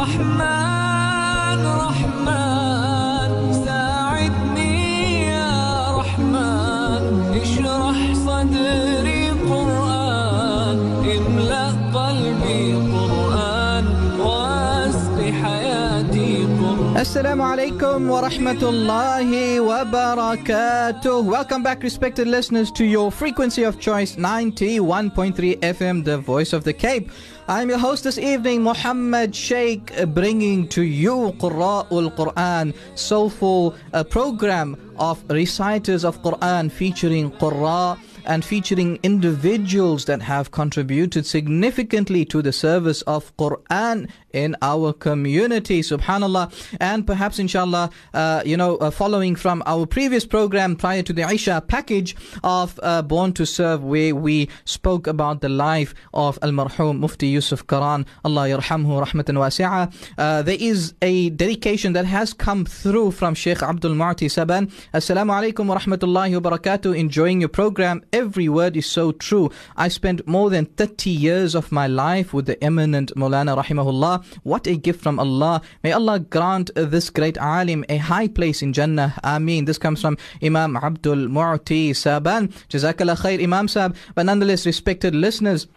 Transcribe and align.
رحمن 0.00 0.59
Assalamu 17.11 17.43
alaikum 17.43 18.07
wa 18.07 18.21
rahmatullahi 18.21 19.59
wa 19.65 19.83
barakatuh. 19.83 21.25
Welcome 21.25 21.61
back, 21.61 21.83
respected 21.83 22.25
listeners, 22.25 22.71
to 22.71 22.85
your 22.85 23.11
frequency 23.11 23.63
of 23.63 23.81
choice 23.81 24.15
91.3 24.15 25.59
FM, 25.59 26.05
the 26.05 26.17
voice 26.19 26.53
of 26.53 26.63
the 26.63 26.71
Cape. 26.71 27.11
I'm 27.49 27.67
your 27.67 27.79
host 27.79 28.05
this 28.05 28.17
evening, 28.17 28.63
Muhammad 28.63 29.35
Sheikh, 29.35 29.91
bringing 30.13 30.69
to 30.69 30.83
you 30.83 31.33
Qura'ul 31.37 32.15
Quran, 32.15 32.73
soulful 32.95 33.75
program 34.09 34.77
of 34.97 35.21
reciters 35.29 36.05
of 36.05 36.21
Quran 36.21 36.71
featuring 36.71 37.29
Qurra 37.31 37.99
and 38.25 38.45
featuring 38.45 38.99
individuals 39.03 40.05
that 40.05 40.21
have 40.21 40.51
contributed 40.51 41.25
significantly 41.25 42.23
to 42.25 42.41
the 42.41 42.53
service 42.53 43.01
of 43.01 43.35
Quran 43.35 44.09
in 44.33 44.55
our 44.61 44.93
community, 44.93 45.81
subhanallah. 45.81 46.51
And 46.79 47.05
perhaps, 47.05 47.39
inshallah, 47.39 47.89
uh, 48.13 48.41
you 48.45 48.57
know, 48.57 48.77
uh, 48.77 48.91
following 48.91 49.35
from 49.35 49.63
our 49.65 49.85
previous 49.85 50.25
program 50.25 50.75
prior 50.75 51.03
to 51.03 51.13
the 51.13 51.27
Isha 51.27 51.63
package 51.67 52.15
of 52.43 52.79
uh, 52.83 53.01
Born 53.01 53.33
to 53.33 53.45
Serve, 53.45 53.83
where 53.83 54.15
we 54.15 54.49
spoke 54.65 55.07
about 55.07 55.41
the 55.41 55.49
life 55.49 55.93
of 56.13 56.37
Al 56.41 56.51
Marhum 56.51 56.99
Mufti 56.99 57.27
Yusuf 57.27 57.65
Quran, 57.67 58.05
Allah 58.23 58.47
yarhamhu 58.49 59.05
rahmatan 59.05 59.37
wasi'a. 59.37 59.93
Uh, 60.17 60.41
there 60.41 60.57
is 60.59 60.93
a 61.01 61.29
dedication 61.31 61.93
that 61.93 62.05
has 62.05 62.33
come 62.33 62.65
through 62.65 63.11
from 63.11 63.33
Sheikh 63.35 63.61
Abdul 63.61 63.93
Mu'ti 63.95 64.27
Saban. 64.27 64.71
Assalamu 64.93 65.31
alaikum 65.31 65.67
wa 65.67 65.77
rahmatullahi 65.77 66.39
wa 66.41 66.49
barakatuh. 66.49 66.97
Enjoying 66.97 67.41
your 67.41 67.49
program. 67.49 68.03
Every 68.13 68.49
word 68.49 68.77
is 68.77 68.85
so 68.85 69.11
true. 69.11 69.51
I 69.75 69.87
spent 69.87 70.27
more 70.27 70.49
than 70.49 70.65
30 70.65 71.09
years 71.09 71.55
of 71.55 71.71
my 71.71 71.87
life 71.87 72.33
with 72.33 72.45
the 72.45 72.61
eminent 72.63 73.13
Maulana 73.15 73.61
rahimahullah. 73.61 74.20
What 74.43 74.67
a 74.67 74.75
gift 74.75 75.01
from 75.01 75.19
Allah. 75.19 75.61
May 75.83 75.91
Allah 75.91 76.19
grant 76.19 76.71
uh, 76.75 76.85
this 76.85 77.09
great 77.09 77.37
alim 77.37 77.85
a 77.89 77.97
high 77.97 78.27
place 78.27 78.61
in 78.61 78.73
Jannah. 78.73 79.13
Ameen. 79.23 79.65
This 79.65 79.77
comes 79.77 80.01
from 80.01 80.17
Imam 80.41 80.77
Abdul 80.77 81.27
Mu'ti 81.27 81.91
Saban. 81.91 82.51
Jazakallah 82.69 83.17
khair, 83.17 83.41
Imam 83.41 83.67
Sab. 83.67 83.95
But 84.15 84.25
nonetheless, 84.25 84.65
respected 84.65 85.15
listeners, 85.15 85.67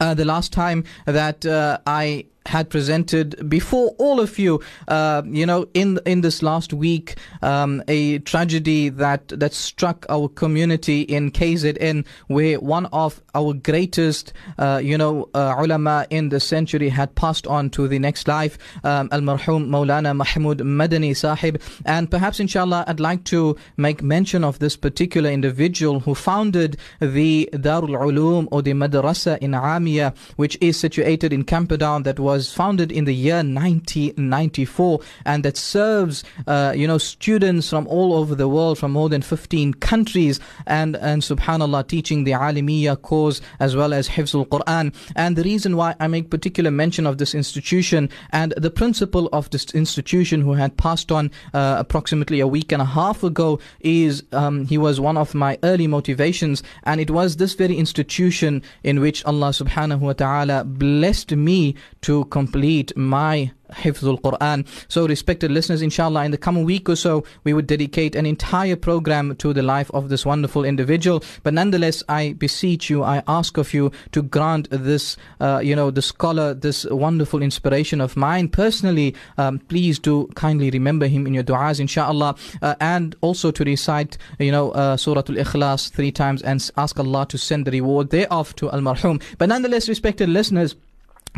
uh, 0.00 0.14
the 0.14 0.24
last 0.24 0.52
time 0.52 0.84
that 1.04 1.46
uh, 1.46 1.78
I 1.86 2.26
had 2.46 2.70
presented 2.70 3.48
before 3.48 3.94
all 3.98 4.20
of 4.20 4.38
you, 4.38 4.60
uh, 4.88 5.22
you 5.26 5.46
know, 5.46 5.66
in 5.74 5.98
in 6.06 6.20
this 6.20 6.42
last 6.42 6.72
week, 6.72 7.16
um, 7.42 7.82
a 7.88 8.18
tragedy 8.20 8.88
that 8.88 9.28
that 9.28 9.52
struck 9.52 10.06
our 10.08 10.28
community 10.28 11.02
in 11.02 11.30
KZN, 11.30 12.04
where 12.28 12.58
one 12.60 12.86
of 12.86 13.20
our 13.34 13.52
greatest, 13.54 14.32
uh, 14.58 14.80
you 14.82 14.96
know, 14.96 15.28
uh, 15.34 15.54
ulama 15.58 16.06
in 16.10 16.28
the 16.30 16.40
century 16.40 16.88
had 16.88 17.14
passed 17.14 17.46
on 17.46 17.70
to 17.70 17.88
the 17.88 17.98
next 17.98 18.28
life, 18.28 18.58
um, 18.84 19.08
Al 19.12 19.20
Marhum 19.20 19.68
Maulana 19.68 20.14
Mahmoud 20.16 20.58
Madani 20.60 21.14
Sahib, 21.16 21.60
and 21.84 22.10
perhaps, 22.10 22.40
inshallah, 22.40 22.84
I'd 22.86 23.00
like 23.00 23.24
to 23.24 23.56
make 23.76 24.02
mention 24.02 24.44
of 24.44 24.58
this 24.58 24.76
particular 24.76 25.30
individual 25.30 26.00
who 26.00 26.14
founded 26.14 26.76
the 27.00 27.48
Darul 27.52 27.96
Ulum 28.08 28.48
or 28.50 28.62
the 28.62 28.72
Madrasa 28.72 29.38
In'aamiyyah, 29.40 30.16
which 30.36 30.56
is 30.60 30.76
situated 30.76 31.32
in 31.32 31.44
Camperdown, 31.44 32.04
that 32.04 32.18
was 32.18 32.35
was 32.36 32.52
founded 32.52 32.92
in 32.92 33.06
the 33.06 33.14
year 33.14 33.36
1994 33.36 35.00
and 35.24 35.42
that 35.42 35.56
serves 35.56 36.22
uh, 36.46 36.70
you 36.76 36.86
know 36.86 36.98
students 36.98 37.70
from 37.70 37.86
all 37.86 38.12
over 38.12 38.34
the 38.34 38.46
world 38.46 38.78
from 38.78 38.92
more 38.92 39.08
than 39.08 39.22
15 39.22 39.72
countries 39.74 40.38
and 40.66 40.96
and 40.96 41.22
subhanallah 41.22 41.86
teaching 41.88 42.24
the 42.24 42.32
alimiya 42.32 43.00
cause 43.00 43.40
as 43.58 43.74
well 43.74 43.94
as 43.94 44.06
hifzul 44.06 44.46
quran. 44.46 44.94
And 45.14 45.34
the 45.34 45.44
reason 45.44 45.76
why 45.76 45.94
i 45.98 46.06
make 46.06 46.28
particular 46.30 46.70
mention 46.70 47.06
of 47.06 47.16
this 47.16 47.34
institution 47.34 48.10
and 48.32 48.52
the 48.58 48.70
principal 48.70 49.30
of 49.32 49.48
this 49.48 49.64
institution 49.82 50.42
who 50.42 50.52
had 50.52 50.76
passed 50.76 51.10
on 51.10 51.30
uh, 51.54 51.76
approximately 51.78 52.40
a 52.40 52.46
week 52.46 52.70
and 52.70 52.82
a 52.82 52.90
half 52.98 53.24
ago 53.24 53.58
is 53.80 54.24
um, 54.32 54.66
he 54.66 54.76
was 54.76 55.00
one 55.00 55.16
of 55.16 55.34
my 55.34 55.58
early 55.62 55.86
motivations 55.86 56.62
and 56.82 57.00
it 57.00 57.10
was 57.10 57.36
this 57.36 57.54
very 57.54 57.76
institution 57.78 58.62
in 58.84 59.00
which 59.00 59.24
allah 59.24 59.50
subhanahu 59.62 60.00
wa 60.00 60.12
ta'ala 60.12 60.64
blessed 60.64 61.32
me 61.32 61.74
to 62.02 62.25
complete 62.26 62.96
my 62.96 63.52
Hifzul 63.70 64.20
Quran. 64.20 64.66
So, 64.88 65.06
respected 65.06 65.50
listeners, 65.50 65.82
inshallah, 65.82 66.24
in 66.24 66.30
the 66.30 66.38
coming 66.38 66.64
week 66.64 66.88
or 66.88 66.96
so, 66.96 67.24
we 67.44 67.52
would 67.52 67.66
dedicate 67.66 68.14
an 68.14 68.26
entire 68.26 68.76
program 68.76 69.34
to 69.36 69.52
the 69.52 69.62
life 69.62 69.90
of 69.92 70.08
this 70.08 70.24
wonderful 70.24 70.64
individual. 70.64 71.22
But 71.42 71.54
nonetheless, 71.54 72.02
I 72.08 72.34
beseech 72.34 72.88
you, 72.90 73.02
I 73.02 73.22
ask 73.26 73.56
of 73.56 73.74
you 73.74 73.90
to 74.12 74.22
grant 74.22 74.68
this, 74.70 75.16
uh, 75.40 75.60
you 75.62 75.74
know, 75.74 75.90
the 75.90 76.02
scholar, 76.02 76.54
this 76.54 76.84
wonderful 76.84 77.42
inspiration 77.42 78.00
of 78.00 78.16
mine 78.16 78.48
personally. 78.48 79.14
Um, 79.38 79.58
please 79.58 79.98
do 79.98 80.28
kindly 80.34 80.70
remember 80.70 81.06
him 81.06 81.26
in 81.26 81.34
your 81.34 81.44
du'as, 81.44 81.80
inshallah, 81.80 82.36
uh, 82.62 82.74
and 82.80 83.16
also 83.20 83.50
to 83.50 83.64
recite, 83.64 84.16
you 84.38 84.52
know, 84.52 84.70
uh, 84.72 84.96
Surah 84.96 85.22
Al 85.28 85.36
Ikhlas 85.36 85.90
three 85.90 86.12
times 86.12 86.42
and 86.42 86.70
ask 86.76 86.98
Allah 86.98 87.26
to 87.28 87.38
send 87.38 87.66
the 87.66 87.70
reward 87.70 88.10
thereof 88.10 88.54
to 88.56 88.70
Al 88.70 88.80
Marhum. 88.80 89.22
But 89.38 89.48
nonetheless, 89.48 89.88
respected 89.88 90.28
listeners, 90.28 90.76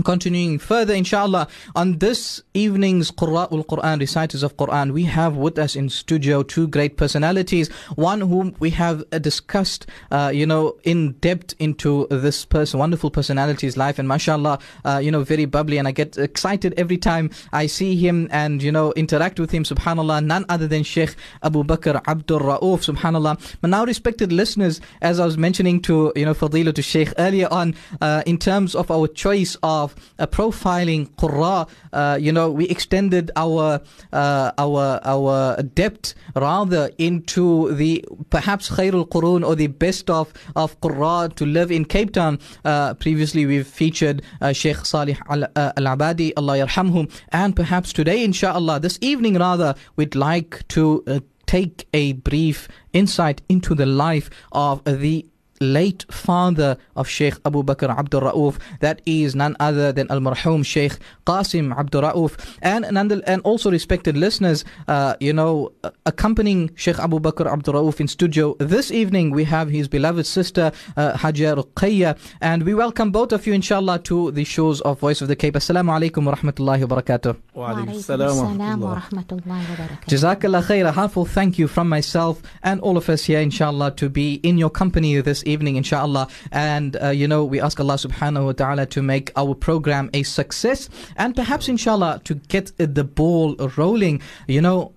Continuing 0.05 0.61
further, 0.61 0.95
inshallah, 0.95 1.49
on 1.75 1.99
this 1.99 2.41
evening's 2.55 3.11
Qura'ul 3.11 3.67
Quran, 3.67 3.99
reciters 3.99 4.45
of 4.45 4.57
Quran, 4.57 4.93
we 4.93 5.03
have 5.05 5.37
with 5.37 5.59
us 5.59 5.75
in 5.75 5.89
studio 5.89 6.45
two 6.45 6.69
great 6.69 6.97
personalities. 6.97 7.69
One 7.97 8.21
whom 8.21 8.55
we 8.61 8.71
have 8.71 9.03
uh, 9.11 9.19
discussed, 9.19 9.87
uh, 10.13 10.31
you 10.33 10.47
know, 10.47 10.77
in 10.85 11.13
depth 11.15 11.55
into 11.59 12.07
this 12.11 12.45
person, 12.45 12.79
wonderful 12.79 13.11
personality's 13.11 13.77
life, 13.77 13.99
and 13.99 14.07
mashallah, 14.07 14.61
uh, 14.85 15.01
you 15.03 15.11
know, 15.11 15.25
very 15.25 15.47
bubbly. 15.47 15.79
And 15.79 15.89
I 15.89 15.91
get 15.91 16.17
excited 16.17 16.75
every 16.77 16.97
time 16.97 17.31
I 17.53 17.67
see 17.67 17.97
him 17.97 18.29
and, 18.31 18.63
you 18.63 18.71
know, 18.71 18.93
interact 18.93 19.41
with 19.41 19.51
him, 19.51 19.65
subhanallah, 19.65 20.25
none 20.25 20.45
other 20.49 20.69
than 20.69 20.85
Sheikh 20.85 21.17
Abu 21.43 21.65
Bakr 21.65 22.01
Abdul 22.07 22.39
Ra'uf, 22.39 22.95
subhanallah. 22.95 23.57
But 23.61 23.71
now, 23.71 23.85
respected 23.85 24.33
listeners, 24.33 24.81
as 25.03 25.19
I 25.19 25.27
was 25.27 25.37
mentioning 25.37 25.83
to, 25.83 26.13
you 26.15 26.25
know, 26.25 26.35
Fadila 26.35 26.73
to 26.75 26.83
Sheikh 26.83 27.13
earlier 27.19 27.49
on, 27.51 27.75
uh, 28.01 28.23
in 28.27 28.39
terms 28.39 28.77
of 28.77 28.93
our 28.93 29.09
choice 29.09 29.57
of 29.65 29.88
of 29.89 29.97
uh, 30.19 30.27
profiling 30.27 31.09
Qurra, 31.17 31.69
uh, 31.93 32.19
you 32.21 32.33
know, 32.33 32.51
we 32.51 32.69
extended 32.69 33.31
our 33.37 33.81
uh, 34.13 34.53
our 34.59 35.01
our 35.05 35.63
depth 35.63 36.15
rather 36.35 36.91
into 36.99 37.73
the 37.75 38.05
perhaps 38.31 38.71
Khairul 38.71 39.09
Qurun 39.09 39.47
or 39.47 39.55
the 39.55 39.69
best 39.69 40.11
of 40.11 40.33
of 40.57 40.81
Qurra 40.81 41.35
to 41.37 41.47
live 41.47 41.71
in 41.71 41.85
Cape 41.85 42.13
Town. 42.13 42.39
Uh, 42.65 42.95
previously, 42.95 43.47
we've 43.47 43.67
featured 43.67 44.23
uh, 44.41 44.53
Sheikh 44.53 44.85
Salih 44.85 45.17
Al 45.29 45.43
Abadi, 45.57 46.33
Allah 46.37 46.67
yarhamhum, 46.67 47.11
and 47.31 47.57
perhaps 47.57 47.93
today, 47.93 48.23
inshallah, 48.25 48.81
this 48.81 48.99
evening 49.01 49.35
rather, 49.39 49.75
we'd 49.97 50.15
like 50.15 50.67
to 50.69 51.03
uh, 51.07 51.21
take 51.47 51.89
a 51.95 52.13
brief 52.13 52.69
insight 52.93 53.41
into 53.49 53.75
the 53.75 53.87
life 53.87 54.29
of 54.53 54.85
the 54.85 55.25
late 55.61 56.05
father 56.11 56.77
of 56.97 57.09
Sheikh 57.09 57.35
Abu 57.45 57.63
Bakr 57.63 57.91
Abdul 57.97 58.23
Rauf. 58.23 58.59
That 58.81 59.01
is 59.07 59.35
none 59.35 59.57
other 59.61 59.93
than 59.93 60.11
Al 60.11 60.21
Marhum 60.21 60.65
Sheikh 60.65 60.99
Qasim 61.27 61.77
Abdul 61.77 62.03
Rauf. 62.03 62.57
And, 62.63 62.85
and 62.85 63.43
also, 63.43 63.71
respected 63.71 64.17
listeners, 64.17 64.65
uh, 64.87 65.15
you 65.21 65.33
know, 65.33 65.73
accompanying 66.07 66.71
Sheikh 66.77 66.99
Abu 66.99 67.21
Bakr 67.21 67.47
Abdul 67.47 67.75
Rauf 67.75 68.01
in 68.01 68.09
studio 68.09 68.57
this 68.59 68.91
evening, 68.91 69.31
we 69.31 69.45
have 69.45 69.69
his 69.69 69.89
beloved 69.89 70.27
sister, 70.27 70.73
uh, 70.97 71.13
Hajia 71.15 71.63
Ruqayya. 71.63 72.19
And 72.41 72.63
we 72.65 72.75
welcome 72.75 73.11
both 73.11 73.33
of 73.33 73.47
you, 73.47 73.53
inshallah, 73.53 74.01
to 74.01 74.31
the 74.33 74.45
shows 74.45 74.81
of 74.83 74.99
Voice 75.01 75.21
of 75.21 75.29
the 75.29 75.37
Cape. 75.37 75.55
Assalamu 75.55 75.91
alaikum 75.99 76.25
wa 76.25 76.35
rahmatullahi 76.35 76.89
wa 76.89 76.97
barakatuh. 76.97 77.37
Wa 77.55 77.75
alaikum 77.75 78.81
wa 78.81 79.01
rahmatullahi 79.01 79.69
wa 79.69 79.77
barakatuh. 79.77 80.07
Jazakallah 80.07 80.63
khair. 80.63 80.87
A 80.89 80.93
heartfelt 80.93 81.29
thank 81.29 81.59
you 81.59 81.69
from 81.69 81.89
myself 81.89 82.43
and 82.63 82.81
all 82.81 82.97
of 82.97 83.09
us 83.09 83.25
here, 83.25 83.41
inshallah, 83.41 83.95
to 83.97 84.09
be 84.09 84.35
in 84.43 84.59
your 84.59 84.71
company 84.71 85.21
this 85.21 85.43
evening, 85.49 85.77
inshallah. 85.77 86.29
And, 86.53 86.97
uh, 87.03 87.09
you 87.09 87.27
know, 87.27 87.45
we 87.45 87.61
ask 87.61 87.81
Allah 87.81 87.95
subhanahu 87.95 88.47
wa 88.47 88.53
ta'ala 88.53 88.87
to 88.87 89.03
make 89.03 89.33
our 89.37 89.55
program 89.55 90.11
a 90.15 90.23
success 90.23 90.89
and 91.17 91.35
perhaps, 91.35 91.69
inshallah, 91.69 92.21
to 92.25 92.35
get 92.35 92.73
the 92.77 93.05
ball 93.05 93.57
rolling. 93.77 94.21
You 94.47 94.61
know, 94.61 94.93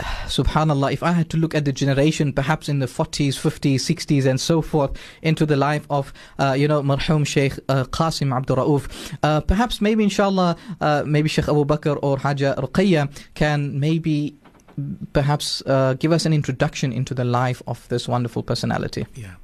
subhanallah 0.36 0.92
if 0.92 1.02
i 1.02 1.12
had 1.12 1.28
to 1.30 1.36
look 1.36 1.54
at 1.54 1.64
the 1.64 1.72
generation 1.72 2.32
perhaps 2.32 2.68
in 2.68 2.78
the 2.78 2.86
40s 2.86 3.34
50s 3.46 3.76
60s 3.76 4.26
and 4.26 4.40
so 4.40 4.62
forth 4.62 4.92
into 5.22 5.46
the 5.46 5.56
life 5.56 5.86
of 5.90 6.12
uh, 6.38 6.54
you 6.56 6.68
know 6.68 6.82
marhum 6.82 7.26
sheikh 7.26 7.58
uh, 7.68 7.84
qasim 7.84 8.34
abdul 8.36 8.56
rauf 8.56 8.88
uh, 9.22 9.40
perhaps 9.40 9.80
maybe 9.80 10.04
inshallah 10.04 10.56
uh, 10.80 11.02
maybe 11.06 11.28
sheikh 11.28 11.48
abu 11.48 11.64
bakr 11.64 11.98
or 12.02 12.18
haja 12.18 12.54
ruqayya 12.58 13.10
can 13.34 13.78
maybe 13.78 14.34
perhaps 15.12 15.62
uh, 15.66 15.94
give 15.94 16.12
us 16.12 16.24
an 16.24 16.32
introduction 16.32 16.92
into 16.92 17.12
the 17.12 17.24
life 17.24 17.62
of 17.66 17.86
this 17.88 18.08
wonderful 18.08 18.42
personality 18.42 19.06
yeah 19.14 19.34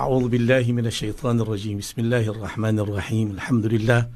أعوذ 0.00 0.28
بالله 0.28 0.72
من 0.72 0.86
الشيطان 0.86 1.40
الرجيم. 1.40 1.78
بسم 1.78 2.00
الله 2.00 2.24
الرحمن 2.28 2.78
الرحيم. 2.78 3.30
الحمد 3.30 3.66
لله. 3.66 4.08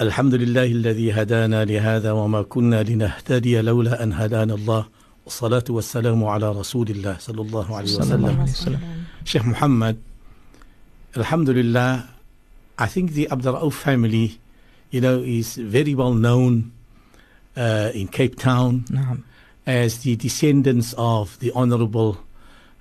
الحمد 0.00 0.34
لله 0.34 0.64
الذي 0.64 1.12
هدانا 1.12 1.64
لهذا 1.64 2.12
وما 2.12 2.42
كنا 2.42 2.82
لنهتدي 2.82 3.60
لولا 3.60 4.02
أن 4.02 4.12
هدانا 4.12 4.54
الله. 4.54 4.86
والصلاة 5.24 5.64
والسلام 5.70 6.24
على 6.24 6.52
رسول 6.52 6.90
الله 6.90 7.16
صلى 7.18 7.40
الله 7.40 7.76
عليه 7.76 7.96
وسلم. 7.96 8.46
Sheikh 9.24 9.44
Muhammad 9.44 9.96
Alhamdulillah 11.16 12.04
I 12.78 12.86
think 12.86 13.12
the 13.12 13.30
Abdul 13.30 13.70
family 13.70 14.38
you 14.90 15.00
know 15.00 15.22
is 15.22 15.56
very 15.56 15.94
well 15.94 16.12
known 16.12 16.72
uh, 17.56 17.90
in 17.94 18.08
Cape 18.08 18.36
Town 18.36 18.84
نعم. 18.90 19.22
as 19.66 20.00
the 20.04 20.14
descendants 20.16 20.92
of 20.98 21.38
the 21.40 21.52
Honorable 21.52 22.18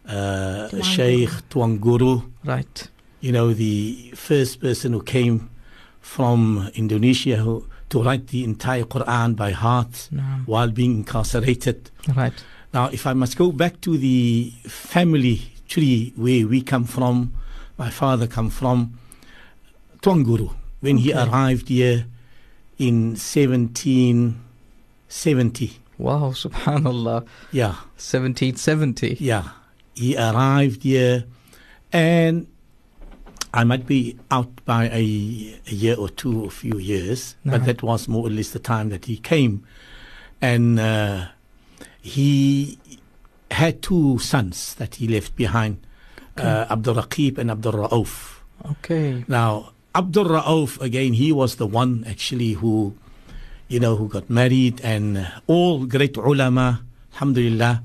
Uh, 0.07 0.81
Sheikh 0.81 1.29
Tuan 1.49 1.77
Guru. 1.77 2.21
Right. 2.43 2.87
You 3.21 3.31
know, 3.31 3.53
the 3.53 4.11
first 4.15 4.59
person 4.59 4.91
who 4.93 5.01
came 5.01 5.49
from 6.01 6.69
Indonesia 6.75 7.37
who, 7.37 7.65
to 7.89 8.03
write 8.03 8.27
the 8.27 8.43
entire 8.43 8.83
Quran 8.83 9.35
by 9.35 9.49
heart 9.51 10.09
no. 10.11 10.21
while 10.45 10.69
being 10.69 10.97
incarcerated. 10.97 11.89
Right. 12.15 12.33
Now, 12.73 12.89
if 12.89 13.07
I 13.07 13.13
must 13.13 13.37
go 13.37 13.51
back 13.51 13.81
to 13.81 13.97
the 13.97 14.51
family 14.67 15.41
tree 15.69 16.13
where 16.15 16.47
we 16.47 16.61
come 16.61 16.83
from, 16.83 17.33
my 17.77 17.89
father 17.89 18.27
come 18.27 18.49
from, 18.49 18.99
Tuan 20.01 20.23
Guru. 20.23 20.49
When 20.81 20.97
okay. 20.97 21.03
he 21.03 21.13
arrived 21.13 21.69
here 21.69 22.05
in 22.77 23.15
1770. 23.15 25.79
Wow, 25.97 26.31
subhanallah. 26.35 27.25
Yeah. 27.53 27.75
1770. 27.95 29.17
Yeah 29.21 29.49
he 29.95 30.17
arrived 30.17 30.83
here, 30.83 31.25
and 31.91 32.47
I 33.53 33.63
might 33.63 33.85
be 33.85 34.17
out 34.31 34.49
by 34.65 34.85
a, 34.89 35.59
a 35.67 35.71
year 35.73 35.95
or 35.95 36.09
two, 36.09 36.45
a 36.45 36.49
few 36.49 36.77
years, 36.79 37.35
No. 37.43 37.51
but 37.53 37.65
that 37.65 37.83
was 37.83 38.07
more 38.07 38.25
or 38.25 38.29
less 38.31 38.49
the 38.51 38.59
time 38.59 38.89
that 38.89 39.05
he 39.05 39.17
came, 39.17 39.63
and 40.41 40.79
uh, 40.79 41.27
he 42.01 42.77
had 43.51 43.81
two 43.81 44.17
sons 44.19 44.73
that 44.75 44.95
he 44.95 45.07
left 45.07 45.35
behind, 45.35 45.85
uh, 46.37 46.65
Abdul 46.69 46.95
Raqib 46.95 47.37
and 47.37 47.51
Abdul 47.51 47.73
Rauf. 47.73 48.39
okay 48.65 49.23
Now, 49.27 49.73
Abdul 49.93 50.25
Rauf, 50.25 50.81
again, 50.81 51.13
he 51.13 51.31
was 51.31 51.57
the 51.57 51.67
one 51.67 52.03
actually 52.09 52.53
who, 52.53 52.95
you 53.67 53.79
know, 53.79 53.95
who 53.95 54.07
got 54.07 54.29
married, 54.29 54.81
and 54.81 55.27
all 55.45 55.85
great 55.85 56.17
ulama, 56.17 56.81
alhamdulillah, 57.13 57.83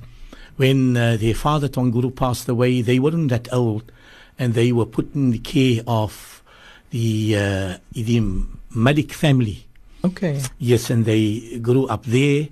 when 0.58 0.96
uh, 0.96 1.16
their 1.16 1.34
father 1.34 1.68
Tuan 1.68 1.90
Guru 1.90 2.10
passed 2.10 2.48
away, 2.48 2.82
they 2.82 2.98
weren't 2.98 3.30
that 3.30 3.50
old, 3.52 3.90
and 4.38 4.54
they 4.54 4.72
were 4.72 4.86
put 4.86 5.14
in 5.14 5.30
the 5.30 5.38
care 5.38 5.82
of 5.86 6.42
the 6.90 7.36
uh, 7.36 7.78
the 7.92 8.20
Malik 8.74 9.12
family. 9.12 9.66
Okay. 10.04 10.42
Yes, 10.58 10.90
and 10.90 11.04
they 11.04 11.58
grew 11.58 11.86
up 11.86 12.04
there, 12.04 12.48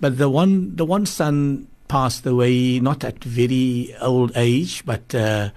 but 0.00 0.18
the 0.18 0.30
one 0.30 0.76
the 0.76 0.84
one 0.84 1.04
son 1.04 1.66
passed 1.88 2.24
away 2.26 2.78
not 2.80 3.02
at 3.02 3.24
very 3.24 3.94
old 4.00 4.32
age, 4.36 4.84
but 4.86 5.14
uh, 5.14 5.50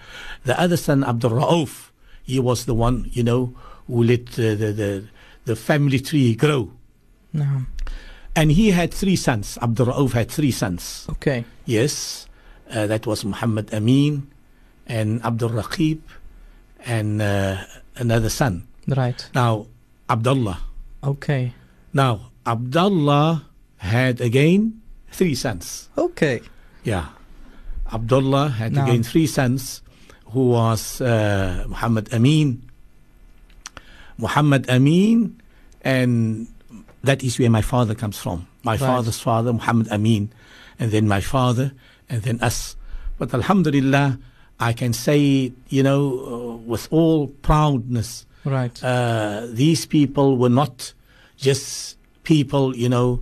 the 0.43 0.59
other 0.59 0.77
son 0.77 1.03
Abdul 1.03 1.31
Rauf, 1.31 1.91
he 2.23 2.39
was 2.39 2.65
the 2.65 2.73
one 2.73 3.09
you 3.13 3.23
know 3.23 3.53
who 3.87 4.03
let 4.03 4.25
the, 4.27 4.55
the 4.55 5.07
the 5.45 5.55
family 5.55 5.99
tree 5.99 6.33
grow. 6.35 6.71
No. 7.33 7.65
And 8.35 8.51
he 8.51 8.71
had 8.71 8.93
three 8.93 9.15
sons. 9.17 9.57
Abdul 9.61 9.87
Rauf 9.87 10.11
had 10.13 10.31
three 10.31 10.51
sons. 10.51 11.05
okay 11.09 11.43
Yes, 11.65 12.27
uh, 12.71 12.87
that 12.87 13.05
was 13.05 13.25
Muhammad 13.25 13.73
Amin 13.73 14.31
and 14.87 15.19
Abdul 15.23 15.49
Raqib 15.51 15.99
and 16.85 17.21
uh, 17.21 17.63
another 17.97 18.29
son. 18.29 18.67
right 18.87 19.19
Now, 19.35 19.67
Abdullah. 20.09 20.59
okay 21.03 21.53
Now, 21.93 22.31
Abdullah 22.47 23.45
had 23.77 24.21
again 24.21 24.81
three 25.11 25.35
sons. 25.35 25.89
okay 25.97 26.41
Yeah. 26.83 27.11
Abdullah 27.91 28.47
had 28.49 28.71
Naam. 28.73 28.87
again 28.87 29.03
three 29.03 29.27
sons, 29.27 29.83
who 30.31 30.55
was 30.55 31.01
uh, 31.03 31.65
Muhammad 31.67 32.07
Amin, 32.15 32.63
Muhammad 34.17 34.69
Amin, 34.69 35.35
and 35.83 36.47
that 37.03 37.23
is 37.23 37.39
where 37.39 37.49
my 37.49 37.61
father 37.61 37.95
comes 37.95 38.17
from. 38.17 38.47
My 38.63 38.73
Right. 38.73 38.79
father's 38.79 39.19
father, 39.19 39.51
Muhammad 39.53 39.87
Amin, 39.89 40.29
and 40.79 40.91
then 40.91 41.07
my 41.07 41.21
father, 41.21 41.73
and 42.09 42.21
then 42.23 42.39
us. 42.41 42.75
But 43.17 43.33
Alhamdulillah, 43.33 44.19
I 44.59 44.73
can 44.73 44.93
say, 44.93 45.51
you 45.69 45.83
know, 45.83 46.01
uh, 46.03 46.55
with 46.71 46.87
all 46.91 47.27
proudness, 47.41 48.25
right 48.45 48.83
uh, 48.83 49.47
these 49.51 49.85
people 49.85 50.37
were 50.37 50.49
not 50.49 50.93
just 51.37 51.97
people, 52.23 52.75
you 52.75 52.89
know, 52.89 53.21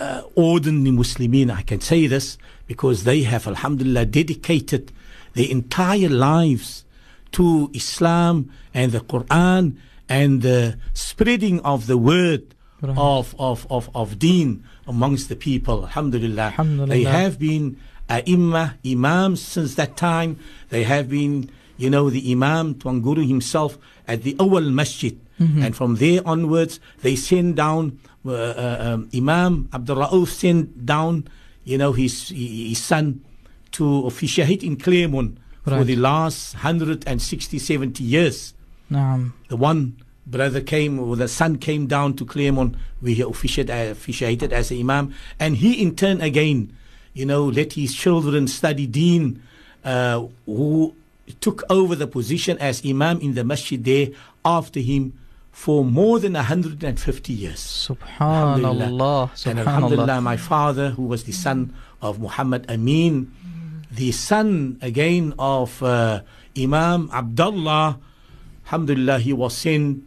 uh, 0.00 0.22
ordinary 0.34 0.94
Muslimin. 0.96 1.50
I 1.50 1.62
can 1.62 1.80
say 1.80 2.06
this 2.08 2.38
because 2.66 3.04
they 3.04 3.22
have, 3.22 3.46
Alhamdulillah, 3.46 4.06
dedicated 4.06 4.90
their 5.34 5.48
entire 5.50 6.08
lives 6.08 6.84
to 7.32 7.70
Islam 7.74 8.50
and 8.74 8.92
the 8.92 9.00
Quran 9.00 9.76
and 10.08 10.42
the 10.42 10.76
spreading 10.94 11.60
of 11.60 11.86
the 11.86 11.96
word 11.98 12.42
of, 12.82 13.34
of, 13.38 13.66
of, 13.70 13.90
of 13.94 14.18
deen 14.18 14.64
amongst 14.86 15.28
the 15.28 15.36
people. 15.36 15.84
Alhamdulillah. 15.84 16.42
Alhamdulillah. 16.42 16.94
They 16.94 17.04
have 17.04 17.38
been 17.38 17.78
ai 18.10 18.72
imams 18.84 19.40
since 19.40 19.74
that 19.76 19.96
time. 19.96 20.38
They 20.70 20.84
have 20.84 21.08
been, 21.08 21.50
you 21.76 21.90
know, 21.90 22.10
the 22.10 22.30
Imam 22.30 22.74
Tuan 22.74 23.00
Guru 23.00 23.26
himself 23.26 23.78
at 24.06 24.22
the 24.22 24.36
Awal 24.38 24.70
Masjid. 24.70 25.18
Mm-hmm. 25.40 25.62
And 25.62 25.76
from 25.76 25.96
there 25.96 26.20
onwards, 26.26 26.80
they 27.00 27.16
send 27.16 27.56
down, 27.56 27.98
uh, 28.26 28.32
uh, 28.32 28.76
um, 28.80 29.08
Imam 29.14 29.68
Abdul 29.72 29.96
Rauf 29.96 30.28
sent 30.28 30.84
down, 30.84 31.28
you 31.64 31.78
know, 31.78 31.92
his, 31.92 32.28
his 32.28 32.78
son 32.78 33.24
to 33.72 34.06
officiate 34.06 34.62
in 34.62 34.76
Claremont 34.76 35.38
right. 35.64 35.78
for 35.78 35.84
the 35.84 35.96
last 35.96 36.54
160, 36.54 37.58
70 37.58 38.04
years. 38.04 38.54
Naam. 38.90 39.32
The 39.48 39.56
one 39.56 40.01
brother 40.26 40.60
came, 40.60 40.98
or 40.98 41.16
the 41.16 41.28
son 41.28 41.58
came 41.58 41.86
down 41.86 42.14
to 42.14 42.24
Claremont, 42.24 42.76
where 43.00 43.14
he 43.14 43.22
officiated, 43.22 43.70
uh, 43.70 43.90
officiated 43.90 44.52
as 44.52 44.70
an 44.70 44.80
imam, 44.80 45.14
and 45.38 45.56
he 45.56 45.82
in 45.82 45.96
turn 45.96 46.20
again, 46.20 46.76
you 47.14 47.26
know, 47.26 47.44
let 47.44 47.74
his 47.74 47.94
children 47.94 48.46
study 48.48 48.86
deen, 48.86 49.42
uh, 49.84 50.24
who 50.46 50.94
took 51.40 51.62
over 51.70 51.94
the 51.94 52.06
position 52.06 52.58
as 52.58 52.84
imam 52.84 53.20
in 53.20 53.34
the 53.34 53.44
masjid 53.44 53.84
there 53.84 54.08
after 54.44 54.80
him 54.80 55.12
for 55.52 55.84
more 55.84 56.18
than 56.18 56.32
150 56.32 57.32
years. 57.32 57.60
Subhanallah 57.60 59.30
And 59.46 59.58
Subhanallah 59.58 59.66
Alhamdulillah, 59.66 60.20
my 60.20 60.36
father, 60.36 60.90
who 60.90 61.04
was 61.04 61.24
the 61.24 61.32
son 61.32 61.74
of 62.00 62.18
Muhammad 62.18 62.68
Amin, 62.70 63.30
the 63.90 64.10
son 64.12 64.78
again 64.80 65.34
of 65.38 65.82
uh, 65.82 66.22
Imam 66.56 67.10
Abdullah, 67.12 67.98
Alhamdulillah, 68.64 69.18
he 69.18 69.32
was 69.32 69.54
sent, 69.54 70.02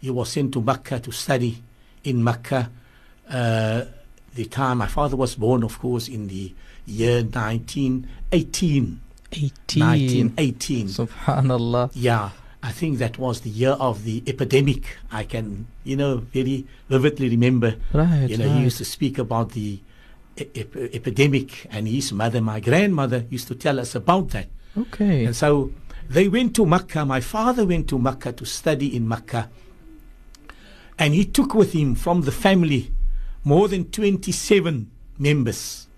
he 0.00 0.10
was 0.10 0.30
sent 0.30 0.52
to 0.54 0.62
Mecca 0.62 1.00
to 1.00 1.12
study 1.12 1.62
in 2.04 2.22
Mecca. 2.24 2.70
Uh, 3.28 3.84
the 4.34 4.44
time 4.46 4.78
my 4.78 4.86
father 4.86 5.16
was 5.16 5.34
born, 5.34 5.62
of 5.62 5.78
course, 5.78 6.08
in 6.08 6.28
the 6.28 6.54
year 6.86 7.22
1918. 7.22 9.00
18 9.32 9.80
1918. 9.80 10.86
Subhanallah 10.88 11.90
Yeah, 11.94 12.30
I 12.62 12.72
think 12.72 12.98
that 12.98 13.18
was 13.18 13.42
the 13.42 13.50
year 13.50 13.70
of 13.78 14.04
the 14.04 14.22
epidemic. 14.26 14.98
I 15.12 15.24
can, 15.24 15.66
you 15.84 15.96
know, 15.96 16.16
very 16.18 16.66
vividly 16.88 17.28
remember. 17.28 17.76
right 17.92 18.28
You 18.28 18.38
know, 18.38 18.46
right. 18.46 18.56
he 18.56 18.62
used 18.62 18.78
to 18.78 18.84
speak 18.84 19.18
about 19.18 19.52
the 19.52 19.80
ep- 20.36 20.76
epidemic, 20.76 21.66
and 21.70 21.86
his 21.86 22.12
mother, 22.12 22.40
my 22.40 22.60
grandmother, 22.60 23.24
used 23.30 23.48
to 23.48 23.54
tell 23.54 23.78
us 23.78 23.94
about 23.94 24.30
that. 24.30 24.48
okay 24.76 25.24
And 25.24 25.36
so 25.36 25.72
they 26.08 26.28
went 26.28 26.56
to 26.56 26.66
Mecca. 26.66 27.04
My 27.04 27.20
father 27.20 27.64
went 27.64 27.88
to 27.88 27.98
Mecca 27.98 28.32
to 28.32 28.44
study 28.44 28.96
in 28.96 29.06
Mecca. 29.06 29.48
And 31.00 31.14
he 31.14 31.24
took 31.24 31.54
with 31.54 31.72
him 31.72 31.94
from 31.94 32.22
the 32.22 32.30
family 32.30 32.92
more 33.42 33.68
than 33.68 33.90
27 33.90 34.90
members 35.18 35.88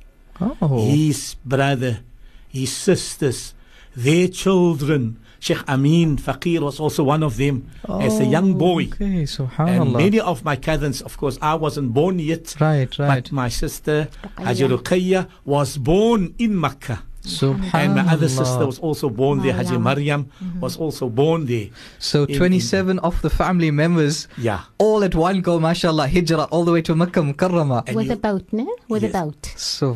oh 0.41 0.89
his 0.89 1.37
brother, 1.45 2.01
his 2.49 2.75
sisters, 2.75 3.55
their 3.95 4.29
children. 4.29 5.19
Sheikh 5.41 5.69
Amin 5.69 6.19
Fakir 6.19 6.61
was 6.61 6.79
also 6.79 7.03
one 7.03 7.25
of 7.25 7.37
them 7.37 7.69
as 7.89 8.21
a 8.21 8.25
young 8.25 8.55
oh, 8.55 8.59
boy. 8.59 8.89
Oh, 8.93 9.05
okay 9.05 9.27
And 9.59 9.93
many 9.93 10.21
of 10.21 10.45
my 10.45 10.55
cousins, 10.55 11.03
of 11.03 11.17
course, 11.17 11.37
I 11.43 11.57
wasn't 11.57 11.93
born 11.93 12.21
yet. 12.21 12.55
right 12.61 12.97
right 12.97 13.25
But 13.25 13.33
my 13.33 13.49
sister, 13.49 14.09
Ruqayya. 14.39 14.79
Ruqayya, 14.79 15.29
was 15.45 15.79
born 15.79 16.35
in 16.39 16.59
Makkah. 16.59 17.03
Subhanallah 17.23 17.75
And 17.75 17.95
my 17.95 18.07
other 18.13 18.29
sister 18.29 18.67
was 18.67 18.79
also 18.81 19.09
born 19.09 19.43
there. 19.43 19.53
Haji 19.55 19.79
Maryam. 19.79 20.27
Maryam 20.33 20.61
was 20.61 20.77
also 20.77 21.09
born 21.09 21.47
there. 21.47 21.69
so 21.99 22.25
in- 22.25 22.37
27 22.37 22.99
of 23.01 23.21
the 23.23 23.31
family 23.31 23.71
members 23.71 24.27
Yeah. 24.39 24.63
all 24.79 25.05
at 25.05 25.15
one 25.15 25.41
go 25.41 25.61
mashallah 25.61 26.09
hijrah 26.09 26.49
all 26.51 26.65
the 26.65 26.73
way 26.73 26.83
to 26.83 26.95
Makkah 26.95 27.21
Mukarrama 27.23 27.87
And 27.87 27.95
With 27.97 28.07
you- 28.07 28.13
a 28.15 28.17
boat, 28.17 28.47
no? 28.53 28.67
With 28.89 29.03
Yes. 29.03 29.15
a 29.15 29.19
boat. 29.23 29.43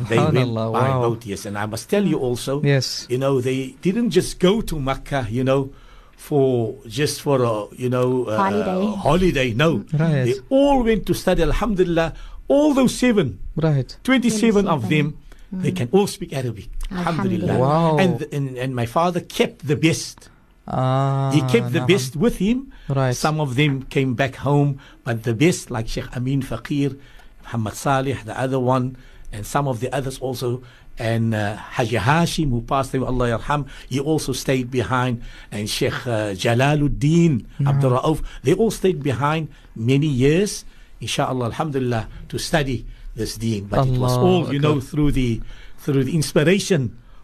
They 0.09 0.17
went 0.17 0.33
Subhanallah 0.35 0.71
by 0.73 0.87
wow 0.89 1.01
boat, 1.01 1.25
yes. 1.25 1.45
And 1.45 1.57
I 1.57 1.65
must 1.65 1.89
tell 1.89 2.05
you 2.05 2.17
also, 2.19 2.61
yes 2.63 3.05
you 3.09 3.17
know, 3.17 3.41
they 3.41 3.75
didn't 3.81 4.11
just 4.11 4.39
go 4.39 4.61
to 4.61 4.79
Makkah, 4.79 5.27
you 5.29 5.43
know, 5.43 5.71
for 6.15 6.75
just 6.87 7.21
for 7.21 7.43
a 7.43 7.67
you 7.75 7.89
know 7.89 8.25
uh, 8.25 8.37
Holiday. 8.37 8.85
holiday. 9.03 9.53
No, 9.53 9.83
Right. 9.93 10.25
they 10.25 10.35
all 10.49 10.83
went 10.83 11.05
to 11.07 11.13
study. 11.13 11.43
Alhamdulillah, 11.43 12.13
all 12.47 12.73
those 12.73 12.95
seven, 12.95 13.39
Right. 13.55 13.95
27 14.03 14.67
of 14.67 14.87
27. 14.87 14.89
them, 14.89 15.17
they 15.51 15.71
can 15.71 15.89
all 15.91 16.07
speak 16.07 16.33
Arabic. 16.33 16.69
Alhamdulillah. 16.91 17.57
Wow. 17.59 17.97
And, 17.97 18.21
and 18.31 18.57
and 18.57 18.75
my 18.75 18.85
father 18.85 19.19
kept 19.19 19.67
the 19.67 19.75
best. 19.75 20.29
Ah, 20.67 21.31
He 21.33 21.41
kept 21.47 21.71
the 21.71 21.79
na'am. 21.79 21.87
best 21.87 22.15
with 22.15 22.37
him. 22.37 22.71
Right. 22.89 23.15
Some 23.15 23.39
of 23.39 23.55
them 23.55 23.83
came 23.83 24.15
back 24.15 24.35
home, 24.35 24.79
but 25.03 25.23
the 25.23 25.33
best, 25.33 25.71
like 25.71 25.87
Sheikh 25.87 26.07
Amin 26.15 26.41
Fakir, 26.41 26.95
Muhammad 27.43 27.75
Salih, 27.75 28.17
the 28.25 28.35
other 28.37 28.59
one, 28.59 28.97
and 29.31 29.45
some 29.45 29.67
of 29.67 29.79
the 29.79 29.87
others 29.95 30.19
also, 30.19 30.63
and 30.99 31.33
uh, 31.35 31.55
Haji 31.55 31.95
Hashim, 31.97 32.49
who 32.51 32.61
passed 32.61 32.93
away, 32.95 33.07
Allah 33.07 33.37
yarham, 33.39 33.67
he 33.87 33.99
also 33.99 34.33
stayed 34.33 34.71
behind, 34.71 35.21
and 35.51 35.69
Sheikh 35.69 36.07
uh, 36.07 36.35
Jalaluddin 36.35 37.45
Abdul 37.65 37.91
Rauf, 37.91 38.23
they 38.43 38.53
all 38.53 38.71
stayed 38.71 39.03
behind 39.03 39.47
many 39.75 40.07
years, 40.07 40.65
inshallah, 40.99 41.45
alhamdulillah, 41.45 42.07
to 42.27 42.37
study 42.37 42.85
this 43.15 43.37
deen. 43.37 43.65
But 43.71 43.87
it 43.87 43.97
was 43.99 44.17
all, 44.17 44.51
you 44.51 44.59
know, 44.59 44.79
through 44.81 45.11
the 45.11 45.39
through 45.87 46.03
the 46.03 46.15
inspiration 46.21 46.81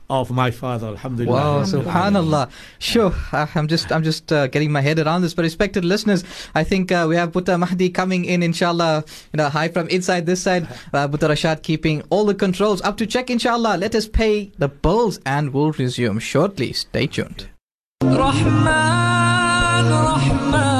of 0.10 0.30
my 0.32 0.52
father 0.52 0.88
alhamdulillah. 0.88 1.34
Wow 1.34 1.64
subhanallah. 1.64 2.44
Sure 2.80 3.14
uh, 3.32 3.48
i'm 3.56 3.68
just 3.74 3.92
i'm 3.92 4.04
just 4.04 4.32
uh, 4.32 4.48
getting 4.48 4.72
my 4.78 4.82
head 4.88 5.00
around 5.04 5.22
this 5.24 5.34
but 5.34 5.44
respected 5.44 5.84
listeners 5.86 6.24
i 6.56 6.64
think 6.72 6.92
uh, 6.92 7.06
we 7.10 7.16
have 7.16 7.32
Buta 7.32 7.58
mahdi 7.64 7.90
coming 7.90 8.26
in 8.26 8.44
inshallah 8.44 9.04
you 9.32 9.38
know 9.40 9.50
hi 9.58 9.68
from 9.76 9.88
inside 9.88 10.26
this 10.26 10.42
side. 10.48 10.68
Uh, 10.94 11.08
Buta 11.08 11.28
rashad 11.34 11.64
keeping 11.70 12.04
all 12.10 12.26
the 12.32 12.36
controls 12.46 12.82
up 12.82 12.96
to 12.98 13.06
check 13.08 13.30
inshallah. 13.30 13.78
Let 13.86 13.96
us 13.96 14.08
pay 14.08 14.52
the 14.58 14.68
bills 14.68 15.20
and 15.26 15.54
we'll 15.54 15.72
resume 15.72 16.20
shortly. 16.20 16.70
Stay 16.74 17.08
tuned. 17.08 17.42
Rahman, 18.04 19.86
Rahman. 20.08 20.73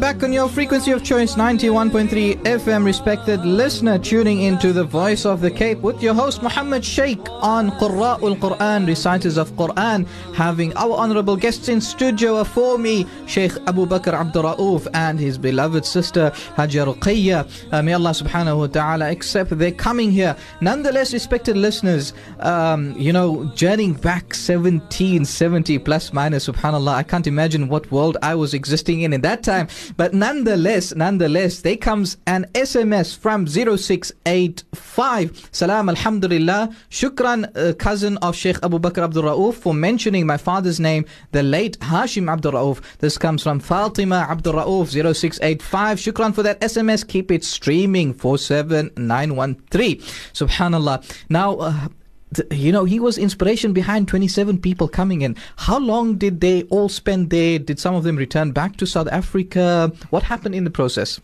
Back 0.00 0.22
on 0.22 0.32
your 0.32 0.48
frequency 0.48 0.90
of 0.90 1.04
choice 1.04 1.34
91.3 1.34 2.36
FM, 2.42 2.84
respected 2.84 3.44
listener, 3.44 3.98
tuning 3.98 4.42
into 4.42 4.72
the 4.72 4.82
voice 4.84 5.24
of 5.24 5.40
the 5.40 5.50
Cape 5.50 5.78
with 5.78 6.02
your 6.02 6.12
host 6.12 6.42
Muhammad 6.42 6.84
Sheikh 6.84 7.20
on 7.30 7.70
Qurra'ul 7.72 8.36
Quran, 8.38 8.86
reciters 8.86 9.36
of 9.36 9.50
Quran, 9.52 10.06
having 10.34 10.76
our 10.76 10.92
honorable 10.92 11.36
guests 11.36 11.68
in 11.68 11.80
studio 11.80 12.42
for 12.42 12.78
me, 12.78 13.06
Sheikh 13.26 13.52
Abu 13.66 13.86
Bakr 13.86 14.12
Abdul 14.12 14.42
Rauf 14.42 14.86
and 14.92 15.20
his 15.20 15.38
beloved 15.38 15.86
sister 15.86 16.30
Hajar 16.56 16.92
Ruqayya. 16.92 17.72
Uh, 17.72 17.82
may 17.82 17.92
Allah 17.92 18.10
subhanahu 18.10 18.58
wa 18.58 18.66
ta'ala 18.66 19.10
accept 19.10 19.56
their 19.58 19.72
coming 19.72 20.10
here. 20.10 20.36
Nonetheless, 20.60 21.12
respected 21.12 21.56
listeners, 21.56 22.12
um, 22.40 22.94
you 22.98 23.12
know, 23.12 23.44
journeying 23.54 23.94
back 23.94 24.34
1770 24.34 25.78
plus 25.78 26.12
minus, 26.12 26.48
subhanallah, 26.48 26.94
I 26.94 27.02
can't 27.02 27.26
imagine 27.26 27.68
what 27.68 27.90
world 27.92 28.16
I 28.22 28.34
was 28.34 28.52
existing 28.52 29.02
in 29.02 29.12
in 29.12 29.20
that 29.22 29.42
time. 29.42 29.68
But 29.96 30.14
nonetheless, 30.14 30.94
nonetheless, 30.94 31.60
there 31.60 31.76
comes 31.76 32.16
an 32.26 32.46
SMS 32.54 33.16
from 33.16 33.46
0685. 33.46 35.48
Salam, 35.52 35.88
alhamdulillah. 35.88 36.74
Shukran, 36.90 37.56
uh, 37.56 37.72
cousin 37.74 38.16
of 38.18 38.34
Sheikh 38.36 38.58
Abu 38.62 38.78
Bakr 38.78 39.02
Abdul 39.04 39.24
Rauf, 39.24 39.54
for 39.54 39.74
mentioning 39.74 40.26
my 40.26 40.36
father's 40.36 40.78
name, 40.80 41.04
the 41.32 41.42
late 41.42 41.78
Hashim 41.80 42.30
Abdul 42.32 42.52
Rauf. 42.52 42.80
This 42.98 43.18
comes 43.18 43.42
from 43.42 43.60
Fatima 43.60 44.26
Abdul 44.28 44.54
Rauf, 44.54 44.88
0685. 44.88 45.98
Shukran 45.98 46.34
for 46.34 46.42
that 46.42 46.60
SMS. 46.60 47.06
Keep 47.06 47.30
it 47.30 47.44
streaming, 47.44 48.14
47913. 48.14 49.98
Subhanallah. 50.32 51.04
Now, 51.28 51.56
uh, 51.56 51.88
th- 52.36 52.52
you 52.52 52.70
know, 52.72 52.84
he 52.84 53.00
was 53.00 53.18
inspiration 53.18 53.72
behind 53.72 54.08
27 54.08 54.60
people 54.60 54.88
coming 54.88 55.22
in. 55.22 55.36
How 55.56 55.78
long 55.78 56.16
did 56.16 56.40
they 56.40 56.62
all 56.64 56.88
spend 56.88 57.30
there? 57.30 57.58
Did 57.58 57.78
some 57.78 57.94
of 57.94 58.04
them 58.04 58.16
return 58.16 58.52
back 58.52 58.76
to 58.76 58.86
South 58.86 59.08
Africa? 59.08 59.92
What 60.10 60.22
happened 60.22 60.54
in 60.54 60.64
the 60.64 60.70
process? 60.70 61.20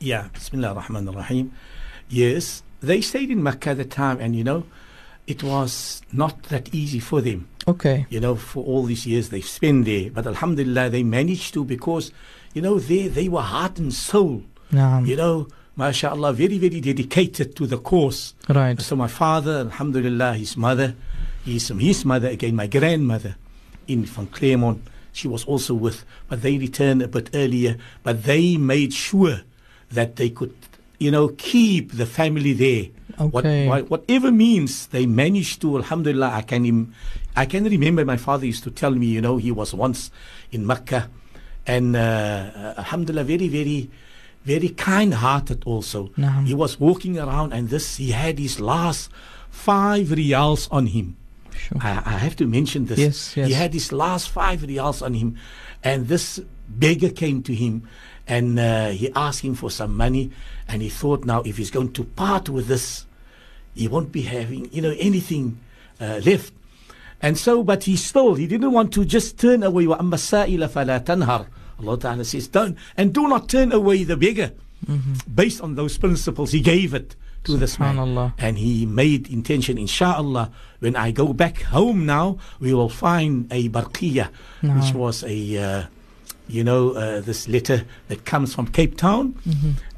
Yeah, 0.00 0.28
Bismillah 0.32 0.68
ar-Rahman 0.68 1.08
ar-Rahim. 1.08 1.52
Yes, 2.08 2.62
they 2.80 3.00
stayed 3.00 3.30
in 3.30 3.42
Mecca 3.42 3.70
at 3.70 3.76
the 3.76 3.84
time, 3.84 4.18
and 4.20 4.34
you 4.34 4.44
know, 4.44 4.64
it 5.26 5.42
was 5.42 6.02
not 6.12 6.42
that 6.44 6.74
easy 6.74 6.98
for 6.98 7.20
them. 7.20 7.48
Okay. 7.68 8.06
You 8.10 8.18
know, 8.18 8.34
for 8.34 8.64
all 8.64 8.82
these 8.82 9.06
years 9.06 9.28
they've 9.28 9.44
spent 9.44 9.84
there, 9.84 10.10
but 10.10 10.26
Alhamdulillah, 10.26 10.90
they 10.90 11.02
managed 11.04 11.54
to 11.54 11.64
because, 11.64 12.10
you 12.54 12.62
know, 12.62 12.78
they 12.78 13.06
they 13.06 13.28
were 13.28 13.42
heart 13.42 13.78
and 13.78 13.94
soul. 13.94 14.42
Naam. 14.72 15.06
You 15.06 15.16
know, 15.16 15.48
mashallah, 15.76 16.32
very 16.32 16.58
very 16.58 16.80
dedicated 16.80 17.56
to 17.56 17.66
the 17.66 17.78
cause. 17.78 18.34
Right. 18.48 18.80
So 18.80 18.96
my 18.96 19.08
father, 19.08 19.60
Alhamdulillah, 19.60 20.34
his 20.34 20.56
mother, 20.56 20.94
his 21.44 21.68
his 21.68 22.04
mother 22.04 22.28
again, 22.28 22.54
my 22.56 22.66
grandmother, 22.66 23.36
in 23.88 24.06
from 24.06 24.26
Claremont, 24.28 24.82
she 25.12 25.28
was 25.28 25.44
also 25.44 25.74
with, 25.74 26.04
but 26.28 26.42
they 26.42 26.58
returned 26.58 27.02
a 27.02 27.08
bit 27.08 27.30
earlier. 27.34 27.76
But 28.02 28.24
they 28.24 28.56
made 28.56 28.92
sure 28.92 29.40
that 29.90 30.16
they 30.16 30.30
could, 30.30 30.54
you 30.98 31.10
know, 31.10 31.28
keep 31.28 31.92
the 31.92 32.06
family 32.06 32.52
there. 32.52 32.86
Okay. 33.20 33.68
What, 33.68 33.90
what, 33.90 33.90
whatever 33.90 34.32
means 34.32 34.86
they 34.86 35.04
managed 35.04 35.60
to. 35.60 35.76
Alhamdulillah, 35.76 36.30
I 36.32 36.42
can 36.42 36.94
I 37.36 37.46
can 37.46 37.64
remember 37.64 38.04
my 38.04 38.16
father 38.16 38.46
used 38.46 38.64
to 38.64 38.70
tell 38.70 38.92
me, 38.92 39.06
you 39.06 39.20
know, 39.20 39.36
he 39.36 39.52
was 39.52 39.74
once 39.74 40.10
in 40.50 40.66
Mecca, 40.66 41.10
and 41.66 41.96
uh, 41.96 42.74
Alhamdulillah, 42.78 43.24
very 43.24 43.48
very 43.48 43.90
Very 44.45 44.69
kind-hearted, 44.69 45.63
also. 45.65 46.07
Naam. 46.17 46.47
He 46.47 46.53
was 46.53 46.79
walking 46.79 47.19
around, 47.19 47.51
and 47.51 47.69
this 47.69 47.97
he 47.97 48.11
had 48.11 48.39
his 48.39 48.59
last 48.59 49.09
five 49.49 50.11
reals 50.11 50.69
on 50.71 50.87
him. 50.87 51.17
Sure. 51.51 51.77
I, 51.81 52.01
I 52.05 52.17
have 52.17 52.35
to 52.37 52.45
mention 52.47 52.85
this. 52.85 52.99
Yes, 52.99 53.35
yes. 53.35 53.47
He 53.47 53.53
had 53.53 53.73
his 53.73 53.91
last 53.91 54.29
five 54.29 54.63
reals 54.63 55.01
on 55.01 55.15
him, 55.15 55.37
and 55.83 56.07
this 56.07 56.39
beggar 56.69 57.09
came 57.09 57.43
to 57.43 57.53
him, 57.53 57.89
and 58.27 58.59
uh, 58.59 58.89
he 58.89 59.11
asked 59.15 59.41
him 59.41 59.55
for 59.55 59.69
some 59.69 59.97
money, 59.97 60.31
and 60.67 60.81
he 60.81 60.89
thought 60.89 61.25
now 61.25 61.41
if 61.41 61.57
he's 61.57 61.71
going 61.71 61.91
to 61.93 62.03
part 62.03 62.47
with 62.47 62.67
this, 62.67 63.05
he 63.73 63.87
won't 63.87 64.11
be 64.11 64.21
having 64.21 64.71
you 64.71 64.81
know 64.81 64.95
anything 64.97 65.59
uh, 65.99 66.21
left. 66.23 66.53
And 67.21 67.37
so, 67.37 67.63
but 67.63 67.83
he 67.83 67.95
still 67.97 68.35
he 68.35 68.47
didn't 68.47 68.71
want 68.71 68.93
to 68.93 69.03
just 69.03 69.37
turn 69.39 69.63
away. 69.63 69.85
وَأَمَّا 69.85 70.13
السَّائِلَ 70.13 70.69
فَلَا 70.69 71.03
تَنْهَرْ 71.03 71.47
Allah 71.82 71.98
Ta'ala 71.98 72.24
says, 72.24 72.48
don't 72.48 72.76
and 72.96 73.12
do 73.12 73.28
not 73.28 73.48
turn 73.48 73.72
away 73.72 74.04
the 74.04 74.16
beggar. 74.16 74.52
Based 75.32 75.60
on 75.60 75.74
those 75.76 75.96
principles, 75.98 76.50
he 76.52 76.60
gave 76.60 76.92
it 76.94 77.14
to 77.44 77.56
this 77.56 77.78
man. 77.78 77.98
And 78.38 78.58
he 78.58 78.86
made 78.86 79.28
intention, 79.30 79.78
inshallah, 79.78 80.50
when 80.80 80.96
I 80.96 81.10
go 81.12 81.32
back 81.32 81.62
home 81.62 82.04
now, 82.06 82.38
we 82.58 82.74
will 82.74 82.88
find 82.88 83.46
a 83.52 83.68
barqiyah, 83.68 84.28
which 84.62 84.94
was 84.94 85.22
a, 85.22 85.58
uh, 85.58 85.82
you 86.48 86.64
know, 86.64 86.92
uh, 86.92 87.20
this 87.20 87.46
letter 87.48 87.84
that 88.08 88.24
comes 88.24 88.54
from 88.54 88.66
Cape 88.66 88.96
Town. 88.96 89.34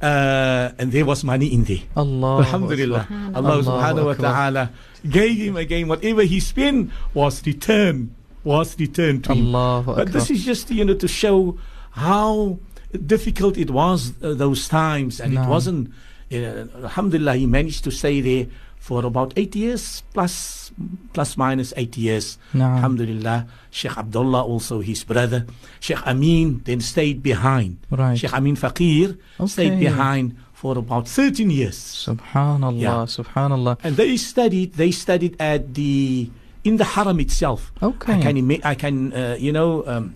Uh, 0.02 0.72
and 0.78 0.92
there 0.92 1.04
was 1.06 1.24
money 1.24 1.46
in 1.52 1.64
there. 1.64 1.80
Allah. 1.96 2.40
Alhamdulillah. 2.40 3.08
Allah 3.34 3.62
subhanahu 3.62 4.04
wa 4.04 4.14
ta'ala 4.14 4.70
gave 5.08 5.36
him 5.38 5.56
again 5.56 5.88
whatever 5.88 6.22
he 6.24 6.40
spent 6.40 6.90
was 7.14 7.44
returned, 7.46 8.12
was 8.44 8.78
returned 8.78 9.24
to 9.24 9.32
him. 9.32 9.52
But 9.96 10.12
this 10.12 10.30
is 10.30 10.44
just, 10.44 10.70
you 10.70 10.84
know, 10.84 10.94
to 10.94 11.08
show 11.08 11.58
how 11.94 12.58
difficult 13.06 13.56
it 13.56 13.70
was 13.70 14.12
uh, 14.22 14.34
those 14.34 14.68
times. 14.68 15.20
And 15.20 15.34
No. 15.34 15.42
it 15.42 15.48
wasn't, 15.48 15.90
uh, 16.32 16.66
Alhamdulillah, 16.82 17.34
he 17.36 17.46
managed 17.46 17.84
to 17.84 17.90
stay 17.90 18.20
there 18.20 18.46
for 18.78 19.04
about 19.06 19.32
eight 19.36 19.56
years, 19.56 20.02
plus, 20.12 20.70
plus 21.14 21.36
minus 21.38 21.72
eight 21.76 21.96
years. 21.96 22.36
No. 22.52 22.64
Alhamdulillah. 22.66 23.46
Sheikh 23.70 23.96
Abdullah, 23.96 24.42
also 24.44 24.80
his 24.80 25.02
brother. 25.04 25.46
Sheikh 25.80 26.06
Amin 26.06 26.60
then 26.64 26.80
stayed 26.80 27.22
behind. 27.22 27.78
Right. 27.90 28.18
Sheikh 28.18 28.34
Amin 28.34 28.56
Faqir 28.56 29.16
stayed 29.46 29.78
behind 29.80 30.36
for 30.52 30.76
about 30.76 31.08
13 31.08 31.50
years. 31.50 31.76
Subhanallah. 31.76 32.80
Yeah. 32.80 33.06
Subhanallah. 33.06 33.78
And 33.82 33.96
they 33.96 34.16
studied, 34.16 34.74
they 34.74 34.90
studied 34.90 35.36
at 35.40 35.74
the, 35.74 36.30
in 36.64 36.76
the 36.76 36.84
Haram 36.84 37.20
itself. 37.20 37.72
Okay. 37.82 38.12
I 38.14 38.20
can, 38.20 38.60
I 38.64 38.74
can 38.74 39.12
uh, 39.12 39.36
you 39.38 39.52
know, 39.52 39.86
um, 39.86 40.14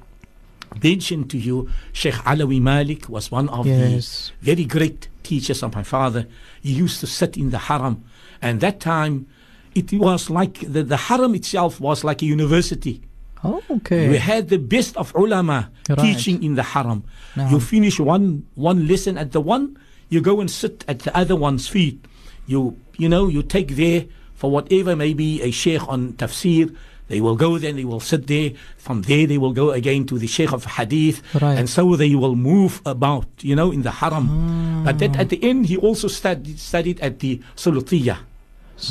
mention 0.82 1.26
to 1.28 1.38
you, 1.38 1.68
Sheikh 1.92 2.14
Alawi 2.24 2.60
Malik 2.60 3.08
was 3.08 3.30
one 3.30 3.48
of 3.48 3.66
Yes. 3.66 4.32
the 4.40 4.46
very 4.54 4.64
great 4.64 5.08
teachers 5.22 5.62
of 5.62 5.74
my 5.74 5.82
father. 5.82 6.26
He 6.62 6.72
used 6.72 7.00
to 7.00 7.06
sit 7.06 7.36
in 7.36 7.50
the 7.50 7.58
Haram. 7.58 8.04
And 8.40 8.60
that 8.60 8.80
time, 8.80 9.26
it 9.74 9.92
was 9.92 10.30
like, 10.30 10.60
the, 10.60 10.82
the 10.82 10.96
Haram 10.96 11.34
itself 11.34 11.80
was 11.80 12.04
like 12.04 12.22
a 12.22 12.26
university. 12.26 13.02
Oh, 13.44 13.62
okay. 13.70 14.08
We 14.08 14.18
had 14.18 14.48
the 14.48 14.58
best 14.58 14.96
of 14.96 15.14
ulama 15.14 15.70
Right. 15.88 15.98
teaching 15.98 16.42
in 16.42 16.54
the 16.56 16.62
haram. 16.64 17.04
Naam. 17.36 17.50
You 17.52 17.60
finish 17.60 18.00
one 18.00 18.44
one 18.56 18.88
lesson 18.88 19.16
at 19.16 19.30
the 19.32 19.40
one, 19.40 19.78
you 20.10 20.20
go 20.20 20.40
and 20.40 20.50
sit 20.50 20.84
at 20.88 20.98
the 21.06 21.16
other 21.16 21.36
one's 21.36 21.68
feet. 21.68 22.04
You 22.46 22.76
you 22.98 23.08
know 23.08 23.28
you 23.28 23.42
take 23.44 23.76
there 23.76 24.06
for 24.34 24.50
whatever 24.50 24.96
maybe 24.96 25.40
a 25.40 25.50
sheikh 25.52 25.86
on 25.88 26.14
tafsir. 26.14 26.74
They 27.08 27.20
will 27.20 27.36
go 27.36 27.58
there, 27.58 27.72
they 27.72 27.84
will 27.84 28.00
sit 28.00 28.26
there. 28.26 28.52
From 28.76 29.02
there, 29.02 29.26
they 29.26 29.38
will 29.38 29.52
go 29.52 29.70
again 29.72 30.06
to 30.06 30.18
the 30.18 30.26
sheikh 30.26 30.52
of 30.52 30.64
hadith, 30.64 31.22
Right. 31.40 31.58
and 31.58 31.68
so 31.68 31.96
they 31.96 32.14
will 32.14 32.36
move 32.36 32.80
about, 32.84 33.26
you 33.40 33.56
know, 33.56 33.72
in 33.72 33.82
the 33.82 33.90
haram. 33.90 34.28
Ah. 34.30 34.82
But 34.84 34.98
that 35.00 35.16
at 35.16 35.28
the 35.30 35.42
end, 35.42 35.66
he 35.66 35.76
also 35.76 36.08
studied 36.08 36.58
studied 36.58 37.00
at 37.00 37.18
the 37.20 37.40
Saulatiyah. 37.56 38.18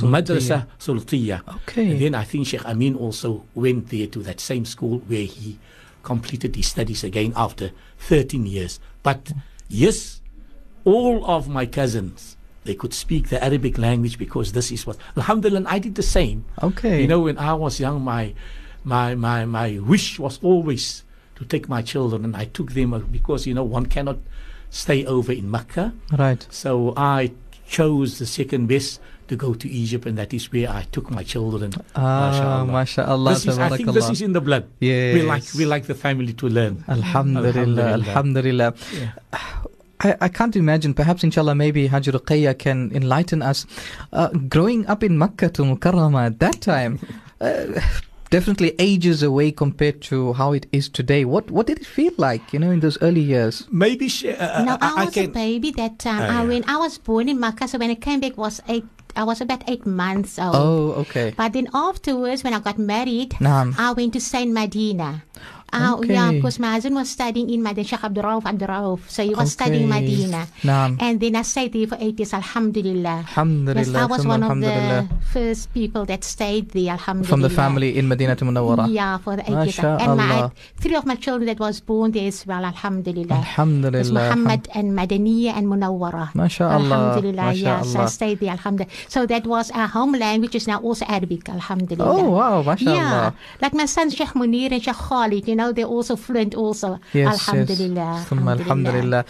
Madrasa 0.03 0.67
Saulatiya. 0.79 1.41
Okay. 1.63 1.91
And 1.91 2.01
then 2.01 2.15
I 2.15 2.23
think 2.25 2.47
Sheikh 2.47 2.65
Amin 2.65 2.95
also 2.95 3.45
went 3.55 3.89
there 3.89 4.07
to 4.07 4.19
that 4.23 4.39
same 4.39 4.65
school 4.65 4.99
where 5.07 5.23
he 5.23 5.57
completed 6.03 6.55
his 6.55 6.67
studies 6.67 7.03
again 7.03 7.33
after 7.35 7.71
13 7.99 8.45
years. 8.45 8.79
But 9.03 9.31
yes, 9.69 10.21
all 10.83 11.23
of 11.25 11.47
my 11.47 11.65
cousins, 11.65 12.36
they 12.67 12.75
could 12.75 12.93
speak 12.93 13.29
the 13.29 13.43
Arabic 13.43 13.79
language 13.79 14.19
because 14.19 14.51
this 14.51 14.71
is 14.71 14.85
what, 14.85 14.97
Alhamdulillah, 15.15 15.65
I 15.65 15.79
did 15.79 15.95
the 15.95 16.03
same. 16.03 16.45
Okay. 16.61 17.01
You 17.01 17.07
know, 17.07 17.21
when 17.21 17.39
I 17.39 17.53
was 17.55 17.79
young, 17.79 18.03
my, 18.03 18.35
my, 18.83 19.15
my, 19.15 19.45
my 19.45 19.79
wish 19.79 20.19
was 20.19 20.37
always 20.43 21.03
to 21.37 21.45
take 21.45 21.67
my 21.69 21.81
children, 21.81 22.25
and 22.25 22.35
I 22.35 22.45
took 22.45 22.73
them 22.73 22.93
uh, 22.93 22.99
because, 22.99 23.47
you 23.47 23.53
know, 23.53 23.63
one 23.63 23.85
cannot 23.85 24.17
stay 24.69 25.05
over 25.05 25.31
in 25.31 25.49
Mecca. 25.49 25.93
Right. 26.11 26.45
So 26.49 26.93
I 26.97 27.31
chose 27.67 28.19
the 28.19 28.25
second 28.25 28.67
best 28.67 28.99
to 29.27 29.35
go 29.35 29.53
to 29.53 29.67
Egypt, 29.69 30.05
and 30.05 30.17
that 30.17 30.33
is 30.33 30.51
where 30.51 30.69
I 30.69 30.87
took 30.91 31.11
my 31.11 31.21
children. 31.21 31.73
Ah, 31.95 32.65
mashallah. 32.65 33.33
This 33.33 33.45
is, 33.45 33.59
I 33.59 33.69
think 33.75 33.91
this 33.91 34.09
is 34.09 34.21
in 34.21 34.33
the 34.33 34.41
blood. 34.41 34.65
Yes. 34.79 35.13
We 35.15 35.21
like 35.21 35.43
we 35.53 35.65
like 35.65 35.85
the 35.85 35.95
family 35.95 36.33
to 36.33 36.47
learn. 36.47 36.83
Alhamdulillah, 36.87 37.99
Alhamdulillah. 38.01 38.71
Alhamdulillah. 38.71 38.73
Yeah. 38.95 39.11
I, 39.99 40.15
I 40.21 40.29
can't 40.29 40.55
imagine, 40.55 40.93
perhaps 40.93 41.23
inshallah, 41.23 41.55
maybe 41.55 41.87
Hajj 41.87 42.07
Ruqayya 42.07 42.57
can 42.57 42.91
enlighten 42.93 43.41
us. 43.41 43.65
Uh, 44.13 44.29
growing 44.29 44.85
up 44.87 45.03
in 45.03 45.17
Makkah 45.17 45.49
to 45.49 45.63
Mukarrama 45.63 46.27
at 46.27 46.39
that 46.39 46.61
time, 46.61 46.99
uh, 47.41 47.65
definitely 48.29 48.75
ages 48.77 49.23
away 49.23 49.51
compared 49.51 50.01
to 50.01 50.33
how 50.33 50.53
it 50.53 50.67
is 50.71 50.89
today. 50.89 51.25
What 51.25 51.49
what 51.49 51.67
did 51.67 51.79
it 51.79 51.85
feel 51.85 52.13
like, 52.17 52.53
you 52.53 52.59
know, 52.59 52.71
in 52.71 52.79
those 52.79 52.97
early 53.01 53.21
years? 53.21 53.67
Maybe 53.71 54.07
she, 54.07 54.31
uh, 54.31 54.63
No, 54.63 54.77
I, 54.81 54.93
I 54.93 55.01
I 55.01 55.05
was 55.05 55.17
a 55.17 55.27
baby 55.27 55.71
that 55.71 55.99
time. 55.99 56.23
I, 56.23 56.41
yeah. 56.41 56.47
when 56.47 56.63
I 56.67 56.77
was 56.77 56.97
born 56.97 57.29
in 57.29 57.39
Makkah, 57.39 57.67
so 57.67 57.77
when 57.77 57.89
I 57.89 57.95
came 57.95 58.19
back 58.19 58.37
was 58.37 58.61
eight. 58.67 58.85
I 59.15 59.23
was 59.23 59.41
about 59.41 59.67
eight 59.67 59.83
months 59.87 60.37
old. 60.37 60.53
Oh, 60.53 60.91
okay. 61.01 61.33
But 61.35 61.53
then 61.53 61.67
afterwards, 61.73 62.43
when 62.43 62.53
I 62.53 62.59
got 62.59 62.77
married, 62.77 63.31
Naam. 63.41 63.73
I 63.75 63.91
went 63.93 64.13
to 64.13 64.21
Saint 64.21 64.51
Medina. 64.53 65.23
Uh, 65.73 65.99
Yeah, 66.07 66.31
because 66.31 66.59
my 66.59 66.71
husband 66.79 66.95
was 66.95 67.09
studying 67.11 67.49
in 67.49 67.61
Medina, 67.61 67.83
Sheikh 67.87 68.03
Abdul 68.03 68.23
Rauf 68.23 68.45
Abdul 68.45 68.67
Rauf. 68.67 68.99
So 69.09 69.23
he 69.23 69.35
was 69.35 69.51
studying 69.51 69.91
Okay. 69.91 69.99
Medina. 70.01 70.47
Naam. 70.63 70.95
And 70.99 71.19
then 71.19 71.35
I 71.35 71.41
stayed 71.43 71.73
there 71.73 71.87
for 71.87 71.97
eight 71.99 72.15
years, 72.17 72.33
Alhamdulillah. 72.33 73.27
Alhamdulillah. 73.27 73.83
Yes, 73.83 73.95
I 73.95 74.05
was 74.07 74.23
one 74.25 74.43
of 74.43 74.55
the 74.61 75.07
first 75.33 75.73
people 75.73 76.05
that 76.07 76.23
stayed 76.23 76.71
there, 76.71 76.95
Alhamdulillah. 76.95 77.27
From 77.29 77.41
the 77.43 77.49
family 77.51 77.97
in 77.99 78.07
Medina 78.07 78.35
to 78.39 78.45
Munawwara. 78.47 78.87
Yeah, 78.89 79.17
for 79.19 79.35
the 79.35 79.43
eight 79.43 79.75
years. 79.75 79.79
And 79.83 80.15
my, 80.15 80.49
three 80.79 80.95
of 80.95 81.05
my 81.05 81.15
children 81.15 81.47
that 81.51 81.59
was 81.59 81.81
born 81.83 82.11
there 82.15 82.27
as 82.31 82.47
well, 82.47 82.63
Alhamdulillah. 82.63 83.35
It's 83.43 83.47
Alhamdulillah. 83.59 84.13
Muhammad 84.23 84.69
and 84.73 84.95
Madaniya 84.97 85.51
and 85.51 85.67
Munawwara. 85.67 86.31
MashaAllah. 86.31 86.79
Alhamdulillah, 86.79 87.53
yes. 87.53 87.95
I 87.95 88.05
stayed 88.07 88.39
there, 88.39 88.51
Alhamdulillah. 88.55 88.91
So 89.11 89.25
that 89.27 89.45
was 89.45 89.69
our 89.71 89.87
homeland, 89.87 90.41
which 90.47 90.55
is 90.55 90.65
now 90.67 90.79
also 90.79 91.03
Arabic, 91.11 91.49
Alhamdulillah. 91.49 92.07
Oh, 92.07 92.29
wow, 92.39 92.63
mashallah. 92.63 92.95
Yeah, 92.95 93.31
like 93.61 93.73
my 93.73 93.85
son 93.85 94.09
Sheikh 94.09 94.31
Munir 94.31 94.71
and 94.71 94.81
Sheikh 94.81 94.95
Khalid, 94.95 95.43
you 95.47 95.56
know, 95.57 95.71
they're 95.73 95.85
also 95.85 96.15
fluent 96.15 96.55
also. 96.55 96.99
Yes, 97.13 97.49
Alhamdulillah. 97.49 97.95
yes. 97.95 98.29
Thumma 98.29 98.51
Alhamdulillah. 98.59 99.25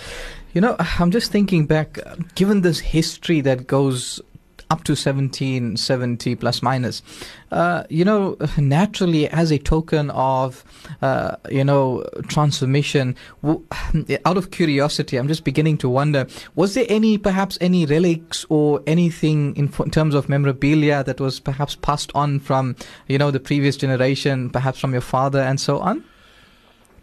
You 0.54 0.62
know, 0.62 0.76
I'm 0.80 1.12
just 1.12 1.32
thinking 1.32 1.66
back, 1.66 1.98
given 2.36 2.62
this 2.62 2.80
history 2.80 3.42
that 3.42 3.68
goes 3.68 4.22
up 4.70 4.84
to 4.84 4.92
1770 4.92 6.36
plus 6.36 6.62
minus, 6.62 7.02
uh, 7.52 7.84
you 7.90 8.04
know, 8.04 8.36
naturally 8.58 9.30
as 9.30 9.52
a 9.52 9.58
token 9.58 10.10
of, 10.12 10.64
uh, 11.02 11.38
you 11.50 11.64
know, 11.64 12.04
transformation, 12.28 13.16
w- 13.44 13.64
out 14.26 14.36
of 14.36 14.52
curiosity, 14.52 15.18
I'm 15.18 15.28
just 15.30 15.44
beginning 15.46 15.78
to 15.80 15.90
wonder, 15.90 16.28
was 16.56 16.74
there 16.74 16.86
any, 16.90 17.18
perhaps 17.18 17.58
any 17.62 17.86
relics 17.86 18.46
or 18.50 18.82
anything 18.88 19.56
in, 19.56 19.72
in 19.80 19.92
terms 19.92 20.14
of 20.14 20.28
memorabilia 20.28 21.04
that 21.04 21.20
was 21.22 21.40
perhaps 21.40 21.76
passed 21.76 22.12
on 22.14 22.40
from, 22.40 22.76
you 23.08 23.18
know, 23.18 23.32
the 23.32 23.40
previous 23.40 23.78
generation, 23.78 24.50
perhaps 24.50 24.80
from 24.80 24.92
your 24.92 25.02
father 25.02 25.40
and 25.40 25.62
so 25.62 25.80
on? 25.80 26.04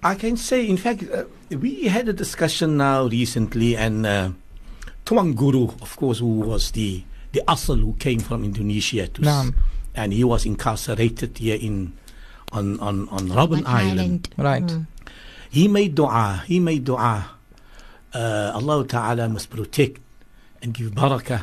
I 0.05 0.15
can 0.15 0.37
say, 0.37 0.69
in 0.69 0.77
fact, 0.77 1.03
uh, 1.11 1.25
we 1.51 1.89
had 1.89 2.09
a 2.09 2.13
discussion 2.13 2.77
now 2.77 3.07
recently, 3.09 3.73
and 3.77 4.05
uh, 4.05 4.31
Tuan 5.05 5.33
Guru, 5.33 5.69
of 5.81 5.97
course, 5.97 6.19
who 6.21 6.41
was 6.45 6.73
the 6.73 7.03
the 7.33 7.43
Asal 7.49 7.77
who 7.81 7.95
came 7.99 8.21
from 8.21 8.45
Indonesia 8.45 9.09
to, 9.09 9.21
s- 9.25 9.51
and 9.97 10.13
he 10.13 10.23
was 10.23 10.45
incarcerated 10.47 11.39
here 11.39 11.57
in 11.57 11.97
on 12.53 12.79
on 12.81 13.09
on 13.09 13.33
Robben 13.33 13.65
Robben 13.65 13.67
Island. 13.67 14.29
Right. 14.37 14.63
Mm. 14.69 14.87
He 15.51 15.69
made 15.69 15.95
dua. 15.97 16.45
He 16.47 16.61
made 16.61 16.85
dua. 16.85 17.31
Uh, 18.13 18.53
Allah 18.55 18.85
Taala 18.85 19.27
must 19.33 19.51
protect 19.51 19.99
and 20.63 20.73
give 20.75 20.93
barakah 20.93 21.43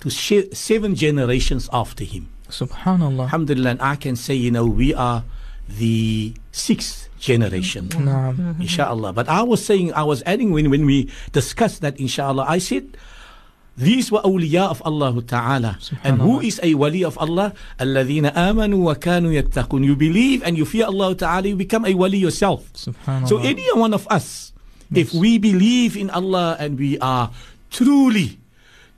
to 0.00 0.10
she- 0.10 0.52
seven 0.54 0.94
generations 0.94 1.66
after 1.72 2.04
him. 2.04 2.28
Subhanallah. 2.52 3.26
Alhamdulillah, 3.32 3.70
and 3.70 3.82
I 3.82 3.96
can 3.96 4.14
say, 4.14 4.34
you 4.36 4.50
know, 4.52 4.66
we 4.66 4.92
are 4.94 5.24
the 5.68 6.34
sixth 6.50 7.08
generation. 7.18 7.88
Mm-hmm. 7.88 8.04
No. 8.04 8.12
Mm-hmm. 8.34 8.62
Inshallah. 8.62 9.12
But 9.12 9.28
I 9.28 9.42
was 9.42 9.64
saying, 9.64 9.92
I 9.94 10.02
was 10.02 10.22
adding 10.26 10.50
when, 10.50 10.70
when 10.70 10.86
we 10.86 11.10
discussed 11.32 11.80
that, 11.82 11.98
inshallah, 11.98 12.44
I 12.48 12.58
said, 12.58 12.96
these 13.76 14.12
were 14.12 14.20
awliya 14.20 14.68
of 14.68 14.82
Allah 14.84 15.16
Ta'ala. 15.22 15.78
And 16.04 16.20
who 16.20 16.40
is 16.40 16.60
a 16.62 16.74
wali 16.74 17.04
of 17.04 17.16
Allah? 17.16 17.54
Alladhina 17.80 18.34
amanu 18.34 18.84
wa 18.84 18.94
kanu 18.94 19.32
yattaqun. 19.32 19.84
You 19.84 19.96
believe 19.96 20.42
and 20.42 20.58
you 20.58 20.66
fear 20.66 20.84
Allah 20.86 21.14
Ta'ala, 21.14 21.48
you 21.48 21.56
become 21.56 21.86
a 21.86 21.94
wali 21.94 22.18
yourself. 22.18 22.68
So 22.74 23.38
any 23.38 23.64
one 23.72 23.94
of 23.94 24.06
us, 24.10 24.52
yes. 24.90 25.08
if 25.08 25.14
we 25.14 25.38
believe 25.38 25.96
in 25.96 26.10
Allah 26.10 26.56
and 26.60 26.78
we 26.78 26.98
are 26.98 27.30
truly, 27.70 28.38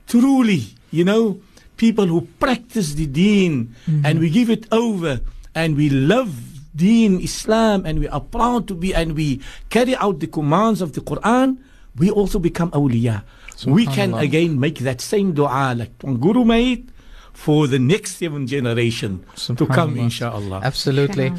truly, 0.07 0.75
you 0.91 1.05
know, 1.05 1.39
people 1.77 2.07
who 2.07 2.27
practice 2.39 2.95
the 2.95 3.07
deen 3.07 3.75
mm-hmm. 3.87 4.05
and 4.05 4.19
we 4.19 4.29
give 4.29 4.49
it 4.49 4.67
over 4.71 5.21
and 5.55 5.75
we 5.75 5.89
love 5.89 6.54
deen 6.75 7.19
Islam 7.21 7.85
and 7.85 7.99
we 7.99 8.07
are 8.07 8.21
proud 8.21 8.67
to 8.67 8.75
be 8.75 8.93
and 8.93 9.15
we 9.15 9.39
carry 9.69 9.95
out 9.95 10.19
the 10.19 10.27
commands 10.27 10.81
of 10.81 10.93
the 10.93 11.01
Quran, 11.01 11.57
we 11.97 12.11
also 12.11 12.39
become 12.39 12.69
awliya. 12.71 13.23
We 13.65 13.85
can 13.87 14.13
again 14.13 14.59
make 14.59 14.79
that 14.79 14.99
same 14.99 15.31
dua 15.31 15.73
like 15.75 15.97
Tuan 15.99 16.17
Guru 16.19 16.43
made 16.43 16.91
for 17.31 17.67
the 17.67 17.79
next 17.79 18.17
seven 18.17 18.47
generation 18.47 19.23
to 19.55 19.65
come, 19.67 19.95
Subhanallah. 19.95 19.99
inshallah. 19.99 20.59
Absolutely. 20.63 21.31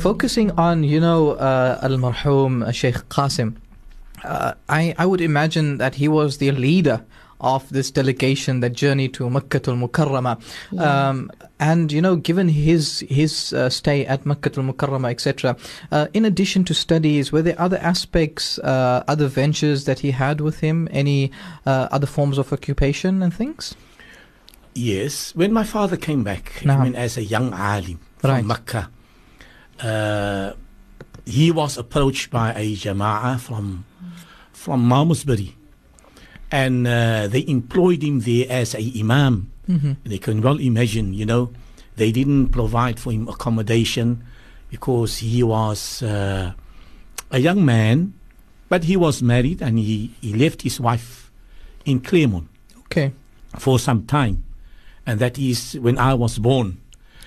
Focusing 0.00 0.50
on, 0.52 0.84
you 0.84 1.00
know, 1.00 1.32
uh, 1.32 1.78
Al 1.82 1.96
Marhum 1.96 2.72
Sheikh 2.72 3.08
Qasim, 3.08 3.56
uh, 4.24 4.52
I, 4.68 4.94
I 4.98 5.06
would 5.06 5.20
imagine 5.20 5.78
that 5.78 5.96
he 5.96 6.08
was 6.08 6.38
the 6.38 6.52
leader 6.52 7.04
of 7.42 7.68
this 7.70 7.90
delegation 7.90 8.60
that 8.60 8.72
journeyed 8.72 9.14
to 9.14 9.28
Makkah 9.28 9.60
al 9.68 9.76
Mukarrama. 9.76 10.40
Um, 10.78 11.30
and, 11.60 11.92
you 11.92 12.00
know, 12.00 12.16
given 12.16 12.48
his 12.48 13.00
his 13.08 13.52
uh, 13.52 13.68
stay 13.68 14.06
at 14.06 14.24
Makkah 14.24 14.52
al 14.56 14.64
Mukarrama, 14.64 15.10
etc., 15.10 15.56
uh, 15.90 16.06
in 16.14 16.24
addition 16.24 16.64
to 16.64 16.74
studies, 16.74 17.32
were 17.32 17.42
there 17.42 17.60
other 17.60 17.78
aspects, 17.78 18.58
uh, 18.60 19.04
other 19.08 19.28
ventures 19.28 19.84
that 19.84 19.98
he 20.00 20.12
had 20.12 20.40
with 20.40 20.60
him? 20.60 20.88
Any 20.90 21.30
uh, 21.66 21.88
other 21.90 22.06
forms 22.06 22.38
of 22.38 22.52
occupation 22.52 23.22
and 23.22 23.34
things? 23.34 23.74
Yes, 24.74 25.34
when 25.34 25.52
my 25.52 25.64
father 25.64 25.96
came 25.96 26.24
back, 26.24 26.52
Naam. 26.62 26.78
I 26.78 26.84
mean, 26.84 26.94
as 26.94 27.18
a 27.18 27.22
young 27.22 27.52
alim 27.52 28.00
from 28.18 28.30
Right. 28.30 28.44
Mecca, 28.44 28.90
uh, 29.82 30.52
he 31.26 31.50
was 31.50 31.76
approached 31.76 32.30
by 32.30 32.52
a 32.54 32.74
jama'ah 32.74 33.38
from 33.38 33.84
from 34.52 34.88
Malmesbury, 34.88 35.54
and 36.52 36.86
uh, 36.86 37.26
they 37.28 37.44
employed 37.48 38.02
him 38.04 38.20
there 38.20 38.46
as 38.50 38.74
a 38.74 38.92
imam. 39.00 39.50
Mm-hmm. 39.68 39.92
They 40.04 40.18
can 40.18 40.42
well 40.42 40.58
imagine, 40.60 41.14
you 41.14 41.24
know, 41.24 41.50
they 41.96 42.12
didn't 42.12 42.50
provide 42.50 43.00
for 43.00 43.10
him 43.10 43.26
accommodation 43.28 44.22
because 44.70 45.18
he 45.18 45.42
was 45.42 46.02
uh, 46.02 46.52
a 47.30 47.38
young 47.38 47.64
man, 47.64 48.12
but 48.68 48.84
he 48.84 48.96
was 48.96 49.22
married 49.22 49.62
and 49.62 49.78
he, 49.78 50.12
he 50.20 50.32
left 50.34 50.62
his 50.62 50.78
wife 50.80 51.30
in 51.84 52.00
Claremont 52.00 52.48
Okay. 52.86 53.12
for 53.58 53.78
some 53.78 54.04
time, 54.06 54.44
and 55.06 55.18
that 55.20 55.38
is 55.38 55.74
when 55.80 55.98
I 55.98 56.14
was 56.14 56.38
born. 56.38 56.78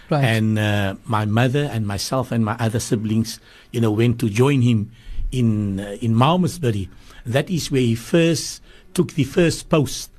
Right. 0.10 0.24
And 0.24 0.60
uh, 0.60 0.96
my 1.06 1.26
mother 1.26 1.68
and 1.72 1.88
myself 1.88 2.32
and 2.32 2.46
my 2.46 2.56
other 2.60 2.80
siblings, 2.80 3.40
you 3.72 3.82
know, 3.82 3.90
went 3.90 4.20
to 4.20 4.30
join 4.30 4.62
him 4.62 4.92
in 5.32 5.80
uh, 5.80 5.98
in 6.00 6.14
Malmesbury. 6.14 6.90
That 7.26 7.50
is 7.50 7.72
where 7.72 7.82
he 7.82 7.96
first 7.96 8.62
took 8.94 9.14
the 9.14 9.24
first 9.24 9.70
post 9.70 10.12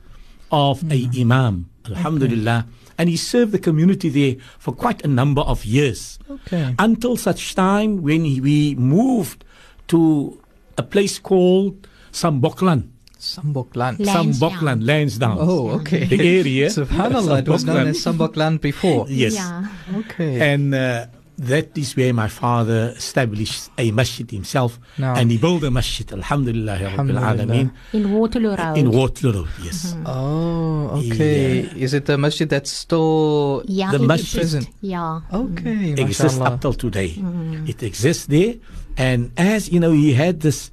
of 0.51 0.83
a 0.91 1.09
imam. 1.17 1.71
Alhamdulillah. 1.87 2.67
And 2.99 3.09
he 3.09 3.17
served 3.17 3.53
the 3.53 3.59
community 3.59 4.09
there 4.09 4.37
for 4.59 4.73
quite 4.73 5.05
a 5.05 5.09
number 5.09 5.43
of 5.43 5.65
years 5.65 6.19
okay. 6.31 6.75
until 6.79 7.17
such 7.17 7.55
time 7.55 8.03
when 8.03 8.25
he, 8.25 8.41
we 8.41 8.75
moved 8.75 9.45
to 9.89 10.41
a 10.79 10.83
place 10.83 11.19
called 11.19 11.87
Samboklan. 12.13 12.89
Samboklan. 13.19 13.99
Lansdowne. 13.99 14.33
Samboklan, 14.33 14.87
Lansdowne. 14.87 15.39
Oh, 15.41 15.71
okay. 15.81 16.05
The 16.05 16.39
area. 16.39 16.67
Subhanallah, 16.71 17.41
it 17.41 17.49
was 17.49 17.65
known 17.65 17.89
as 17.89 17.99
Samboklan 18.03 18.61
before. 18.61 19.07
Yes. 19.09 19.35
Yeah. 19.35 19.69
Okay. 19.97 20.41
And 20.41 20.75
uh, 20.75 21.07
that 21.39 21.77
is 21.77 21.95
where 21.97 22.13
my 22.15 22.29
father 22.29 22.95
established 22.97 23.71
a 23.77 23.91
masjid 23.93 24.31
himself, 24.31 24.79
No. 24.99 25.13
and 25.15 25.31
he 25.31 25.37
built 25.39 25.63
a 25.65 25.71
masjid. 25.71 26.11
Alhamdulillah, 26.13 26.79
Rabbil 26.79 26.91
Alhamdulillah. 26.93 27.35
Alameen, 27.37 27.71
In 27.93 28.13
Waterloo 28.13 28.55
Road. 28.57 28.77
in 28.79 28.91
Waterloo 28.91 29.33
Road. 29.45 29.49
Yes. 29.63 29.93
Mm-hmm. 29.93 30.07
Oh, 30.07 31.01
okay. 31.05 31.67
Uh, 31.69 31.77
is 31.77 31.93
it 31.93 32.07
the 32.07 32.17
masjid 32.17 32.49
that's 32.49 32.71
still 32.71 33.63
yeah, 33.67 33.91
the 33.91 34.03
it 34.03 34.07
masjid. 34.07 34.43
exists. 34.43 34.71
Yeah. 34.81 35.21
okay? 35.33 35.93
Mm-hmm. 35.93 35.99
exists 36.01 36.39
mashallah. 36.39 36.55
up 36.57 36.61
till 36.61 36.73
today. 36.75 37.11
Mm-hmm. 37.11 37.67
It 37.69 37.83
exists 37.83 38.27
there, 38.27 38.55
and 38.97 39.31
as 39.37 39.69
you 39.69 39.79
know, 39.81 39.93
he 39.93 40.15
had 40.15 40.41
this 40.41 40.71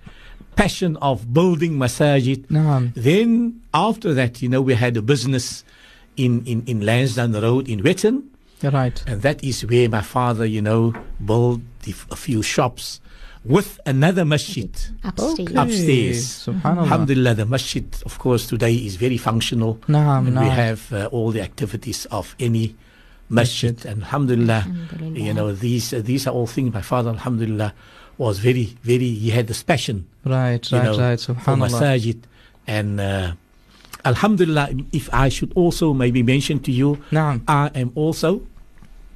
passion 0.56 0.96
of 1.02 1.34
building 1.34 1.74
masajid. 1.78 2.48
Naam. 2.48 2.94
Then 2.96 3.60
after 3.74 4.14
that, 4.14 4.42
you 4.42 4.48
know, 4.48 4.62
we 4.62 4.76
had 4.76 4.96
a 4.96 5.02
business 5.02 5.66
in 6.16 6.46
in 6.46 6.64
in 6.68 6.86
Lansdowne 6.86 7.34
Road 7.42 7.68
in 7.68 7.82
Wetton, 7.84 8.24
Right. 8.72 9.04
and 9.08 9.22
that 9.22 9.44
is 9.44 9.66
where 9.66 9.90
my 9.90 10.02
father, 10.02 10.46
you 10.46 10.62
know, 10.62 10.94
built 11.24 11.62
the, 11.84 11.94
a 12.12 12.16
few 12.16 12.42
shops 12.42 13.00
with 13.46 13.80
another 13.86 14.24
masjid 14.24 14.70
Upstairs. 15.04 15.40
Okay. 15.40 15.56
upstairs. 15.56 16.24
Subhanallah. 16.48 16.78
Alhamdulillah, 16.88 17.34
the 17.36 17.46
masjid, 17.46 17.86
of 18.06 18.18
course, 18.20 18.48
today 18.48 18.74
is 18.76 18.96
very 18.96 19.18
functional. 19.18 19.76
Naam, 19.88 20.28
and 20.28 20.40
we 20.40 20.48
have 20.48 20.92
uh, 20.94 21.10
all 21.12 21.32
the 21.32 21.42
activities 21.42 22.06
of 22.06 22.36
any 22.40 22.76
masjid. 23.30 23.86
And 23.86 24.04
alhamdulillah, 24.04 24.64
Alhamdulillah. 24.66 25.20
you 25.20 25.34
know, 25.34 25.52
these 25.52 25.94
uh, 25.94 26.02
these 26.02 26.26
are 26.28 26.32
all 26.34 26.48
things 26.48 26.74
my 26.74 26.82
father, 26.82 27.10
alhamdulillah, 27.10 27.74
was 28.18 28.40
very, 28.40 28.78
very, 28.84 29.10
he 29.10 29.32
had 29.32 29.48
this 29.48 29.62
passion, 29.64 30.08
Right, 30.24 30.64
you 30.72 30.78
right, 30.78 30.86
know, 30.86 30.98
right. 30.98 31.20
for 31.20 31.34
Subhanallah. 31.34 31.70
masajid. 31.70 32.20
And 32.66 33.02
uh, 33.02 33.34
alhamdulillah, 34.06 34.70
if 34.94 35.10
I 35.14 35.28
should 35.30 35.52
also 35.56 35.94
maybe 35.94 36.24
mention 36.24 36.60
to 36.62 36.72
you, 36.72 36.98
Naam. 37.12 37.42
I 37.48 37.72
am 37.76 37.92
also, 37.96 38.42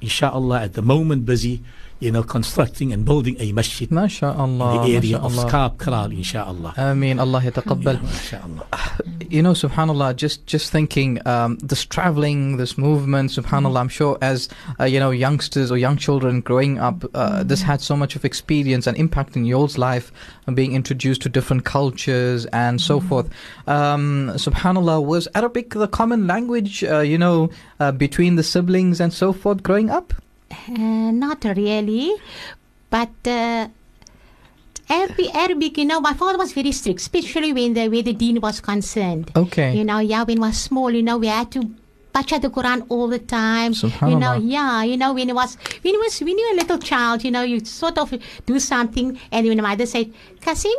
inshallah, 0.00 0.62
at 0.62 0.74
the 0.74 0.82
moment 0.82 1.24
busy, 1.24 1.62
you 2.00 2.12
know, 2.12 2.22
constructing 2.22 2.92
and 2.92 3.04
building 3.04 3.36
a 3.40 3.52
masjid 3.52 3.88
MashaAllah. 3.90 4.76
in 4.76 4.90
the 4.90 4.96
area 4.96 5.18
of. 5.18 5.32
Skaapkraal, 5.32 6.12
inshallah. 6.12 6.74
Ameen. 6.76 7.18
Allah 7.18 7.40
yataqabbal. 7.40 8.00
Inshallah. 8.00 8.66
you 9.30 9.42
know, 9.42 9.52
subhanallah, 9.52 10.14
just 10.14 10.46
just 10.46 10.70
thinking, 10.70 11.26
um, 11.26 11.56
this 11.56 11.84
traveling, 11.84 12.56
this 12.56 12.78
movement, 12.78 13.30
subhanallah, 13.30 13.80
I'm 13.80 13.88
sure 13.88 14.16
as 14.22 14.48
uh, 14.78 14.84
you 14.84 15.00
know, 15.00 15.10
youngsters 15.10 15.72
or 15.72 15.76
young 15.76 15.96
children 15.96 16.40
growing 16.40 16.78
up, 16.78 17.04
uh, 17.14 17.42
this 17.42 17.62
had 17.62 17.80
so 17.80 17.96
much 17.96 18.14
of 18.16 18.24
experience 18.24 18.86
and 18.86 18.96
impact 18.96 19.36
in 19.36 19.44
your 19.44 19.68
life, 19.76 20.12
and 20.46 20.54
being 20.54 20.74
introduced 20.74 21.22
to 21.22 21.28
different 21.28 21.64
cultures 21.64 22.46
and 22.46 22.80
so 22.80 23.00
forth. 23.00 23.28
Um, 23.66 24.30
subhanallah, 24.36 25.04
was 25.04 25.28
Arabic 25.34 25.70
the 25.70 25.88
common 25.88 26.26
language, 26.26 26.84
uh, 26.84 27.00
you 27.00 27.18
know, 27.18 27.50
uh, 27.80 27.92
between 27.92 28.36
the 28.36 28.42
siblings 28.42 29.00
and 29.00 29.12
so 29.12 29.32
forth 29.32 29.62
growing 29.62 29.90
up? 29.90 30.14
Uh, 30.50 31.10
not 31.12 31.44
really, 31.44 32.14
but 32.90 33.10
uh, 33.26 33.68
Arabic, 34.90 35.34
Arabic, 35.34 35.78
you 35.78 35.84
know, 35.84 36.00
my 36.00 36.14
father 36.14 36.38
was 36.38 36.52
very 36.52 36.72
strict, 36.72 37.00
especially 37.00 37.52
when 37.52 37.74
the 37.74 37.88
where 37.88 38.02
the 38.02 38.12
deen 38.14 38.40
was 38.40 38.60
concerned. 38.60 39.30
Okay. 39.36 39.76
You 39.76 39.84
know, 39.84 39.98
yeah, 39.98 40.22
when 40.24 40.38
I 40.42 40.48
was 40.48 40.56
small, 40.56 40.90
you 40.90 41.02
know, 41.02 41.18
we 41.18 41.26
had 41.26 41.50
to 41.52 41.70
bacha 42.12 42.38
the 42.40 42.48
Quran 42.48 42.86
all 42.88 43.08
the 43.08 43.18
time. 43.18 43.74
You 44.02 44.16
know, 44.16 44.34
yeah, 44.34 44.82
you 44.82 44.96
know, 44.96 45.12
when 45.12 45.28
it 45.28 45.34
was 45.34 45.56
when 45.82 45.94
it 45.94 45.98
was 45.98 46.18
when 46.20 46.38
you 46.38 46.48
were 46.48 46.54
a 46.56 46.60
little 46.62 46.78
child, 46.78 47.24
you 47.24 47.30
know, 47.30 47.42
you 47.42 47.60
sort 47.64 47.98
of 47.98 48.14
do 48.46 48.58
something, 48.58 49.18
and 49.30 49.46
when 49.46 49.56
the 49.58 49.62
mother 49.62 49.84
said, 49.86 50.12
"Kasim, 50.40 50.72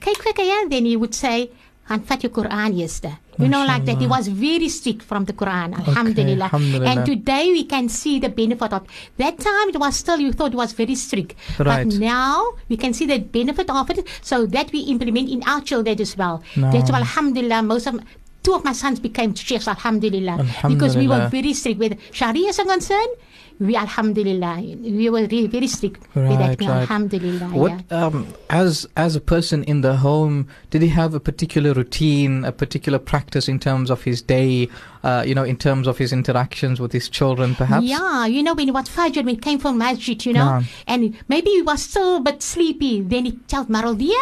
kyk 0.00 0.22
vir 0.22 0.32
kyk," 0.32 0.70
then 0.70 0.84
he 0.84 0.96
would 0.96 1.14
say, 1.14 1.50
"Gaan 1.88 2.02
vat 2.06 2.20
jou 2.22 2.30
Quran 2.30 2.72
eers." 2.78 3.00
You 3.38 3.48
know, 3.48 3.64
like 3.66 3.84
that. 3.86 3.98
He 3.98 4.06
was 4.06 4.28
very 4.28 4.68
strict 4.68 5.02
from 5.02 5.24
the 5.24 5.32
Quran. 5.32 5.74
Alhamdulillah. 5.74 6.44
alhamdulillah. 6.52 6.90
And 6.90 7.04
today 7.04 7.50
we 7.50 7.64
can 7.64 7.88
see 7.88 8.20
the 8.20 8.28
benefit 8.28 8.72
of 8.72 8.82
that 9.18 9.38
time. 9.38 9.68
It 9.74 9.78
was 9.78 9.96
still 9.96 10.18
you 10.20 10.32
thought 10.32 10.52
it 10.52 10.56
was 10.56 10.72
very 10.72 10.94
strict, 10.94 11.34
Right. 11.58 11.84
but 11.88 11.98
now 11.98 12.54
we 12.68 12.76
can 12.76 12.94
see 12.94 13.06
the 13.06 13.18
benefit 13.18 13.68
of 13.70 13.90
it. 13.90 14.06
So 14.22 14.46
that 14.46 14.70
we 14.72 14.80
implement 14.94 15.28
in 15.28 15.42
our 15.46 15.60
children 15.60 16.00
as 16.00 16.16
well. 16.16 16.42
No. 16.56 16.70
That's 16.70 16.90
why 16.90 16.98
Alhamdulillah, 16.98 17.62
most 17.62 17.86
of 17.88 17.98
two 18.44 18.54
of 18.54 18.62
my 18.62 18.72
sons 18.72 19.00
became 19.00 19.34
sheikhs. 19.34 19.66
Alhamdulillah, 19.66 20.46
because 20.68 20.96
we 20.96 21.08
were 21.08 21.28
very 21.28 21.54
strict 21.54 21.78
with 21.80 21.98
Sharia 22.12 22.48
is 22.50 22.56
concerned. 22.58 23.14
We 23.60 23.76
Alhamdulillah, 23.76 24.62
we 24.82 25.08
were 25.10 25.26
really 25.26 25.46
very 25.46 25.66
strict 25.68 26.02
with 26.14 26.24
Right, 26.24 26.58
that. 26.58 26.60
right. 26.60 26.80
Alhamdulillah. 26.82 27.50
yeah. 27.52 27.56
What 27.56 27.92
um, 27.92 28.26
as 28.50 28.86
as 28.96 29.14
a 29.14 29.20
person 29.20 29.62
in 29.64 29.80
the 29.82 29.96
home, 29.96 30.48
did 30.70 30.82
he 30.82 30.88
have 30.88 31.14
a 31.14 31.20
particular 31.20 31.72
routine, 31.72 32.44
a 32.44 32.50
particular 32.52 32.98
practice 32.98 33.48
in 33.48 33.58
terms 33.60 33.90
of 33.90 34.02
his 34.02 34.22
day? 34.22 34.68
Uh, 35.04 35.22
you 35.26 35.34
know, 35.34 35.44
in 35.44 35.56
terms 35.56 35.86
of 35.86 35.98
his 35.98 36.12
interactions 36.12 36.80
with 36.80 36.90
his 36.92 37.08
children, 37.10 37.54
perhaps. 37.54 37.84
Yeah, 37.84 38.24
you 38.24 38.42
know, 38.42 38.54
when 38.54 38.68
it 38.70 38.72
was 38.72 38.88
Fajr, 38.88 39.16
when 39.16 39.36
it 39.36 39.42
came 39.42 39.58
from 39.58 39.76
Masjid, 39.76 40.24
you 40.24 40.32
know, 40.32 40.62
and 40.86 41.14
maybe 41.28 41.50
he 41.50 41.60
was 41.60 41.82
still 41.82 42.16
a 42.16 42.20
bit 42.20 42.42
sleepy, 42.42 43.02
then 43.02 43.26
he 43.26 43.32
told 43.46 43.68
Maraldia, 43.68 44.16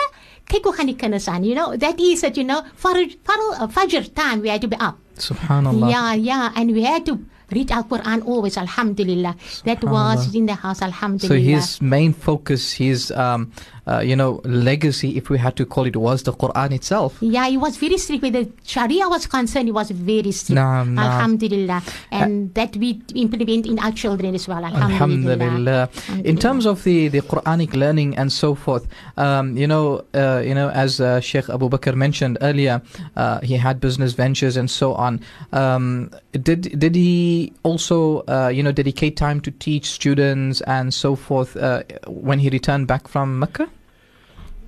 gaan 0.48 0.64
die 0.66 1.46
you 1.48 1.54
know, 1.54 1.76
that 1.76 2.00
is 2.00 2.24
it, 2.24 2.36
you 2.36 2.44
know, 2.44 2.62
Fajr, 2.76 3.16
Fajr, 3.24 3.60
uh, 3.60 3.66
Fajr 3.68 4.12
time, 4.14 4.40
we 4.40 4.48
had 4.48 4.60
to 4.60 4.68
be 4.68 4.76
up. 4.76 4.98
Subhanallah. 5.16 5.90
Yeah, 5.90 6.14
yeah, 6.14 6.52
and 6.56 6.72
we 6.72 6.82
had 6.82 7.06
to 7.06 7.24
read 7.52 7.70
Al 7.70 7.84
Quran 7.84 8.26
always, 8.26 8.56
Alhamdulillah. 8.56 9.36
That 9.64 9.84
was 9.84 10.34
in 10.34 10.46
the 10.46 10.54
house, 10.54 10.82
Alhamdulillah. 10.82 11.28
So 11.28 11.40
his 11.40 11.80
main 11.80 12.12
focus, 12.12 12.72
his 12.72 13.10
um, 13.12 13.52
uh, 13.86 14.00
you 14.00 14.14
know, 14.14 14.40
legacy, 14.44 15.16
if 15.16 15.28
we 15.28 15.38
had 15.38 15.56
to 15.56 15.66
call 15.66 15.86
it, 15.86 15.96
was 15.96 16.22
the 16.22 16.32
Quran 16.32 16.72
itself. 16.72 17.18
yeah, 17.20 17.48
it 17.48 17.56
was 17.56 17.76
very 17.76 17.98
strict 17.98 18.22
with 18.22 18.32
the 18.32 18.48
Sharia 18.64 19.08
was 19.08 19.26
concerned. 19.26 19.68
it 19.68 19.72
was 19.72 19.90
very 19.90 20.32
strict. 20.32 20.58
Naam, 20.58 20.94
naam. 20.94 21.04
Alhamdulillah, 21.04 21.82
and 22.10 22.54
that 22.54 22.76
we 22.76 23.00
implement 23.14 23.66
in 23.66 23.78
our 23.78 23.92
children 23.92 24.34
as 24.34 24.46
well. 24.46 24.64
Alhamdulillah. 24.64 25.42
Alhamdulillah. 25.44 25.88
In 26.24 26.36
terms 26.36 26.66
of 26.66 26.84
the, 26.84 27.08
the 27.08 27.20
Quranic 27.22 27.74
learning 27.74 28.16
and 28.16 28.32
so 28.32 28.54
forth, 28.54 28.86
um, 29.16 29.56
you 29.56 29.66
know, 29.66 30.04
uh, 30.14 30.42
you 30.44 30.54
know, 30.54 30.70
as 30.70 31.00
uh, 31.00 31.20
Sheikh 31.20 31.48
Abu 31.48 31.68
Bakr 31.68 31.94
mentioned 31.94 32.38
earlier, 32.40 32.82
uh, 33.16 33.40
he 33.40 33.56
had 33.56 33.80
business 33.80 34.12
ventures 34.12 34.56
and 34.56 34.70
so 34.70 34.94
on. 34.94 35.20
Um, 35.52 36.10
did 36.32 36.78
did 36.78 36.94
he 36.94 37.52
also, 37.62 38.20
uh, 38.28 38.48
you 38.54 38.62
know, 38.62 38.72
dedicate 38.72 39.16
time 39.16 39.40
to 39.40 39.50
teach 39.50 39.90
students 39.90 40.60
and 40.62 40.94
so 40.94 41.14
forth 41.16 41.56
uh, 41.56 41.82
when 42.06 42.38
he 42.38 42.48
returned 42.50 42.86
back 42.86 43.08
from 43.08 43.38
Mecca? 43.38 43.68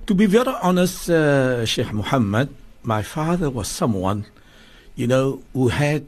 To 0.07 0.13
be 0.13 0.27
very 0.27 0.53
honest, 0.61 1.09
uh, 1.09 1.65
Sheikh 1.65 1.91
Muhammad, 1.91 2.49
my 2.83 3.01
father 3.01 3.49
was 3.49 3.67
someone, 3.67 4.27
you 4.95 5.07
know, 5.07 5.41
who 5.53 5.69
had 5.69 6.05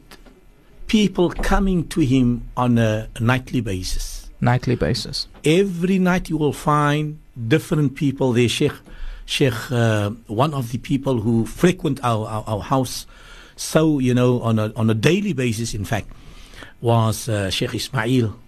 people 0.86 1.30
coming 1.30 1.88
to 1.88 2.00
him 2.00 2.48
on 2.56 2.78
a 2.78 3.08
nightly 3.18 3.60
basis. 3.60 4.30
Nightly 4.40 4.76
basis. 4.76 5.26
Every 5.44 5.98
night 5.98 6.30
you 6.30 6.36
will 6.36 6.52
find 6.52 7.18
different 7.48 7.96
people 7.96 8.32
there. 8.32 8.48
Sheikh, 8.48 8.72
Sheikh, 9.26 9.72
uh, 9.72 10.10
one 10.28 10.54
of 10.54 10.70
the 10.70 10.78
people 10.78 11.18
who 11.20 11.44
frequent 11.44 11.98
our, 12.04 12.24
our, 12.28 12.44
our 12.46 12.60
house, 12.60 13.04
so 13.56 13.98
you 13.98 14.14
know, 14.14 14.40
on 14.42 14.60
a 14.60 14.72
on 14.76 14.88
a 14.88 14.94
daily 14.94 15.32
basis, 15.32 15.74
in 15.74 15.84
fact, 15.84 16.06
was 16.80 17.28
uh, 17.28 17.50
Sheikh 17.50 17.74
Ismail, 17.74 18.38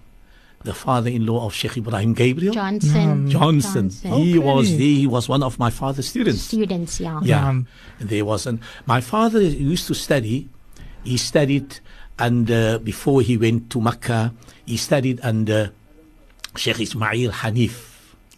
the 0.62 0.74
father-in-law 0.74 1.46
of 1.46 1.54
Sheikh 1.54 1.78
Ibrahim 1.78 2.12
Gabriel 2.12 2.52
Johnson. 2.52 3.30
Johnson. 3.30 3.88
He 3.90 4.38
was 4.38 4.66
Okay. 4.68 4.76
there. 4.76 4.96
He 5.02 5.06
was 5.06 5.28
one 5.28 5.42
of 5.42 5.58
my 5.58 5.70
father's 5.70 6.08
students. 6.08 6.42
Students, 6.42 7.00
yeah. 7.00 7.18
Yeah. 7.22 7.48
Um, 7.48 7.66
there 7.98 8.24
was 8.24 8.46
an 8.46 8.60
my 8.86 9.00
father 9.00 9.40
used 9.40 9.86
to 9.88 9.94
study. 9.94 10.48
He 11.02 11.16
studied 11.16 11.80
under 12.18 12.78
before 12.78 13.22
he 13.22 13.36
went 13.38 13.70
to 13.70 13.80
Mecca. 13.80 14.34
He 14.66 14.76
studied 14.76 15.18
under 15.22 15.72
Sheikh 16.56 16.80
Ismail 16.80 17.30
Hanif. 17.40 17.76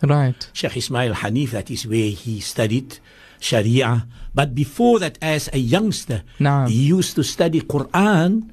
Right. 0.00 0.48
Sheikh 0.52 0.76
Ismail 0.76 1.14
Hanif. 1.14 1.50
That 1.50 1.70
is 1.72 1.87
where 1.88 2.11
he 2.11 2.38
studied 2.40 2.98
Sharia. 3.40 4.06
But 4.35 4.54
before 4.54 5.00
that, 5.00 5.18
as 5.20 5.50
a 5.52 5.58
youngster, 5.58 6.22
Naam. 6.38 6.68
he 6.68 6.87
used 6.87 7.16
to 7.16 7.24
study 7.24 7.61
Quran 7.62 8.50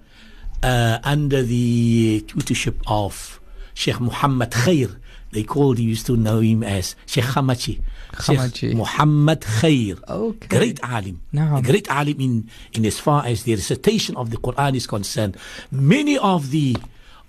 uh, 0.63 0.97
under 1.03 1.43
the 1.43 2.21
tutorship 2.27 2.81
of 2.87 3.39
Sheikh 3.79 3.99
Muhammad 4.01 4.51
Khair. 4.51 4.91
They 5.31 5.43
called, 5.43 5.77
he 5.77 5.85
used 5.95 6.05
to 6.07 6.17
know 6.17 6.39
him 6.41 6.63
as 6.63 6.95
Sheikh 7.05 7.23
Khamachi. 7.33 7.79
Khamachi. 8.13 8.55
Sheikh 8.55 8.75
Muhammad 8.75 9.41
Khair. 9.57 9.95
Okay. 10.09 10.47
Great 10.57 10.79
alim. 10.83 11.21
A 11.37 11.61
great 11.61 11.87
alim 11.89 12.19
in, 12.19 12.33
in 12.75 12.83
as 12.85 12.99
far 12.99 13.23
as 13.25 13.43
the 13.43 13.53
recitation 13.55 14.17
of 14.17 14.31
the 14.31 14.37
Quran 14.37 14.75
is 14.75 14.85
concerned. 14.87 15.37
Many 15.71 16.17
of 16.17 16.51
the 16.51 16.75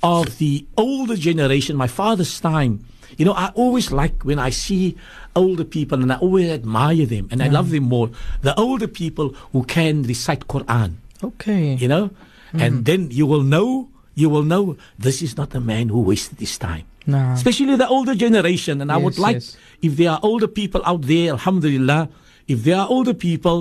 of 0.02 0.38
the 0.38 0.64
older 0.78 1.14
generation, 1.14 1.76
my 1.76 1.86
father's 1.86 2.40
time, 2.40 2.72
you 3.18 3.24
know, 3.26 3.34
I 3.36 3.52
always 3.54 3.92
like 3.92 4.22
when 4.24 4.38
I 4.40 4.48
see 4.48 4.96
older 5.36 5.62
people 5.76 6.00
and 6.02 6.10
I 6.10 6.16
always 6.16 6.48
admire 6.50 7.04
them 7.04 7.28
and 7.30 7.42
I 7.44 7.48
love 7.48 7.68
them 7.70 7.84
more. 7.84 8.08
The 8.40 8.58
older 8.58 8.88
people 8.88 9.28
who 9.52 9.62
can 9.64 10.02
recite 10.04 10.48
Quran 10.48 10.90
Okay. 11.22 11.74
you 11.74 11.86
know 11.86 12.10
Mm-hmm. 12.50 12.60
and 12.66 12.74
then 12.88 13.00
you 13.14 13.26
will 13.30 13.44
know 13.54 13.86
you 14.20 14.28
will 14.28 14.46
know 14.52 14.76
this 15.06 15.22
is 15.26 15.32
not 15.40 15.54
a 15.54 15.62
man 15.72 15.88
who 15.88 16.00
wasted 16.10 16.38
his 16.38 16.56
time 16.58 16.86
especially 17.34 17.76
the 17.76 17.88
older 17.88 18.14
generation 18.14 18.80
and 18.82 18.92
i 18.92 18.98
would 19.04 19.18
like 19.18 19.40
yes. 19.40 19.56
if 19.82 19.96
there 19.96 20.10
are 20.14 20.20
older 20.22 20.50
people 20.60 20.82
out 20.84 21.02
there 21.12 21.28
alhamdulillah 21.36 22.08
if 22.46 22.58
there 22.64 22.76
are 22.76 22.88
older 22.96 23.14
people 23.14 23.58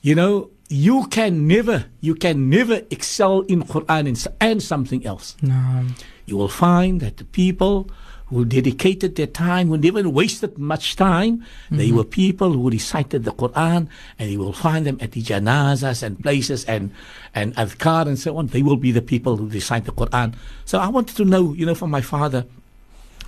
you 0.00 0.14
know 0.14 0.50
you 0.68 1.06
can 1.16 1.46
never 1.46 1.84
you 2.00 2.14
can 2.14 2.48
never 2.48 2.80
excel 2.90 3.34
in 3.42 3.62
quran 3.62 4.08
and, 4.10 4.18
and 4.40 4.62
something 4.62 5.04
else 5.04 5.36
Naam. 5.42 5.92
you 6.26 6.36
will 6.40 6.48
find 6.66 7.00
that 7.04 7.18
the 7.18 7.24
people 7.24 7.74
who 8.32 8.48
dedicated 8.48 9.16
their 9.16 9.28
time, 9.28 9.68
who 9.68 9.76
never 9.76 10.08
wasted 10.08 10.56
much 10.56 10.96
time. 10.96 11.44
They 11.70 11.88
mm-hmm. 11.88 11.96
were 12.00 12.08
people 12.08 12.52
who 12.56 12.70
recited 12.70 13.24
the 13.28 13.32
Quran, 13.32 13.88
and 14.18 14.30
you 14.30 14.40
will 14.40 14.56
find 14.56 14.88
them 14.88 14.96
at 15.04 15.12
the 15.12 15.20
janazas 15.20 16.02
and 16.02 16.16
places 16.16 16.64
and 16.64 16.96
and 17.36 17.54
adhkar 17.56 18.08
and 18.08 18.18
so 18.18 18.40
on. 18.40 18.48
They 18.48 18.64
will 18.64 18.80
be 18.80 18.90
the 18.90 19.04
people 19.04 19.36
who 19.36 19.52
recite 19.52 19.84
the 19.84 19.92
Quran. 19.92 20.32
So 20.64 20.80
I 20.80 20.88
wanted 20.88 21.16
to 21.20 21.24
know, 21.28 21.52
you 21.52 21.68
know, 21.68 21.76
from 21.76 21.92
my 21.92 22.00
father, 22.00 22.48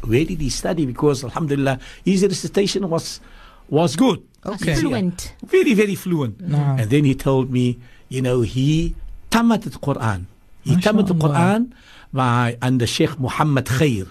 where 0.01 0.25
did 0.25 0.41
he 0.41 0.49
study? 0.49 0.89
Because 0.89 1.23
Alhamdulillah, 1.23 1.79
his 2.05 2.25
recitation 2.25 2.89
was 2.89 3.21
was 3.69 3.97
good. 3.97 4.25
Okay. 4.45 4.75
Fluent. 4.77 5.33
Very, 5.45 5.73
very 5.73 5.95
fluent. 5.95 6.41
No. 6.41 6.59
And 6.81 6.89
then 6.89 7.05
he 7.05 7.15
told 7.15 7.51
me, 7.51 7.81
you 8.09 8.21
know, 8.21 8.41
he 8.41 8.95
tamat 9.31 9.69
the 9.69 9.71
Quran. 9.71 10.27
He 10.65 10.77
tamat 10.77 11.09
the 11.09 11.15
Quran 11.17 11.73
by 12.13 12.57
under 12.61 12.87
Sheikh 12.87 13.21
Muhammad 13.21 13.67
Khair. 13.67 14.09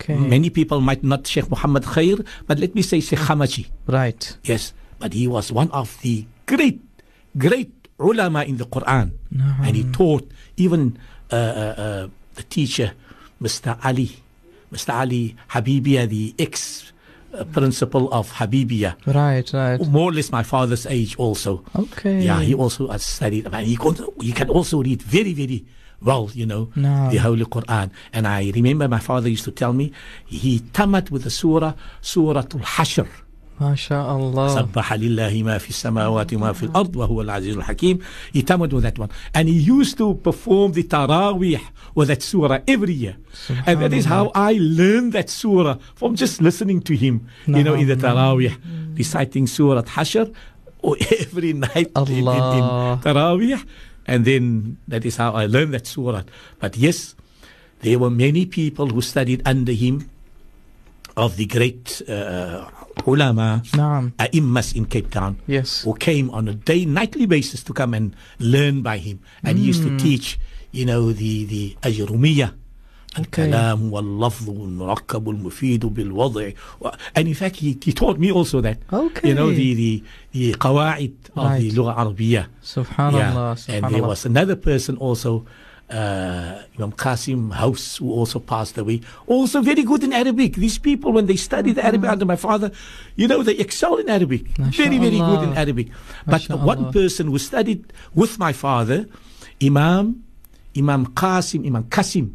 Okay. 0.00 0.16
Many 0.16 0.50
people 0.50 0.80
might 0.80 1.02
not 1.02 1.26
Sheikh 1.26 1.48
Muhammad 1.50 1.84
Khair, 1.84 2.26
but 2.46 2.58
let 2.58 2.74
me 2.74 2.82
say 2.82 3.00
Sheikh 3.00 3.20
Hamachi. 3.20 3.70
Right. 3.86 4.36
Yes, 4.44 4.72
but 4.98 5.12
he 5.12 5.26
was 5.26 5.52
one 5.52 5.70
of 5.70 5.96
the 6.02 6.26
great, 6.46 6.80
great 7.38 7.70
ulama 7.98 8.42
in 8.44 8.56
the 8.58 8.66
Quran. 8.66 9.12
And 9.62 9.76
he 9.76 9.84
taught 9.92 10.28
even 10.56 10.98
uh, 11.30 11.36
uh, 11.36 11.74
uh, 11.78 12.08
the 12.34 12.42
teacher, 12.44 12.92
Mr. 13.40 13.78
Ali, 13.84 14.16
Mr. 14.72 14.94
Ali 14.94 15.36
Habibia, 15.50 16.08
the 16.08 16.34
ex 16.38 16.92
uh, 17.32 17.44
principal 17.44 18.12
of 18.12 18.30
Habibia. 18.32 18.94
Right. 19.06 19.46
Right. 19.52 19.80
More 19.88 20.10
or 20.10 20.12
less 20.12 20.30
my 20.30 20.42
father's 20.42 20.86
age 20.86 21.16
also. 21.16 21.64
Okay. 21.74 22.20
Yeah, 22.22 22.40
he 22.40 22.54
also 22.54 22.88
has 22.88 23.04
studied. 23.04 23.46
And 23.52 23.66
he, 23.66 23.76
can, 23.76 23.96
he 24.20 24.32
can 24.32 24.50
also 24.50 24.82
read 24.82 25.02
very, 25.02 25.32
very 25.32 25.64
well, 26.03 26.29
you 26.33 26.45
know, 26.45 26.69
No. 26.75 27.09
the 27.11 27.17
Holy 27.17 27.45
Quran. 27.45 27.91
And 28.13 28.27
I 28.27 28.51
remember 28.55 28.87
my 28.87 28.99
father 28.99 29.29
used 29.29 29.43
to 29.45 29.51
tell 29.51 29.73
me 29.73 29.91
he 30.25 30.59
tamat 30.59 31.11
with 31.11 31.23
the 31.23 31.29
surah, 31.29 31.73
Surah 32.01 32.39
Al-Hashr. 32.55 33.07
MashaAllah. 33.59 34.55
سبح 34.55 34.93
لله 34.93 35.43
ما 35.43 35.57
في 35.57 35.69
السماوات 35.69 36.33
وما 36.33 36.53
في 36.53 36.63
الأرض 36.63 36.95
وهو 36.95 37.21
العزيز 37.21 37.57
الحكيم 37.57 37.99
he 38.33 38.41
tamed 38.41 38.71
with 38.71 38.83
that 38.83 38.97
one 38.97 39.09
and 39.33 39.49
he 39.49 39.55
used 39.55 39.97
to 39.97 40.13
perform 40.15 40.71
the 40.71 40.83
Taraweeh 40.83 41.59
with 41.93 42.07
that 42.07 42.23
surah 42.23 42.59
every 42.67 42.93
year 42.93 43.17
and 43.65 43.81
that 43.81 43.91
is 43.91 44.05
how 44.05 44.31
I 44.33 44.53
learned 44.61 45.11
that 45.11 45.29
surah 45.29 45.75
from 45.95 46.15
just 46.15 46.41
listening 46.41 46.79
to 46.83 46.95
him 46.95 47.27
you 47.47 47.61
know 47.63 47.73
in 47.73 47.87
the 47.87 47.97
Taraweeh 47.97 48.55
reciting 48.97 49.45
surah 49.45 49.81
Hashr 49.81 50.33
or 50.81 50.95
every 51.19 51.51
night 51.51 51.91
in, 51.97 52.07
in, 52.07 52.17
in 52.19 53.17
Allah. 53.17 53.59
and 54.06 54.24
then 54.24 54.76
that 54.88 55.04
is 55.04 55.16
how 55.16 55.32
I 55.32 55.46
learned 55.46 55.72
that 55.74 55.86
surah 55.86 56.22
but 56.60 56.76
yes 56.76 57.14
there 57.80 57.98
were 57.98 58.10
many 58.10 58.44
people 58.46 58.88
who 58.88 59.00
studied 59.00 59.40
under 59.44 59.72
him 59.72 60.08
of 61.16 61.36
the 61.36 61.46
great 61.46 62.02
uh, 62.08 62.66
ulama 63.06 63.62
Naam. 63.72 64.12
Aimmas 64.18 64.74
in 64.74 64.86
Cape 64.86 65.10
Town 65.10 65.38
Yes. 65.46 65.84
who 65.84 65.94
came 65.94 66.30
on 66.30 66.48
a 66.48 66.54
day 66.54 66.84
nightly 66.84 67.26
basis 67.26 67.62
to 67.64 67.72
come 67.72 67.94
and 67.94 68.16
learn 68.38 68.82
by 68.82 68.98
him 68.98 69.20
and 69.44 69.58
he 69.58 69.64
used 69.64 69.82
Hmm. 69.84 69.96
to 69.96 70.02
teach 70.02 70.38
you 70.72 70.84
know 70.84 71.12
the 71.12 71.44
the 71.46 71.76
Ajrumiyah 71.86 72.54
الكلام 73.19 73.93
واللفظ 73.93 74.49
والمركب 74.49 75.27
والمفيد 75.27 75.85
بالوضع 75.85 76.49
و- 76.81 76.89
and 77.15 77.27
in 77.27 77.33
fact 77.33 77.55
he, 77.55 77.77
he 77.83 77.91
taught 77.91 78.19
me 78.19 78.31
also 78.31 78.61
that 78.61 78.77
Okay. 78.93 79.29
you 79.29 79.33
know 79.35 79.49
the 79.51 79.73
the 79.73 80.03
the 80.33 80.53
قواعد 80.59 81.13
of 81.35 81.43
Right. 81.43 81.59
the 81.61 81.71
لغة 81.71 81.91
العربية 81.93 82.49
Subhanallah. 82.63 83.67
and 83.69 83.83
there 83.85 84.01
Subhanallah. 84.01 84.07
was 84.07 84.25
another 84.25 84.55
person 84.55 84.95
also, 84.97 85.45
uh, 85.89 86.61
Imam 86.77 86.91
Qasim 86.91 87.51
House, 87.51 87.97
who 87.97 88.11
also 88.11 88.37
passed 88.39 88.77
away. 88.77 89.01
Also 89.25 89.61
very 89.61 89.81
good 89.83 90.03
in 90.03 90.13
Arabic. 90.13 90.53
These 90.53 90.77
people, 90.77 91.11
when 91.11 91.25
they 91.25 91.35
study 91.35 91.71
the 91.71 91.83
Arabic 91.83 92.07
under 92.11 92.25
my 92.25 92.35
father, 92.35 92.69
you 93.15 93.27
know, 93.27 93.41
they 93.41 93.57
excel 93.65 93.95
in 93.97 94.07
Arabic. 94.07 94.43
Very, 94.79 94.99
very 94.99 95.17
good 95.17 95.41
in 95.47 95.49
MashaAllah. 95.49 95.63
Arabic. 95.63 95.87
But 96.27 96.41
MashaAllah. 96.41 96.63
one 96.73 96.83
person 96.93 97.25
who 97.31 97.39
studied 97.39 97.91
with 98.13 98.37
my 98.37 98.53
father, 98.53 99.07
Imam, 99.69 100.23
Imam 100.77 101.07
Qasim, 101.07 101.65
Imam 101.65 101.85
Qasim, 101.85 102.25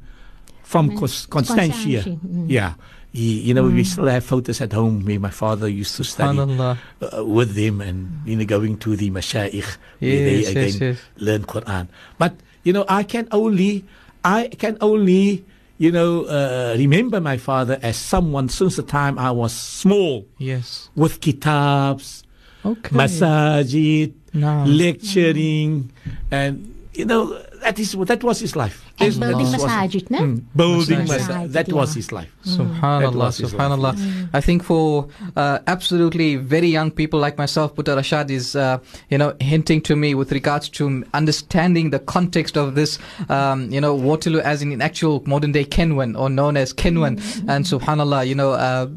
from 0.69 0.93
Cons- 0.93 1.25
Constantia. 1.25 2.05
Constantia, 2.05 2.19
mm. 2.21 2.45
Yeah. 2.45 2.73
He, 3.11 3.41
you 3.41 3.57
know, 3.57 3.65
we 3.65 3.81
still 3.83 4.05
have 4.05 4.21
photos 4.23 4.61
at 4.61 4.69
home 4.71 5.01
where 5.03 5.17
my 5.19 5.31
father 5.33 5.65
used 5.67 5.97
to 5.97 6.03
study 6.05 6.37
uh, 6.37 6.77
with 7.25 7.57
them 7.57 7.81
and 7.81 8.21
you 8.21 8.37
know 8.37 8.45
going 8.45 8.77
to 8.85 8.93
the 8.95 9.09
mashaikh 9.09 9.65
where 9.97 10.21
they 10.29 10.45
Yes, 10.45 10.53
again 10.53 10.69
yes, 10.69 10.77
yes. 10.79 10.97
learn 11.17 11.41
Quran. 11.49 11.89
But 12.21 12.37
you 12.61 12.69
know, 12.69 12.85
I 12.85 13.01
can 13.01 13.25
only 13.33 13.81
I 14.23 14.53
can 14.61 14.77
only 14.79 15.41
you 15.81 15.89
know 15.89 16.29
uh, 16.29 16.75
remember 16.77 17.17
my 17.17 17.41
father 17.41 17.81
as 17.81 17.97
someone 17.97 18.45
since 18.45 18.77
the 18.77 18.85
time 18.85 19.17
I 19.17 19.31
was 19.33 19.57
small 19.57 20.29
Yes. 20.37 20.93
with 20.93 21.17
kitabs, 21.17 22.21
Okay. 22.61 22.93
masajid, 22.93 24.13
Naam. 24.37 24.69
lecturing, 24.69 25.89
and 26.29 26.69
you 26.93 27.05
know 27.09 27.41
that 27.69 27.79
is 27.79 27.91
that 28.11 28.23
was 28.23 28.39
his 28.39 28.55
life. 28.55 28.77
And 28.99 29.13
That 29.13 29.19
building 29.19 29.51
was- 29.51 29.63
masajid, 29.63 30.09
no? 30.09 30.19
Mm, 30.19 30.41
building 30.55 30.99
Masajid. 31.01 31.19
masajid. 31.19 31.51
That 31.51 31.71
was 31.71 31.93
his 31.93 32.11
life. 32.11 32.31
Subhanallah, 32.45 33.01
That 33.01 33.13
was 33.13 33.41
life. 33.41 33.51
subhanallah. 33.51 34.29
I 34.33 34.41
think 34.41 34.63
for 34.63 35.07
uh, 35.35 35.59
absolutely 35.67 36.35
very 36.37 36.67
young 36.67 36.89
people 36.91 37.19
like 37.19 37.37
myself, 37.37 37.75
Buta 37.75 37.95
Rashad 37.99 38.29
is, 38.31 38.55
uh, 38.55 38.79
you 39.09 39.17
know, 39.17 39.33
hinting 39.39 39.81
to 39.89 39.95
me 39.95 40.15
with 40.15 40.31
regards 40.31 40.69
to 40.79 41.03
understanding 41.13 41.91
the 41.91 41.99
context 41.99 42.57
of 42.57 42.73
this, 42.75 42.97
um, 43.29 43.69
you 43.71 43.81
know, 43.81 43.93
Waterloo 43.93 44.39
as 44.39 44.61
in, 44.63 44.71
in 44.71 44.81
actual 44.81 45.21
modern 45.25 45.51
day 45.51 45.65
Kenwyn 45.65 46.17
or 46.17 46.29
known 46.29 46.57
as 46.57 46.73
Kenwyn. 46.73 47.13
And 47.47 47.65
subhanallah, 47.65 48.27
you 48.27 48.35
know, 48.35 48.51
uh, 48.53 48.87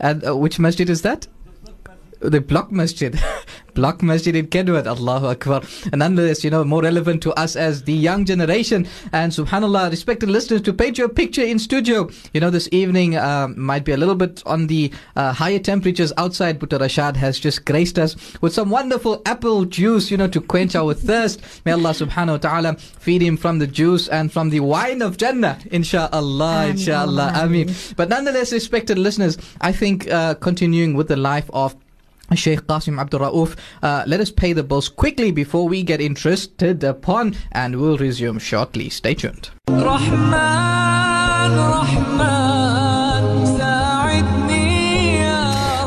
and, 0.00 0.26
uh, 0.26 0.36
which 0.36 0.58
masjid 0.58 0.88
is 0.90 1.02
that? 1.02 1.26
The 2.20 2.40
block 2.40 2.70
masjid. 2.72 3.18
Block 3.74 4.02
masjid 4.02 4.34
in 4.34 4.48
Kenwood 4.48 4.88
Allahu 4.88 5.26
Akbar. 5.26 5.62
And 5.92 6.00
nonetheless 6.00 6.42
you 6.42 6.50
know 6.50 6.64
more 6.64 6.82
relevant 6.82 7.22
to 7.22 7.32
us 7.34 7.54
as 7.54 7.84
the 7.84 7.92
young 7.92 8.24
generation. 8.24 8.88
And 9.12 9.30
subhanallah 9.30 9.90
respected 9.90 10.28
listeners 10.28 10.62
to 10.62 10.72
paint 10.72 10.98
your 10.98 11.08
picture 11.08 11.44
in 11.44 11.60
studio. 11.60 12.10
You 12.32 12.40
know 12.40 12.50
this 12.50 12.68
evening 12.72 13.16
um, 13.16 13.60
might 13.60 13.84
be 13.84 13.92
a 13.92 13.96
little 13.96 14.16
bit 14.16 14.42
on 14.46 14.66
the 14.66 14.92
uh, 15.14 15.32
higher 15.32 15.60
temperatures 15.60 16.12
outside 16.18 16.58
but 16.58 16.70
Rashad 16.70 17.14
has 17.16 17.38
just 17.38 17.64
graced 17.64 18.00
us 18.00 18.16
with 18.40 18.52
some 18.52 18.68
wonderful 18.70 19.22
apple 19.26 19.64
juice 19.64 20.10
you 20.10 20.16
know 20.16 20.28
to 20.28 20.40
quench 20.40 20.74
our 20.74 20.92
thirst. 21.08 21.40
May 21.64 21.70
Allah 21.72 21.90
subhanahu 21.90 22.30
wa 22.30 22.38
ta'ala 22.38 22.74
feed 22.76 23.22
him 23.22 23.36
from 23.36 23.60
the 23.60 23.68
juice 23.68 24.08
and 24.08 24.32
from 24.32 24.50
the 24.50 24.58
wine 24.58 25.02
of 25.02 25.18
Jannah 25.18 25.60
inshallah 25.70 26.66
inshallah. 26.70 27.32
Ameen 27.36 27.72
but 27.96 28.08
nonetheless 28.08 28.52
respected 28.52 28.98
listeners 28.98 29.38
I 29.60 29.70
think 29.70 30.10
uh, 30.10 30.34
continuing 30.34 30.94
with 30.94 31.06
the 31.06 31.16
life 31.16 31.48
of 31.52 31.76
Sheikh 32.34 32.62
Qasim 32.62 33.00
Abdul 33.00 33.20
Rauf, 33.20 33.56
uh, 33.82 34.04
let 34.06 34.20
us 34.20 34.30
pay 34.30 34.52
the 34.52 34.62
bills 34.62 34.88
quickly 34.88 35.30
before 35.30 35.68
we 35.68 35.82
get 35.82 36.00
interested 36.00 36.84
upon, 36.84 37.34
and 37.52 37.80
we'll 37.80 37.96
resume 37.96 38.38
shortly. 38.38 38.90
Stay 38.90 39.14
tuned. 39.14 39.50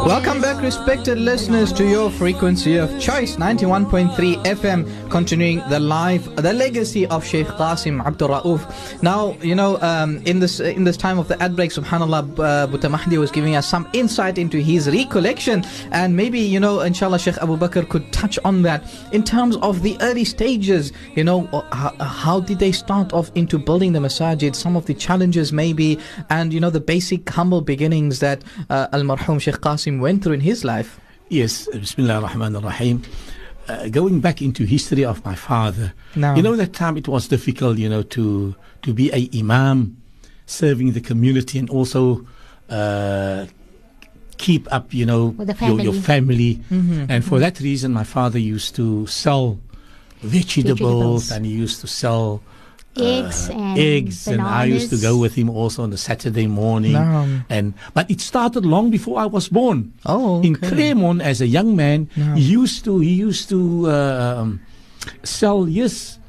Welcome 0.06 0.42
back 0.42 0.51
respected 0.62 1.18
listeners, 1.18 1.74
to 1.74 1.88
your 1.88 2.12
frequency 2.12 2.78
of 2.78 2.88
choice 3.00 3.36
91.3 3.36 4.44
FM, 4.46 5.10
continuing 5.10 5.58
the 5.70 5.80
life, 5.80 6.24
the 6.36 6.54
legacy 6.54 7.08
of 7.08 7.26
Sheikh 7.26 7.48
Qasim 7.48 8.06
Abdul 8.06 8.30
Rauf. 8.30 9.02
Now, 9.02 9.36
you 9.42 9.56
know, 9.56 9.82
um, 9.82 10.22
in 10.26 10.40
this 10.40 10.60
in 10.60 10.84
this 10.84 10.98
time 10.98 11.18
of 11.18 11.28
the 11.28 11.42
ad 11.42 11.56
break, 11.56 11.72
subhanAllah, 11.72 12.40
uh, 12.40 12.68
Buta 12.68 12.92
Mahdi 12.92 13.18
was 13.18 13.32
giving 13.32 13.56
us 13.56 13.68
some 13.68 13.90
insight 13.94 14.38
into 14.38 14.60
his 14.60 14.88
recollection, 14.88 15.64
and 15.92 16.16
maybe, 16.16 16.40
you 16.40 16.60
know, 16.60 16.82
inshallah, 16.82 17.18
Sheikh 17.18 17.38
Abu 17.42 17.58
Bakr 17.58 17.90
could 17.90 18.12
touch 18.14 18.38
on 18.46 18.62
that 18.62 18.84
in 19.12 19.24
terms 19.24 19.58
of 19.58 19.82
the 19.82 19.98
early 20.02 20.24
stages. 20.24 20.94
You 21.16 21.24
know, 21.24 21.48
uh, 21.48 21.62
how, 21.76 21.96
how 22.04 22.40
did 22.40 22.60
they 22.60 22.72
start 22.72 23.14
off 23.14 23.32
into 23.34 23.58
building 23.58 23.94
the 23.94 24.00
masajid, 24.00 24.56
some 24.56 24.76
of 24.76 24.86
the 24.86 24.94
challenges, 24.94 25.52
maybe, 25.52 25.98
and, 26.30 26.54
you 26.54 26.60
know, 26.60 26.70
the 26.70 26.80
basic 26.80 27.28
humble 27.28 27.62
beginnings 27.62 28.20
that 28.20 28.44
uh, 28.70 28.88
Al 28.94 29.02
Marhum 29.02 29.42
Sheikh 29.42 29.56
Qasim 29.56 30.00
went 30.00 30.24
through 30.24 30.34
in 30.34 30.42
his 30.42 30.51
life. 30.64 31.00
Yes, 31.30 31.68
Bismillah 31.72 32.16
ar-Rahman 32.22 32.56
ar-Rahim. 32.58 32.98
Uh, 33.68 33.88
going 33.90 34.20
back 34.20 34.42
into 34.42 34.66
history 34.66 35.06
of 35.06 35.24
my 35.24 35.36
father, 35.36 35.94
Naam. 36.16 36.36
you 36.36 36.44
know 36.44 36.56
that 36.58 36.74
time 36.74 36.98
it 36.98 37.08
was 37.08 37.28
difficult, 37.28 37.78
you 37.78 37.88
know, 37.88 38.04
to 38.04 38.54
to 38.82 38.90
be 38.94 39.06
a 39.14 39.30
imam, 39.40 39.96
serving 40.46 40.92
the 40.98 41.00
community, 41.02 41.58
and 41.60 41.70
also 41.70 42.26
uh, 42.70 43.46
keep 44.38 44.68
up, 44.74 44.94
you 44.94 45.06
know, 45.06 45.28
With 45.38 45.48
the 45.48 45.66
your, 45.66 45.80
your 45.80 45.94
family. 45.94 46.56
family. 46.68 47.06
And 47.10 47.24
for 47.24 47.38
that 47.40 47.60
reason, 47.60 47.94
my 47.94 48.04
father 48.04 48.40
used 48.40 48.76
to 48.76 49.06
sell 49.08 49.60
vegetables, 50.22 50.80
Vegetables. 50.80 51.32
and 51.32 51.46
he 51.46 51.52
used 51.54 51.80
to 51.82 51.88
sell 51.88 52.42
Eggs 52.98 53.50
uh, 53.50 53.54
and 53.54 53.80
eggs, 53.80 54.28
and 54.28 54.42
I 54.42 54.66
used 54.66 54.90
to 54.90 54.98
go 54.98 55.18
with 55.18 55.34
him 55.36 55.50
also 55.50 55.82
on 55.84 55.92
the 55.92 55.98
Saturday 55.98 56.48
morning. 56.48 56.92
Naam. 56.92 57.46
And 57.50 57.74
but 57.94 58.12
it 58.12 58.20
started 58.20 58.66
long 58.66 58.92
before 58.92 59.18
I 59.18 59.26
was 59.28 59.48
born 59.48 59.94
Oh, 60.06 60.42
in 60.44 60.56
okay. 60.58 60.68
Claremont 60.70 61.22
as 61.22 61.40
a 61.40 61.48
young 61.48 61.76
man, 61.76 62.10
Yeah. 62.18 62.36
he 62.36 62.42
used 62.42 62.84
to 62.84 63.00
he 63.00 63.14
used 63.14 63.48
to 63.50 63.88
uh, 63.90 64.36
um, 64.44 64.60
sell 65.24 65.70
yes 65.70 66.20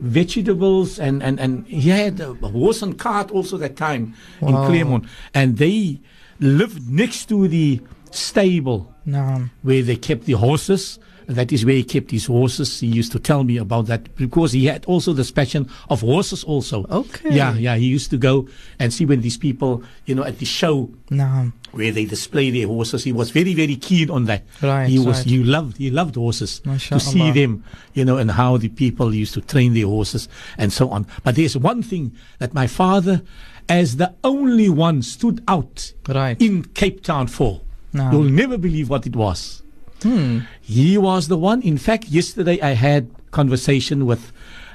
vegetables 0.00 0.98
and, 0.98 1.22
and, 1.22 1.40
and 1.40 1.66
he 1.66 1.90
had 1.90 2.20
a 2.20 2.32
horse 2.34 2.82
and 2.82 2.98
cart 2.98 3.30
also 3.30 3.56
that 3.58 3.76
time 3.76 4.14
in 4.40 4.54
Wow. 4.54 4.66
Claremont. 4.66 5.04
And 5.34 5.58
they 5.58 5.98
lived 6.40 6.88
next 6.88 7.26
to 7.30 7.48
the 7.48 7.80
stable 8.10 8.94
Naam. 9.06 9.50
where 9.62 9.82
they 9.82 9.96
kept 9.96 10.24
the 10.24 10.34
horses. 10.34 10.98
That 11.28 11.52
is 11.52 11.64
where 11.66 11.74
he 11.74 11.84
kept 11.84 12.10
his 12.10 12.24
horses. 12.24 12.80
He 12.80 12.86
used 12.86 13.12
to 13.12 13.18
tell 13.18 13.44
me 13.44 13.58
about 13.58 13.84
that 13.86 14.16
because 14.16 14.52
he 14.52 14.64
had 14.64 14.86
also 14.86 15.12
this 15.12 15.30
passion 15.30 15.68
of 15.90 16.00
horses 16.00 16.42
also. 16.42 16.86
Okay. 16.88 17.34
Yeah, 17.36 17.52
yeah. 17.54 17.76
He 17.76 17.84
used 17.86 18.08
to 18.12 18.16
go 18.16 18.48
and 18.78 18.90
see 18.94 19.04
when 19.04 19.20
these 19.20 19.36
people, 19.36 19.82
you 20.06 20.14
know, 20.14 20.24
at 20.24 20.38
the 20.38 20.46
show 20.46 20.88
Naam. 21.10 21.52
where 21.72 21.92
they 21.92 22.06
display 22.06 22.50
their 22.50 22.66
horses. 22.66 23.04
He 23.04 23.12
was 23.12 23.30
very, 23.30 23.52
very 23.52 23.76
keen 23.76 24.08
on 24.08 24.24
that. 24.24 24.44
Right, 24.62 24.88
He 24.88 24.98
was 24.98 25.18
right. 25.18 25.26
he 25.26 25.44
loved 25.44 25.76
he 25.76 25.90
loved 25.90 26.14
horses. 26.16 26.60
To 26.60 26.98
see 26.98 27.30
them, 27.30 27.62
you 27.92 28.06
know, 28.06 28.16
and 28.16 28.30
how 28.30 28.56
the 28.56 28.70
people 28.70 29.14
used 29.14 29.34
to 29.34 29.42
train 29.42 29.74
their 29.74 29.86
horses 29.86 30.30
and 30.56 30.72
so 30.72 30.88
on. 30.88 31.06
But 31.24 31.34
there's 31.36 31.58
one 31.58 31.82
thing 31.82 32.12
that 32.38 32.54
my 32.54 32.66
father, 32.66 33.20
as 33.68 33.96
the 33.98 34.14
only 34.24 34.70
one, 34.70 35.02
stood 35.02 35.44
out 35.46 35.92
Right. 36.08 36.40
in 36.40 36.64
Cape 36.72 37.02
Town 37.02 37.26
for. 37.26 37.60
Naam. 37.92 38.12
You'll 38.12 38.22
never 38.32 38.56
believe 38.56 38.88
what 38.88 39.06
it 39.06 39.14
was. 39.14 39.62
Hmm. 40.02 40.40
He 40.60 40.98
was 40.98 41.28
the 41.28 41.36
one. 41.38 41.62
In 41.62 41.78
fact, 41.78 42.08
yesterday 42.08 42.60
I 42.60 42.72
had 42.72 43.10
conversation 43.30 44.06
with, 44.06 44.32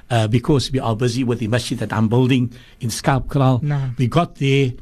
uh, 0.09 0.27
because 0.27 0.71
we 0.71 0.79
are 0.79 0.95
busy 0.95 1.23
with 1.23 1.39
the 1.39 1.47
masjid 1.47 1.77
that 1.79 1.93
I'm 1.93 2.07
building 2.07 2.53
in 2.79 2.89
Skaapkraal. 2.89 3.61
Naam. 3.63 3.97
We 3.97 4.07
got 4.07 4.35
there, 4.35 4.73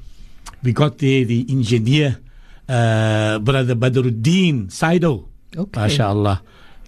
we 0.63 0.73
got 0.73 0.97
there 0.97 1.25
the 1.25 1.45
engineer, 1.49 2.17
uh, 2.67 3.39
brother 3.39 3.75
Badruddin 3.75 4.67
Saido. 4.67 5.25
Okay. 5.55 5.79
MashaAllah. 5.79 6.41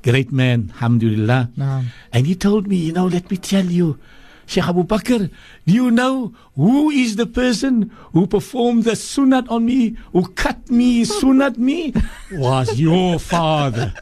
Great 0.04 0.32
man, 0.32 0.72
alhamdulillah. 0.76 1.52
Naam. 1.58 1.86
And 2.12 2.28
he 2.28 2.36
told 2.36 2.68
me, 2.68 2.76
you 2.78 2.92
know, 2.92 3.08
let 3.08 3.30
me 3.32 3.38
tell 3.38 3.66
you, 3.66 4.00
Sheikh 4.46 4.68
Abu 4.68 4.84
Bakr, 4.84 5.30
do 5.66 5.74
you 5.74 5.90
know 5.92 6.34
who 6.56 6.90
is 6.90 7.16
the 7.16 7.26
person 7.26 7.92
who 8.12 8.28
performed 8.28 8.84
the 8.84 8.92
sunat 8.92 9.50
on 9.50 9.66
me, 9.66 9.96
who 10.12 10.28
cut 10.30 10.70
me, 10.70 11.06
sunat 11.06 11.58
me? 11.58 11.94
Was 12.32 12.80
your 12.80 13.20
father. 13.20 13.94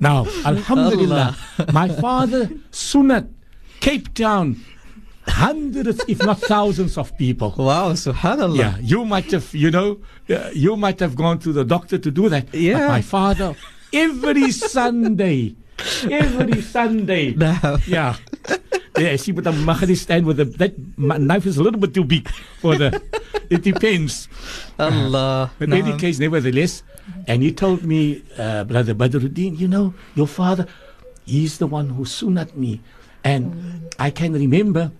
Now, 0.00 0.26
Alhamdulillah, 0.44 1.36
my 1.72 1.88
father, 1.88 2.46
sunat, 2.70 3.28
Cape 3.80 4.14
Town, 4.14 4.60
hundreds, 5.26 6.00
if 6.08 6.18
not 6.22 6.40
thousands 6.40 6.96
of 6.96 7.16
people. 7.18 7.54
Wow, 7.56 7.92
subhanallah. 7.92 8.58
Yeah, 8.58 8.78
you 8.78 9.04
might 9.04 9.30
have, 9.32 9.54
you 9.54 9.70
know, 9.70 9.98
uh, 10.30 10.50
you 10.54 10.76
might 10.76 11.00
have 11.00 11.16
gone 11.16 11.38
to 11.40 11.52
the 11.52 11.64
doctor 11.64 11.98
to 11.98 12.10
do 12.10 12.28
that. 12.28 12.52
Yeah. 12.54 12.78
But 12.78 12.88
my 12.88 13.02
father, 13.02 13.54
every 13.92 14.50
Sunday, 14.52 15.56
every 16.10 16.62
Sunday, 16.62 17.34
Naam. 17.38 17.86
yeah. 17.86 18.16
Yeah, 18.96 19.16
see, 19.16 19.32
but 19.32 19.42
the 19.44 19.52
Mahdi 19.52 19.94
stand 19.98 20.24
with 20.26 20.36
the 20.38 20.44
that 20.62 20.78
knife 20.96 21.46
is 21.46 21.58
a 21.58 21.62
little 21.62 21.80
bit 21.80 21.94
too 21.94 22.04
big 22.04 22.28
for 22.62 22.76
the. 22.78 23.02
It 23.50 23.62
depends. 23.62 24.28
Allah. 24.78 25.50
But 25.58 25.68
in 25.68 25.74
any 25.74 25.98
case, 25.98 26.18
nevertheless, 26.22 26.82
and 27.26 27.42
he 27.42 27.50
told 27.52 27.82
me, 27.84 28.22
uh, 28.38 28.64
brother 28.64 28.94
Badruddin, 28.94 29.58
you 29.58 29.66
know, 29.68 29.94
your 30.14 30.26
father, 30.30 30.66
he's 31.26 31.58
the 31.58 31.66
one 31.66 31.90
who 31.90 32.04
sunat 32.04 32.54
me, 32.56 32.80
and 33.26 33.84
I 33.98 34.10
can 34.10 34.32
remember 34.32 34.92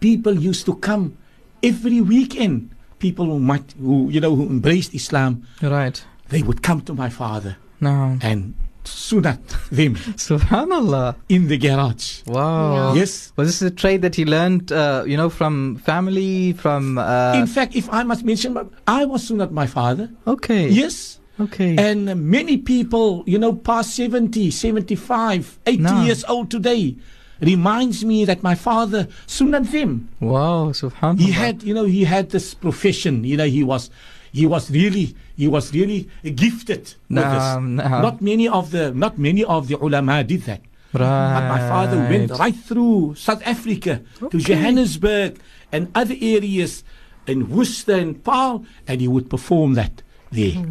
people 0.00 0.34
used 0.34 0.66
to 0.66 0.74
come 0.76 1.16
every 1.62 2.00
weekend. 2.00 2.70
People 2.98 3.26
who 3.26 3.38
might, 3.38 3.74
who 3.78 4.08
you 4.10 4.18
know, 4.20 4.34
who 4.34 4.46
embraced 4.48 4.94
Islam, 4.94 5.46
Right. 5.62 6.02
they 6.30 6.42
would 6.42 6.62
come 6.62 6.80
to 6.88 6.94
my 6.94 7.08
father 7.10 7.56
Naam. 7.80 8.18
and 8.24 8.54
sunat 8.84 9.40
them 9.70 9.94
Subhanallah. 10.16 11.16
in 11.28 11.48
the 11.48 11.56
garage. 11.58 12.22
Wow. 12.26 12.92
Yeah. 12.94 13.00
Yes. 13.00 13.32
Was 13.36 13.48
this 13.48 13.62
a 13.62 13.70
trade 13.70 14.02
that 14.02 14.14
he 14.14 14.24
learned, 14.24 14.72
uh, 14.72 15.04
you 15.06 15.16
know, 15.16 15.30
from 15.30 15.76
family, 15.76 16.52
from... 16.52 16.98
Uh, 16.98 17.32
In 17.34 17.46
fact, 17.46 17.74
if 17.76 17.88
I 17.92 18.02
must 18.02 18.24
mention, 18.24 18.56
I 18.86 19.04
was 19.04 19.28
sunat 19.30 19.50
my 19.50 19.66
father. 19.66 20.10
okay. 20.26 20.68
Yes. 20.68 21.20
Okay. 21.40 21.74
And 21.76 22.14
many 22.30 22.56
people, 22.58 23.24
you 23.26 23.38
know, 23.38 23.52
past 23.52 23.96
70, 23.96 24.50
75, 24.52 25.58
80 25.66 25.82
No. 25.82 26.04
years 26.04 26.24
old 26.28 26.48
today, 26.50 26.94
reminds 27.40 28.04
me 28.04 28.24
that 28.24 28.42
my 28.44 28.54
father 28.54 29.08
sunat 29.26 29.72
them. 29.72 30.08
wow, 30.20 30.70
subhanallah. 30.70 31.18
He 31.20 31.32
had, 31.32 31.62
you 31.64 31.74
know, 31.74 31.84
he 31.84 32.04
had 32.04 32.30
this 32.30 32.54
profession. 32.54 33.24
You 33.24 33.36
know, 33.36 33.46
he 33.46 33.64
was, 33.64 33.90
he 34.32 34.46
was 34.46 34.70
really, 34.70 35.16
he 35.36 35.48
was 35.48 35.72
really 35.74 36.08
gifted 36.22 36.94
with 37.10 37.24
this. 37.34 37.48
naam. 37.58 38.02
Not 38.02 38.22
many 38.22 38.46
of 38.48 38.70
the, 38.70 38.92
not 38.94 39.18
many 39.18 39.42
of 39.44 39.68
the 39.68 39.76
ulama 39.76 40.22
did 40.22 40.42
that. 40.42 40.60
Right. 40.94 41.34
But 41.34 41.48
my 41.48 41.58
father 41.58 41.98
went 42.06 42.30
right 42.38 42.54
through 42.54 43.16
South 43.16 43.42
Africa 43.44 44.00
to 44.30 44.38
Johannesburg 44.38 45.40
and 45.72 45.90
other 45.94 46.14
areas 46.20 46.84
in 47.26 47.50
Worcester 47.50 47.94
and 47.98 48.22
Paarl, 48.22 48.64
and 48.86 49.00
he 49.00 49.08
would 49.08 49.28
perform 49.28 49.74
that 49.74 50.03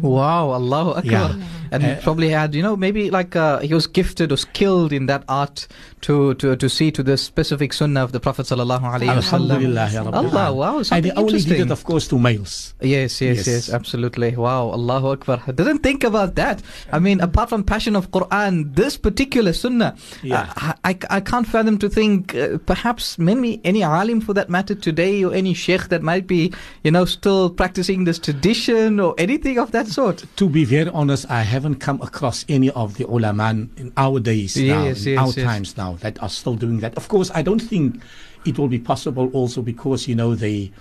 Wow, 0.00 0.52
Allahu 0.52 0.90
Akbar. 1.00 1.30
Yeah. 1.36 1.72
And 1.74 1.82
Uh, 1.82 1.96
probably 2.06 2.28
had, 2.30 2.54
you 2.54 2.62
know, 2.62 2.76
maybe 2.76 3.10
like 3.10 3.34
uh, 3.34 3.58
he 3.58 3.74
was 3.74 3.86
gifted 3.88 4.30
or 4.30 4.36
skilled 4.38 4.92
in 4.92 5.06
that 5.06 5.24
art 5.28 5.66
to, 6.06 6.34
to, 6.34 6.54
to 6.54 6.68
see 6.68 6.92
to 6.92 7.02
the 7.02 7.16
specific 7.16 7.72
sunnah 7.72 8.04
of 8.04 8.12
the 8.12 8.20
Prophet 8.20 8.46
sallallahu 8.46 8.84
alaihi 8.94 9.10
wasallam. 9.10 9.50
Alhamdulillah, 9.50 9.88
ya 9.90 10.04
Rabbil 10.04 10.14
Allah, 10.14 10.54
wow, 10.54 10.82
And 10.92 11.04
they 11.04 11.10
only 11.18 11.40
did 11.40 11.58
it, 11.66 11.70
of 11.72 11.82
course, 11.82 12.06
to 12.08 12.18
males. 12.18 12.74
Yes, 12.80 13.18
yes, 13.20 13.38
yes, 13.38 13.46
Yes. 13.48 13.70
absolutely. 13.74 14.36
Wow, 14.36 14.70
Allahu 14.70 15.08
Akbar. 15.18 15.42
I 15.48 15.52
didn't 15.52 15.80
think 15.82 16.04
about 16.04 16.36
that. 16.36 16.62
I 16.92 17.00
mean, 17.00 17.18
apart 17.20 17.48
from 17.50 17.64
passion 17.64 17.96
of 17.96 18.12
Quran, 18.12 18.76
this 18.76 18.94
particular 18.96 19.52
sunnah, 19.52 19.96
Yeah. 20.22 20.46
uh, 20.56 20.74
I, 20.84 20.92
I 21.10 21.20
can't 21.20 21.46
fathom 21.48 21.78
to 21.78 21.88
think 21.88 22.36
uh, 22.36 22.58
perhaps 22.70 23.18
many, 23.18 23.60
any 23.64 23.82
alim 23.82 24.20
for 24.20 24.32
that 24.34 24.48
matter 24.48 24.76
today 24.76 25.24
or 25.24 25.34
any 25.34 25.54
sheikh 25.54 25.88
that 25.88 26.02
might 26.06 26.28
be, 26.28 26.52
you 26.84 26.92
know, 26.94 27.04
still 27.04 27.50
practicing 27.50 28.04
this 28.04 28.20
tradition 28.20 29.00
or 29.00 29.14
anything 29.18 29.53
of 29.58 29.70
that 29.72 29.86
sort. 29.88 30.24
To 30.36 30.48
be 30.48 30.64
very 30.64 30.90
honest, 30.90 31.30
I 31.30 31.42
haven't 31.42 31.76
come 31.76 32.00
across 32.02 32.44
any 32.48 32.70
of 32.70 32.96
the 32.96 33.04
ulama 33.06 33.50
in 33.76 33.92
our 33.96 34.20
days 34.20 34.56
now, 34.56 34.84
Yes, 34.84 35.06
in 35.06 35.18
our 35.18 35.26
yes. 35.32 35.44
times 35.44 35.76
now, 35.76 35.94
that 36.00 36.22
are 36.22 36.28
still 36.28 36.54
doing 36.54 36.80
that. 36.80 36.94
Of 36.96 37.08
course, 37.08 37.30
I 37.34 37.42
don't 37.42 37.60
think 37.62 38.02
it 38.44 38.58
will 38.58 38.68
be 38.68 38.78
possible 38.78 39.30
also 39.32 39.62
because, 39.62 40.06
you 40.08 40.14
know, 40.14 40.34
they 40.34 40.72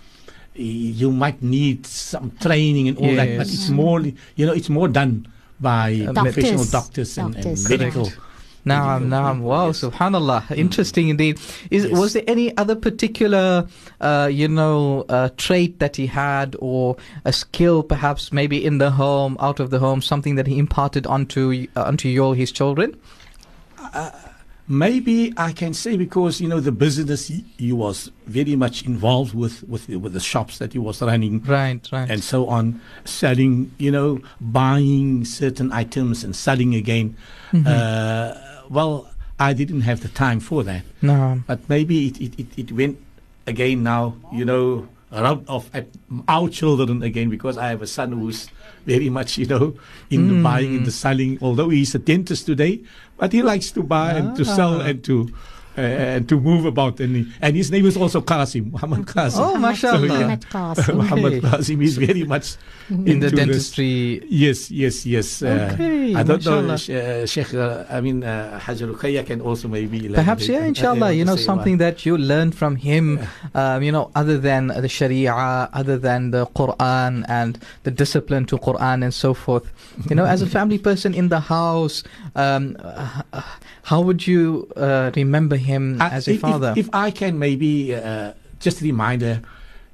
you 0.56 1.12
might 1.12 1.42
need 1.42 1.86
some 1.88 2.30
training 2.40 2.88
and 2.88 2.98
all 3.00 3.16
that, 3.16 3.38
but 3.38 3.48
it's 3.48 3.70
more, 3.70 4.02
you 4.02 4.46
know, 4.46 4.54
it's 4.54 4.70
more 4.70 4.88
done 4.88 5.26
by 5.60 6.06
uh, 6.08 6.14
professional 6.14 6.64
Doctors. 6.66 6.72
doctors 6.72 7.18
and, 7.18 7.36
and 7.36 7.44
Doctors, 7.44 7.70
medical. 7.70 8.06
correct. 8.06 8.20
Naam, 8.66 9.08
naam. 9.10 9.40
Wow, 9.42 9.68
yes. 9.68 9.82
subhanallah. 9.82 10.52
Interesting 10.58 11.10
indeed. 11.10 11.38
Is 11.70 11.84
Yes. 11.86 12.00
was 12.00 12.14
there 12.14 12.24
any 12.28 12.56
other 12.58 12.76
particular, 12.76 13.68
uh, 14.00 14.30
you 14.32 14.48
know, 14.48 15.06
uh, 15.10 15.30
trait 15.38 15.80
that 15.80 15.98
he 15.98 16.08
had, 16.08 16.56
or 16.60 16.96
a 17.26 17.34
skill, 17.34 17.84
perhaps 17.84 18.32
maybe 18.32 18.64
in 18.64 18.78
the 18.78 18.92
home, 18.92 19.36
out 19.40 19.60
of 19.60 19.70
the 19.70 19.80
home, 19.80 20.02
something 20.02 20.36
that 20.36 20.48
he 20.48 20.58
imparted 20.58 21.06
onto 21.06 21.68
uh, 21.76 21.84
onto 21.84 22.08
you 22.08 22.24
all 22.24 22.34
his 22.34 22.52
children? 22.52 22.96
Maybe 24.66 25.34
I 25.36 25.52
can 25.52 25.74
say 25.74 25.98
because 25.98 26.40
you 26.40 26.48
know 26.48 26.62
the 26.62 26.72
business 26.72 27.28
he, 27.28 27.44
he 27.58 27.74
was 27.74 28.12
very 28.28 28.56
much 28.56 28.86
involved 28.86 29.34
with 29.36 29.62
with 29.68 29.90
with 29.90 30.14
the 30.14 30.22
shops 30.22 30.58
that 30.60 30.72
he 30.72 30.80
was 30.80 31.02
running 31.02 31.44
Right, 31.44 31.86
right. 31.92 32.10
and 32.10 32.24
so 32.24 32.48
on, 32.48 32.80
selling 33.04 33.72
you 33.78 33.92
know 33.92 34.22
buying 34.40 35.26
certain 35.26 35.74
items 35.74 36.24
and 36.24 36.34
selling 36.34 36.76
again. 36.76 37.18
Mm-hmm. 37.52 37.68
Well, 38.70 39.10
I 39.40 39.54
didn't 39.54 39.82
have 39.82 40.02
the 40.02 40.08
time 40.10 40.40
for 40.40 40.64
that, 40.64 40.84
no. 41.02 41.42
but 41.48 41.68
maybe 41.70 42.08
it 42.08 42.22
it, 42.22 42.40
it, 42.40 42.48
it 42.58 42.72
went 42.72 42.98
again 43.48 43.84
now. 43.84 44.16
You 44.32 44.46
know. 44.46 44.88
Around 45.14 45.46
of 45.48 45.70
at 45.76 45.86
our 46.28 46.50
children 46.50 47.04
again 47.04 47.30
because 47.30 47.56
I 47.56 47.70
have 47.70 47.84
a 47.84 47.86
son 47.86 48.14
who's 48.14 48.50
very 48.88 49.10
much 49.14 49.38
you 49.38 49.46
know 49.46 49.78
in 50.10 50.26
the 50.28 50.42
buying 50.42 50.74
in 50.74 50.84
the 50.86 50.92
selling 50.92 51.38
although 51.40 51.70
he's 51.70 51.94
a 51.94 52.00
dentist 52.02 52.48
today 52.48 52.82
but 53.22 53.30
he 53.32 53.44
likes 53.46 53.70
to 53.78 53.84
buy 53.86 54.14
and 54.18 54.36
to 54.36 54.44
sell 54.44 54.82
Ah. 54.82 54.90
and 54.90 55.04
to 55.06 55.30
uh, 55.78 55.82
and 55.82 56.30
to 56.30 56.40
move 56.40 56.66
about 56.66 57.00
and, 57.00 57.16
he, 57.16 57.32
and 57.42 57.56
his 57.56 57.72
name 57.72 57.86
is 57.86 57.98
also 57.98 58.22
Qasim 58.22 58.72
Muhammad 58.72 59.06
Qasim 59.06 59.40
Oh, 59.40 59.58
mashallah. 59.68 60.00
Muhammad 60.08 60.42
Qasim. 60.52 60.96
Muhammad 60.96 61.34
Qasim 61.44 61.84
is 61.84 61.98
very 61.98 62.24
much 62.24 62.56
In 62.90 63.06
the 63.06 63.12
into 63.14 63.30
this. 63.30 63.40
dentistry. 63.40 64.24
Yes, 64.30 64.70
yes, 64.70 65.06
yes. 65.06 65.42
Uh, 65.42 65.72
Okay, 65.74 66.14
I 66.16 66.22
don't 66.24 66.44
know, 66.46 66.62
mashallah. 66.62 66.78
Sh- 66.78 66.90
uh, 66.90 67.26
Sheikh. 67.26 67.54
Uh, 67.54 67.86
I 67.90 68.02
mean, 68.02 68.24
uh, 68.24 68.60
Hajj 68.60 68.82
Ruqayya 68.82 69.26
can 69.26 69.40
also 69.42 69.68
maybe 69.68 70.10
Perhaps, 70.10 70.48
yeah, 70.48 70.60
uh, 70.60 70.72
inshallah, 70.72 71.08
uh, 71.08 71.10
you 71.10 71.24
know, 71.26 71.36
something 71.38 71.74
what- 71.74 71.98
that 71.98 72.06
you 72.06 72.18
learned 72.18 72.54
from 72.56 72.76
him, 72.76 73.20
um, 73.56 73.82
you 73.82 73.92
know, 73.92 74.12
other 74.16 74.38
than 74.38 74.68
the 74.68 74.90
Sharia, 74.90 75.34
other 75.74 75.98
than 75.98 76.32
the 76.32 76.46
Quran 76.48 77.24
and 77.30 77.58
the 77.84 77.92
discipline 77.92 78.46
to 78.52 78.58
Quran 78.58 79.04
and 79.04 79.14
so 79.14 79.34
forth. 79.34 79.66
You 80.10 80.16
know, 80.16 80.26
as 80.26 80.42
a 80.42 80.48
family 80.48 80.78
person 80.78 81.14
in 81.14 81.30
the 81.30 81.40
house, 81.40 82.04
um, 82.36 82.76
uh, 82.84 83.42
how 83.84 84.02
would 84.02 84.26
you 84.26 84.68
uh, 84.76 85.12
remember 85.16 85.56
him 85.56 86.02
I- 86.02 86.10
as 86.10 86.28
a 86.28 86.32
if, 86.32 86.36
if- 86.36 86.42
father? 86.42 86.74
If, 86.76 86.90
I 86.94 87.12
can 87.12 87.38
maybe 87.40 87.94
uh, 87.96 88.34
just 88.60 88.82
a 88.82 88.86
reminder, 88.86 89.42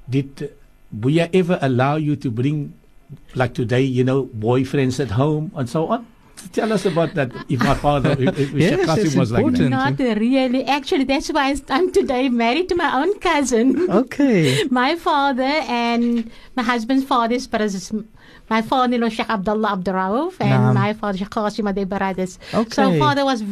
did 0.08 0.52
we 0.98 1.20
ever 1.20 1.58
allow 1.60 1.96
you 1.96 2.16
to 2.16 2.30
bring, 2.30 2.74
like 3.34 3.54
today, 3.54 3.82
you 3.82 4.04
know, 4.04 4.26
boyfriends 4.26 4.98
at 5.00 5.10
home 5.12 5.52
and 5.54 5.68
so 5.68 5.86
on? 5.88 6.06
tell 6.52 6.72
us 6.72 6.86
about 6.86 7.14
that. 7.14 7.30
If 7.48 7.60
my 7.60 7.74
father, 7.74 8.12
if, 8.18 8.38
if 8.38 8.50
Yes, 8.54 8.70
Sheikh 8.80 8.88
Qasim 8.88 9.04
it's 9.04 9.14
was 9.16 9.32
like 9.32 9.44
that. 9.44 9.60
important. 9.60 9.70
Not 9.70 10.18
really. 10.18 10.64
Actually, 10.64 11.04
that's 11.04 11.28
why 11.28 11.54
I'm 11.68 11.92
today 11.92 12.28
married 12.28 12.68
to 12.70 12.74
my 12.76 13.02
own 13.02 13.18
cousin. 13.18 13.90
Okay. 13.90 14.64
my 14.70 14.96
father 14.96 15.42
and 15.42 16.30
my 16.56 16.62
husband's 16.62 17.04
father's 17.04 17.46
brothers. 17.46 17.92
My 18.48 18.62
father-in-law, 18.62 19.10
Sheikh 19.10 19.30
Abdullah 19.30 19.68
Abdurrauf, 19.76 20.34
and 20.40 20.50
Naam. 20.50 20.74
my 20.74 20.92
father, 20.94 21.18
Sheikh 21.18 21.30
Qasim, 21.30 21.68
are 21.70 21.72
their 21.72 21.86
brothers. 21.86 22.38
Okay. 22.52 22.70
So 22.70 22.98
father 22.98 23.24
was, 23.24 23.44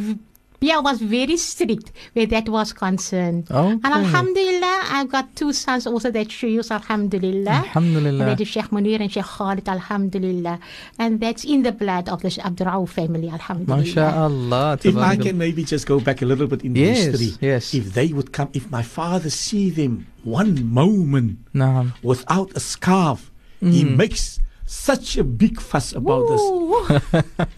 v- 0.60 0.66
yeah, 0.68 0.78
was 0.80 1.00
very 1.00 1.36
strict 1.36 1.92
where 2.14 2.26
that 2.26 2.48
was 2.48 2.72
concerned. 2.72 3.46
Okay. 3.50 3.70
And 3.72 3.84
Alhamdulillah, 3.86 4.80
I've 4.90 5.08
got 5.08 5.34
two 5.36 5.52
sons 5.52 5.86
also 5.86 6.10
that 6.10 6.30
shoes, 6.32 6.70
Alhamdulillah. 6.70 7.50
Alhamdulillah. 7.50 8.24
And 8.24 8.30
that 8.32 8.40
is 8.40 8.48
Sheikh 8.48 8.66
Munir 8.70 9.00
and 9.00 9.12
Sheikh 9.12 9.24
Khalid, 9.24 9.68
Alhamdulillah. 9.68 10.58
And 10.98 11.20
that's 11.20 11.44
in 11.44 11.62
the 11.62 11.72
blood 11.72 12.08
of 12.08 12.22
the 12.22 12.28
Abdurrauf 12.44 12.90
family, 12.90 13.28
Alhamdulillah. 13.30 13.84
MashaAllah. 13.84 14.84
If 14.84 14.96
I 14.96 15.16
can 15.16 15.38
maybe 15.38 15.64
just 15.64 15.86
go 15.86 16.00
back 16.00 16.22
a 16.22 16.26
little 16.26 16.46
bit 16.46 16.62
in 16.64 16.72
the 16.72 16.80
Yes, 16.80 17.04
history. 17.06 17.30
yes. 17.40 17.74
If 17.74 17.94
they 17.94 18.08
would 18.12 18.32
come, 18.32 18.48
if 18.52 18.70
my 18.70 18.82
father 18.82 19.30
see 19.30 19.70
them 19.70 20.06
one 20.24 20.68
moment 20.72 21.38
Naam. 21.54 21.92
without 22.02 22.52
a 22.56 22.60
scarf, 22.60 23.30
he 23.60 23.84
Mm. 23.84 23.96
makes 23.96 24.38
such 24.68 25.16
a 25.16 25.24
big 25.24 25.60
fuss 25.60 25.92
about 25.96 26.28
this. 26.28 26.44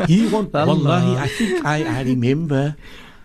He 0.06 0.28
won't. 0.30 0.54
Allah. 0.54 0.78
Wallahi, 0.78 1.16
I 1.18 1.28
think 1.28 1.64
I, 1.66 1.82
I 1.82 2.00
remember 2.06 2.76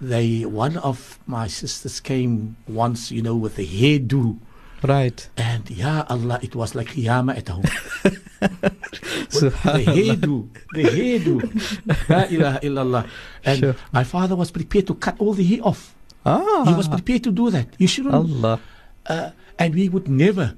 they 0.01 0.41
one 0.43 0.77
of 0.81 1.19
my 1.29 1.45
sisters 1.47 2.01
came 2.01 2.57
once, 2.67 3.11
you 3.13 3.21
know, 3.21 3.35
with 3.37 3.57
a 3.61 3.65
hairdo. 3.65 4.39
Right. 4.81 5.29
And 5.37 5.69
ya 5.69 6.03
Allah, 6.09 6.39
it 6.41 6.55
was 6.55 6.73
like 6.75 6.93
Qiyamah 6.97 7.37
at 7.37 7.47
home. 7.49 7.63
the 8.41 9.49
hairdo, 9.85 10.49
the 10.73 10.83
hairdo. 10.83 11.35
La 12.09 12.23
ilaha 12.29 12.59
illallah. 12.61 13.03
And 13.45 13.59
Sure. 13.59 13.75
my 13.93 14.03
father 14.03 14.35
was 14.35 14.51
prepared 14.51 14.87
to 14.87 14.95
cut 14.95 15.15
all 15.19 15.33
the 15.33 15.43
hair 15.45 15.61
off. 15.63 15.95
Ah. 16.25 16.65
He 16.65 16.73
was 16.73 16.87
prepared 16.87 17.23
to 17.23 17.31
do 17.31 17.49
that. 17.49 17.67
You 17.77 17.87
shouldn't. 17.87 18.13
Allah. 18.13 18.59
Uh, 19.05 19.29
and 19.57 19.73
we 19.73 19.89
would 19.89 20.07
never, 20.09 20.55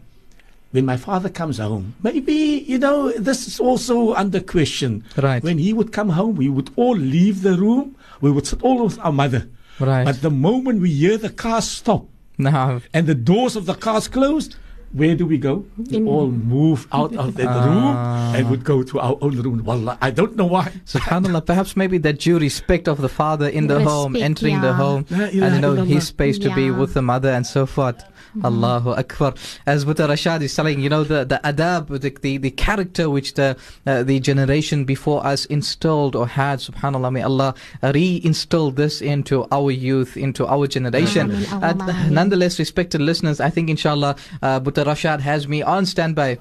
when 0.77 0.85
my 0.85 0.95
father 0.95 1.27
comes 1.27 1.57
home, 1.57 1.95
maybe, 2.03 2.37
you 2.73 2.77
know, 2.77 3.11
this 3.27 3.47
is 3.47 3.59
also 3.59 4.13
under 4.13 4.39
question. 4.39 5.03
Right. 5.27 5.41
When 5.41 5.57
he 5.57 5.73
would 5.73 5.91
come 5.91 6.09
home, 6.09 6.35
we 6.35 6.49
would 6.49 6.69
all 6.75 6.95
leave 6.95 7.41
the 7.41 7.55
room. 7.57 7.95
We 8.21 8.29
would 8.29 8.45
sit 8.45 8.61
all 8.61 8.83
with 8.85 8.99
our 8.99 9.11
mother. 9.11 9.41
Right. 9.79 10.05
But 10.05 10.21
the 10.21 10.29
moment 10.29 10.81
we 10.85 10.91
hear 10.91 11.17
the 11.17 11.31
car 11.31 11.61
stop 11.63 12.05
Naam. 12.37 12.83
and 12.93 13.07
the 13.07 13.15
doors 13.15 13.55
of 13.55 13.65
the 13.65 13.73
cars 13.73 14.07
closed, 14.07 14.55
where 14.93 15.15
do 15.15 15.25
we 15.25 15.39
go? 15.39 15.65
We 15.89 15.97
all 16.05 16.27
move 16.29 16.87
out 16.99 17.13
of 17.23 17.33
the 17.39 17.47
Ah. 17.49 17.65
room 17.67 17.93
and 18.35 18.49
would 18.51 18.63
go 18.63 18.77
to 18.91 18.99
our 18.99 19.17
own 19.25 19.35
room. 19.45 19.57
Wallah, 19.69 19.97
I 19.99 20.11
don't 20.19 20.35
know 20.39 20.45
why. 20.45 20.67
Subhanallah, 20.85 21.43
perhaps 21.51 21.75
maybe 21.75 21.97
that 22.05 22.19
due 22.19 22.37
respect 22.39 22.87
of 22.87 23.01
the 23.05 23.09
father 23.21 23.47
in 23.59 23.65
the 23.73 23.79
home, 23.83 24.13
Respect, 24.13 24.29
entering 24.29 24.61
the 24.61 24.73
yeah. 24.73 24.83
home, 24.83 25.01
La 25.09 25.17
and 25.25 25.33
you 25.33 25.41
ilaha 25.41 25.59
know 25.63 25.73
illallah. 25.75 25.87
his 25.95 26.05
space 26.15 26.37
to 26.45 26.49
be 26.53 26.69
with 26.69 26.93
the 26.93 27.01
mother 27.13 27.29
and 27.37 27.45
so 27.55 27.65
forth. 27.65 27.99
Allahu 28.43 28.91
Akbar. 28.91 29.33
As 29.65 29.85
Buta 29.85 30.07
Rashad 30.07 30.41
is 30.41 30.55
telling, 30.55 30.79
you 30.79 30.89
know, 30.89 31.03
the, 31.03 31.25
the 31.25 31.39
adab, 31.43 31.87
the, 31.87 32.09
the, 32.21 32.37
the 32.37 32.51
character 32.51 33.09
which 33.09 33.33
the 33.33 33.57
uh, 33.85 34.03
the 34.03 34.19
generation 34.19 34.85
before 34.85 35.25
us 35.25 35.45
installed 35.45 36.15
or 36.15 36.27
had, 36.27 36.59
subhanAllah, 36.59 37.11
may 37.11 37.21
Allah 37.21 37.53
reinstill 37.81 38.75
this 38.75 39.01
into 39.01 39.47
our 39.51 39.71
youth, 39.71 40.17
into 40.17 40.45
our 40.47 40.67
generation. 40.67 41.31
Uh, 41.51 41.73
nonetheless, 42.09 42.59
respected 42.59 43.01
listeners, 43.01 43.39
I 43.39 43.49
think 43.49 43.69
inshallah, 43.69 44.15
uh, 44.41 44.59
Buta 44.59 44.85
Rashad 44.85 45.19
has 45.21 45.47
me 45.47 45.61
on 45.61 45.85
standby. 45.85 46.37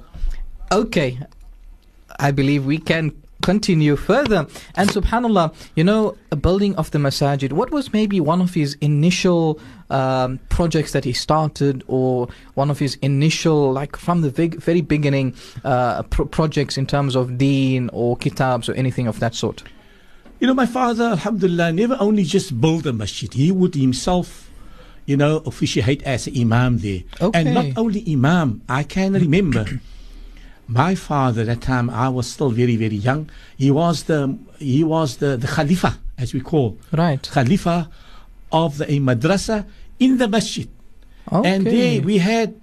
Okay, 0.72 1.18
I 2.18 2.31
believe 2.31 2.66
we 2.66 2.79
can 2.79 3.12
continue 3.43 3.97
further. 3.97 4.47
And 4.74 4.91
subhanAllah, 4.91 5.55
you 5.74 5.84
know, 5.84 6.16
a 6.30 6.37
building 6.37 6.74
of 6.76 6.91
the 6.91 6.99
masajid, 6.99 7.53
what 7.53 7.70
was 7.70 7.93
maybe 7.93 8.20
one 8.20 8.41
of 8.41 8.55
his 8.55 8.74
initial 8.80 9.61
um, 9.91 10.39
projects 10.49 10.93
that 10.93 11.05
he 11.05 11.12
started 11.12 11.84
or 11.87 12.28
one 12.55 12.70
of 12.70 12.78
his 12.78 12.97
initial, 13.03 13.72
like 13.72 13.97
from 13.97 14.22
the 14.22 14.30
big, 14.30 14.57
very 14.57 14.80
beginning, 14.80 15.34
uh, 15.64 16.03
pro- 16.05 16.26
projects 16.26 16.76
in 16.76 16.87
terms 16.87 17.14
of 17.14 17.39
deen 17.39 17.91
or 17.93 18.16
kitabs 18.16 18.68
or 18.68 18.74
anything 18.74 19.07
of 19.07 19.20
that 19.20 19.34
sort? 19.34 19.62
You 20.41 20.47
know, 20.47 20.55
my 20.55 20.66
father, 20.66 21.05
alhamdulillah, 21.05 21.72
never 21.72 21.97
only 21.99 22.24
just 22.24 22.61
built 22.61 22.84
a 22.87 22.93
masjid, 22.93 23.32
he 23.32 23.53
would 23.53 23.74
himself, 23.74 24.51
you 25.07 25.16
know, 25.16 25.39
officiate 25.47 26.03
as 26.03 26.26
an 26.26 26.39
imam 26.39 26.78
there. 26.78 27.03
Okay. 27.20 27.41
And 27.41 27.55
not 27.55 27.66
only 27.78 28.05
imam, 28.12 28.61
I 28.68 28.82
can 28.82 29.14
remember 29.14 29.64
my 30.69 30.95
father 30.95 31.45
that 31.45 31.61
time 31.61 31.91
I 31.91 32.09
was 32.09 32.27
still 32.27 32.51
very, 32.51 32.77
very 32.77 32.97
young. 32.97 33.31
He 33.57 33.71
was 33.71 34.05
the 34.05 34.39
he 34.59 34.83
was 34.85 35.19
the, 35.19 35.37
the 35.37 35.47
Khalifa, 35.47 35.99
as 36.19 36.35
we 36.35 36.41
call. 36.41 36.79
Right. 36.93 37.23
Khalifa 37.23 37.89
of 38.53 38.79
the 38.79 38.91
a 38.91 38.99
madrasa 38.99 39.67
in 39.99 40.19
the 40.19 40.29
masjid. 40.29 40.69
Okay. 41.33 41.49
And 41.49 41.67
there 41.67 42.01
we 42.03 42.19
had 42.19 42.61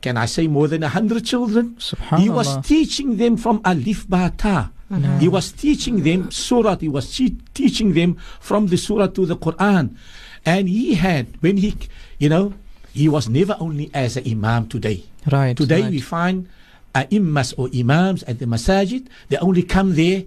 can 0.00 0.16
I 0.16 0.26
say 0.26 0.46
more 0.46 0.66
than 0.66 0.82
a 0.82 0.88
hundred 0.88 1.24
children? 1.24 1.76
He 2.16 2.30
was 2.30 2.56
teaching 2.66 3.16
them 3.16 3.36
from 3.36 3.60
Alif 3.64 4.08
Ba 4.08 4.32
Bata. 4.32 4.72
Mm-hmm. 4.90 5.18
He 5.18 5.28
was 5.28 5.52
teaching 5.52 6.02
them 6.02 6.30
Surah. 6.30 6.76
He 6.76 6.88
was 6.88 7.14
te- 7.14 7.38
teaching 7.54 7.92
them 7.92 8.16
from 8.40 8.66
the 8.68 8.76
Surah 8.76 9.08
to 9.08 9.26
the 9.26 9.36
Quran. 9.36 9.94
And 10.44 10.68
he 10.68 10.94
had, 10.94 11.36
when 11.40 11.58
he, 11.58 11.76
you 12.18 12.28
know, 12.28 12.54
he 12.92 13.08
was 13.08 13.28
never 13.28 13.56
only 13.60 13.90
as 13.94 14.16
an 14.16 14.24
Imam 14.26 14.66
today. 14.68 15.04
Right. 15.30 15.56
Today 15.56 15.82
right. 15.82 15.90
we 15.90 16.00
find 16.00 16.48
imams 16.94 17.52
or 17.54 17.68
imams 17.74 18.22
at 18.24 18.38
the 18.38 18.46
masajid, 18.46 19.06
they 19.28 19.36
only 19.38 19.62
come 19.62 19.94
there 19.94 20.24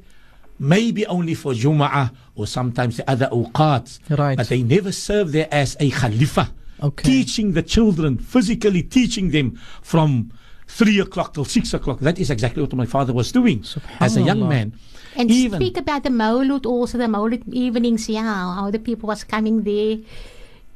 maybe 0.60 1.06
only 1.08 1.34
for 1.34 1.54
Jum'ah 1.54 2.12
or 2.36 2.48
sometimes 2.48 2.98
the 2.98 3.10
other 3.10 3.28
awqats. 3.32 4.00
Right. 4.10 4.38
But 4.38 4.50
they 4.50 4.64
never 4.64 4.92
serve 4.92 5.32
there 5.32 5.48
as 5.52 5.76
a 5.80 5.90
Khalifa 5.90 6.52
Okay. 6.82 7.04
teaching 7.04 7.54
the 7.54 7.64
children, 7.64 8.18
physically 8.18 8.84
teaching 8.84 9.32
them 9.32 9.60
from 9.82 10.32
three 10.68 11.00
o'clock 11.00 11.34
till 11.34 11.46
six 11.46 11.74
o'clock. 11.74 12.00
That 12.00 12.20
is 12.20 12.30
exactly 12.30 12.62
what 12.62 12.74
my 12.74 12.86
father 12.86 13.14
was 13.14 13.32
doing 13.32 13.64
as 14.00 14.16
a 14.18 14.22
young 14.22 14.48
man. 14.48 14.74
And 15.16 15.30
Even- 15.30 15.60
speak 15.62 15.78
about 15.78 16.04
the 16.04 16.10
Maulud 16.10 16.66
also, 16.66 16.98
the 16.98 17.06
Maulud 17.06 17.44
evenings, 17.54 18.10
yeah, 18.10 18.56
how 18.56 18.72
the 18.72 18.80
people 18.80 19.08
was 19.08 19.24
coming 19.24 19.64
there. 19.64 19.98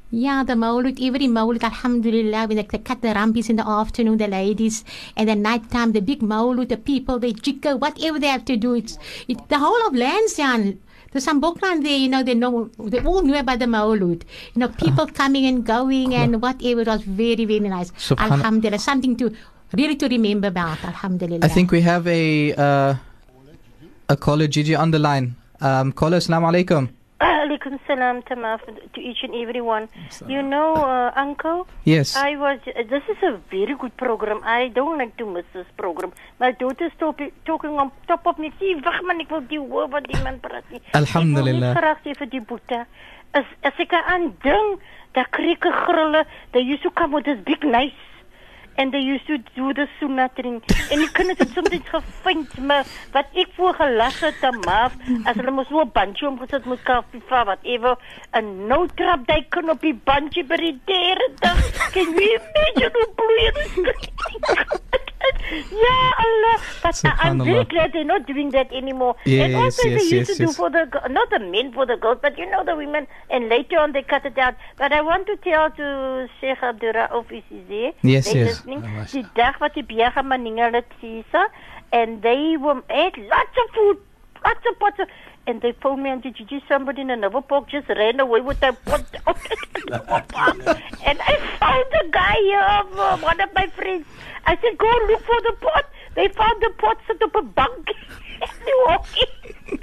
Yeah, 0.10 0.44
the 0.44 0.54
Maulud, 0.54 1.06
every 1.06 1.28
Maulud, 1.28 1.64
Alhamdulillah, 1.64 2.48
when 2.48 2.56
they 2.58 2.64
cut 2.64 3.02
the 3.02 3.10
rampies 3.10 3.50
in 3.50 3.58
the 3.58 3.68
afternoon, 3.68 4.18
the 4.18 4.28
ladies, 4.28 4.86
and 5.18 5.28
the 5.28 5.36
night 5.36 5.70
time, 5.70 5.92
the 5.92 6.00
big 6.00 6.22
Maulud, 6.22 6.70
the 6.70 6.78
people, 6.78 7.20
they 7.20 7.34
jikka, 7.34 7.78
whatever 7.78 8.18
they 8.18 8.28
have 8.28 8.46
to 8.46 8.56
do. 8.56 8.74
It's 8.76 8.98
it, 9.28 9.50
the 9.50 9.60
whole 9.60 9.86
of 9.88 9.94
Lansdowne. 9.94 10.80
There's 11.12 11.26
some 11.26 11.42
Bokland 11.42 11.84
there, 11.84 11.98
you 11.98 12.08
know, 12.08 12.24
they 12.24 12.36
know, 12.36 12.70
they 12.80 13.00
all 13.00 13.22
knew 13.22 13.36
about 13.36 13.60
the 13.60 13.66
Maulud. 13.66 14.24
You 14.54 14.60
know, 14.62 14.70
people 14.70 15.08
coming 15.08 15.46
and 15.46 15.66
going 15.66 16.14
and 16.16 16.42
whatever. 16.42 16.82
It 16.82 16.88
was 16.88 17.02
very, 17.02 17.44
very 17.46 17.60
nice. 17.60 17.92
Alhamdulillah, 18.18 18.80
something 18.80 19.16
to 19.18 19.34
really 19.74 19.96
to 19.98 20.08
remember 20.08 20.48
about, 20.48 20.84
Alhamdulillah. 20.86 21.44
I 21.44 21.50
think 21.50 21.72
we 21.72 21.82
have 21.82 22.08
a 22.08 22.54
uh, 22.54 22.96
a 24.10 24.16
caller, 24.16 24.48
Gigi, 24.48 24.74
on 24.76 24.92
the 24.92 25.00
line. 25.00 25.36
Um, 25.60 25.92
caller, 25.92 26.18
assalamu 26.18 26.48
alaikum. 26.54 26.90
Alaikum 27.68 27.80
salam 27.86 28.22
Tamaf, 28.24 28.62
to 28.94 29.02
each 29.02 29.24
and 29.24 29.36
everyone. 29.36 29.90
You 30.28 30.42
know, 30.42 30.74
uh, 30.76 31.12
Uncle, 31.16 31.68
Yes. 31.84 32.16
I 32.16 32.36
was. 32.38 32.60
Uh, 32.68 32.84
this 32.90 33.04
is 33.10 33.18
a 33.24 33.40
very 33.52 33.76
good 33.76 33.96
program. 33.98 34.42
I 34.44 34.70
don't 34.70 34.98
like 34.98 35.18
to 35.18 35.26
miss 35.26 35.46
this 35.54 35.66
program. 35.76 36.14
My 36.40 36.52
daughter's 36.52 36.92
talking 37.00 37.78
on 37.78 37.92
top 38.08 38.26
of 38.26 38.40
me. 38.40 38.54
See, 38.60 38.76
wag 38.76 39.04
man, 39.06 39.22
ek 39.22 39.32
wil 39.32 39.44
die 39.52 39.60
hoor 39.60 39.88
wat 39.92 40.08
die 40.08 40.22
man 40.24 40.40
praat 40.40 40.64
nie. 40.72 40.82
Alhamdulillah. 40.94 41.74
Ek 41.76 41.82
wil 41.82 41.84
net 41.84 41.84
graag 41.84 42.04
sê 42.06 42.16
vir 42.16 42.32
die. 42.32 42.84
As 43.36 43.46
as 43.64 43.84
ek 43.84 43.94
aan 44.00 44.32
ding, 44.44 44.78
dat 45.14 45.32
krieke 45.36 45.72
grille, 45.84 46.24
they 46.54 46.62
used 46.62 46.84
to 46.84 46.92
come 46.92 47.12
with 47.12 47.26
this 47.26 47.40
big 47.44 47.64
nice. 47.64 48.07
And 48.78 48.94
they 48.94 49.02
used 49.02 49.26
to 49.28 49.38
do 49.56 49.74
the 49.74 49.88
sunnatering. 50.00 50.62
En 50.90 51.02
die 51.02 51.12
kinders 51.12 51.40
het 51.40 51.50
soms 51.50 51.90
gevind, 51.90 52.58
maar 52.58 52.86
wat 53.12 53.26
ek 53.34 53.50
voor 53.58 53.74
gelag 53.74 54.20
het 54.20 54.40
te 54.40 54.52
maaf, 54.66 54.94
as 55.24 55.36
hulle 55.36 55.52
mos 55.52 55.68
so 55.68 55.82
'n 55.82 55.92
bandjie 55.94 56.28
omgesit 56.28 56.66
met 56.66 56.84
kaffifa, 56.84 57.44
whatever, 57.50 57.98
en 58.32 58.68
nou 58.68 58.88
trap 58.96 59.26
die 59.28 59.46
kind 59.50 59.70
op 59.70 59.82
die 59.82 59.98
bandjie 60.10 60.46
by 60.46 60.56
die 60.56 60.78
derde 60.86 61.30
dag. 61.42 61.62
Can 61.92 62.14
you 62.14 62.40
imagine 62.40 62.92
hoe 62.94 63.10
bloeien 63.16 63.56
Ja, 65.84 65.98
Allah. 66.18 66.58
But 66.84 67.02
I- 67.06 67.30
I'm 67.30 67.44
very 67.44 67.66
glad 67.66 67.94
they're 67.94 68.04
not 68.04 68.26
doing 68.26 68.52
that 68.52 68.72
anymore. 68.72 69.16
Yes, 69.26 69.46
and 69.46 69.56
also 69.56 69.88
yes, 69.88 70.02
they 70.02 70.08
yes, 70.18 70.28
used 70.30 70.38
to 70.38 70.46
do 70.46 70.52
for 70.54 70.70
the 70.70 70.86
not 71.10 71.30
the 71.30 71.40
men 71.40 71.72
for 71.74 71.86
the 71.86 71.98
girls, 71.98 72.20
but 72.22 72.38
you 72.38 72.50
know 72.50 72.64
the 72.64 72.76
women. 72.76 73.08
And 73.30 73.50
later 73.50 73.80
on 73.80 73.92
they 73.94 74.04
cut 74.04 74.26
it 74.26 74.38
out. 74.38 74.56
But 74.78 74.92
I 74.92 75.02
want 75.02 75.28
to 75.28 75.38
tell 75.38 75.70
to 75.72 76.28
Sheikh 76.40 76.60
Abdurrauf 76.62 77.32
is 77.32 77.44
there. 77.70 77.94
Yes, 78.02 78.32
they 78.32 78.40
yes. 78.40 78.64
Listening. 78.66 78.84
Die 79.14 79.26
dag 79.36 79.60
wat 79.60 79.74
die 79.76 79.84
Biaga 79.84 80.24
Maninga 80.24 80.72
het 80.74 80.92
and 81.92 82.22
they 82.22 82.58
were 82.58 82.84
ate 82.90 83.18
lots 83.18 83.58
of 83.64 83.74
food, 83.74 83.98
lots 84.44 84.66
of 84.70 84.80
pots 84.80 85.00
of, 85.00 85.08
and 85.48 85.62
they 85.62 85.72
phoned 85.82 86.04
me 86.04 86.10
and 86.10 86.22
said, 86.22 86.36
Gigi, 86.36 86.62
somebody 86.68 87.02
in 87.02 87.10
another 87.10 87.42
park 87.42 87.70
just 87.70 87.88
ran 87.88 88.20
away 88.20 88.42
with 88.42 88.60
that 88.60 88.84
pot. 88.86 89.06
and 89.88 91.20
I 91.22 91.58
found 91.60 91.86
the 91.92 92.10
guy 92.12 92.36
here 92.42 92.62
of 92.62 93.00
uh, 93.00 93.18
one 93.18 93.40
of 93.40 93.50
my 93.56 93.68
friends. 93.68 94.06
I 94.46 94.56
said, 94.58 94.78
go 94.78 94.86
look 95.08 95.22
for 95.24 95.42
the 95.42 95.56
pot. 95.62 95.86
They 96.16 96.28
found 96.28 96.62
the 96.62 96.72
pot 96.78 96.98
set 97.08 97.22
up 97.22 97.36
a 97.36 97.42
bunk. 97.42 97.88
and 98.42 98.52
they 98.66 98.72
walked 98.86 99.26
in. 99.72 99.80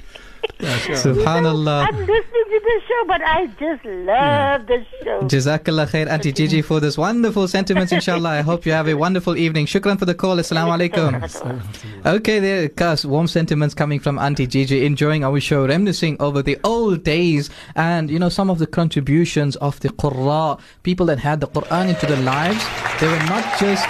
Subhanallah. 0.59 1.89
I'm 1.89 1.99
listening 1.99 2.47
to 2.53 2.61
the 2.65 2.81
show, 2.89 3.05
but 3.07 3.23
I 3.23 3.47
just 3.59 3.85
love 3.85 4.67
the 4.67 4.85
show. 5.03 5.21
Jazakallah 5.23 5.87
khair, 5.89 6.09
Auntie 6.09 6.33
Gigi, 6.33 6.63
for 6.63 6.81
this 6.81 6.97
wonderful 6.97 7.49
sentiments, 7.49 7.93
inshallah. 7.93 8.31
I 8.31 8.41
hope 8.41 8.67
you 8.67 8.73
have 8.73 8.89
a 8.89 8.95
wonderful 8.95 9.37
evening. 9.37 9.67
Shukran 9.67 9.99
for 9.99 10.05
the 10.05 10.15
call. 10.15 10.37
Assalamu 10.37 10.77
alaikum. 10.77 12.07
Okay, 12.07 12.39
there, 12.39 12.69
Kas, 12.69 13.05
warm 13.05 13.27
sentiments 13.27 13.75
coming 13.75 14.01
from 14.01 14.19
Auntie 14.19 14.47
Gigi, 14.47 14.85
enjoying 14.85 15.25
our 15.25 15.41
show, 15.41 15.67
reminiscing 15.67 16.17
over 16.21 16.43
the 16.43 16.59
old 16.65 17.05
days 17.05 17.51
and, 17.75 18.11
you 18.11 18.19
know, 18.19 18.29
some 18.29 18.51
of 18.51 18.59
the 18.59 18.67
contributions 18.67 19.57
of 19.57 19.81
the 19.81 19.89
Qurra, 19.91 20.61
people 20.83 21.07
that 21.07 21.19
had 21.19 21.41
the 21.41 21.49
Quran 21.49 21.89
into 21.89 22.07
their 22.07 22.21
lives. 22.23 22.65
They 23.01 23.09
were 23.09 23.25
not 23.27 23.59
just. 23.59 23.85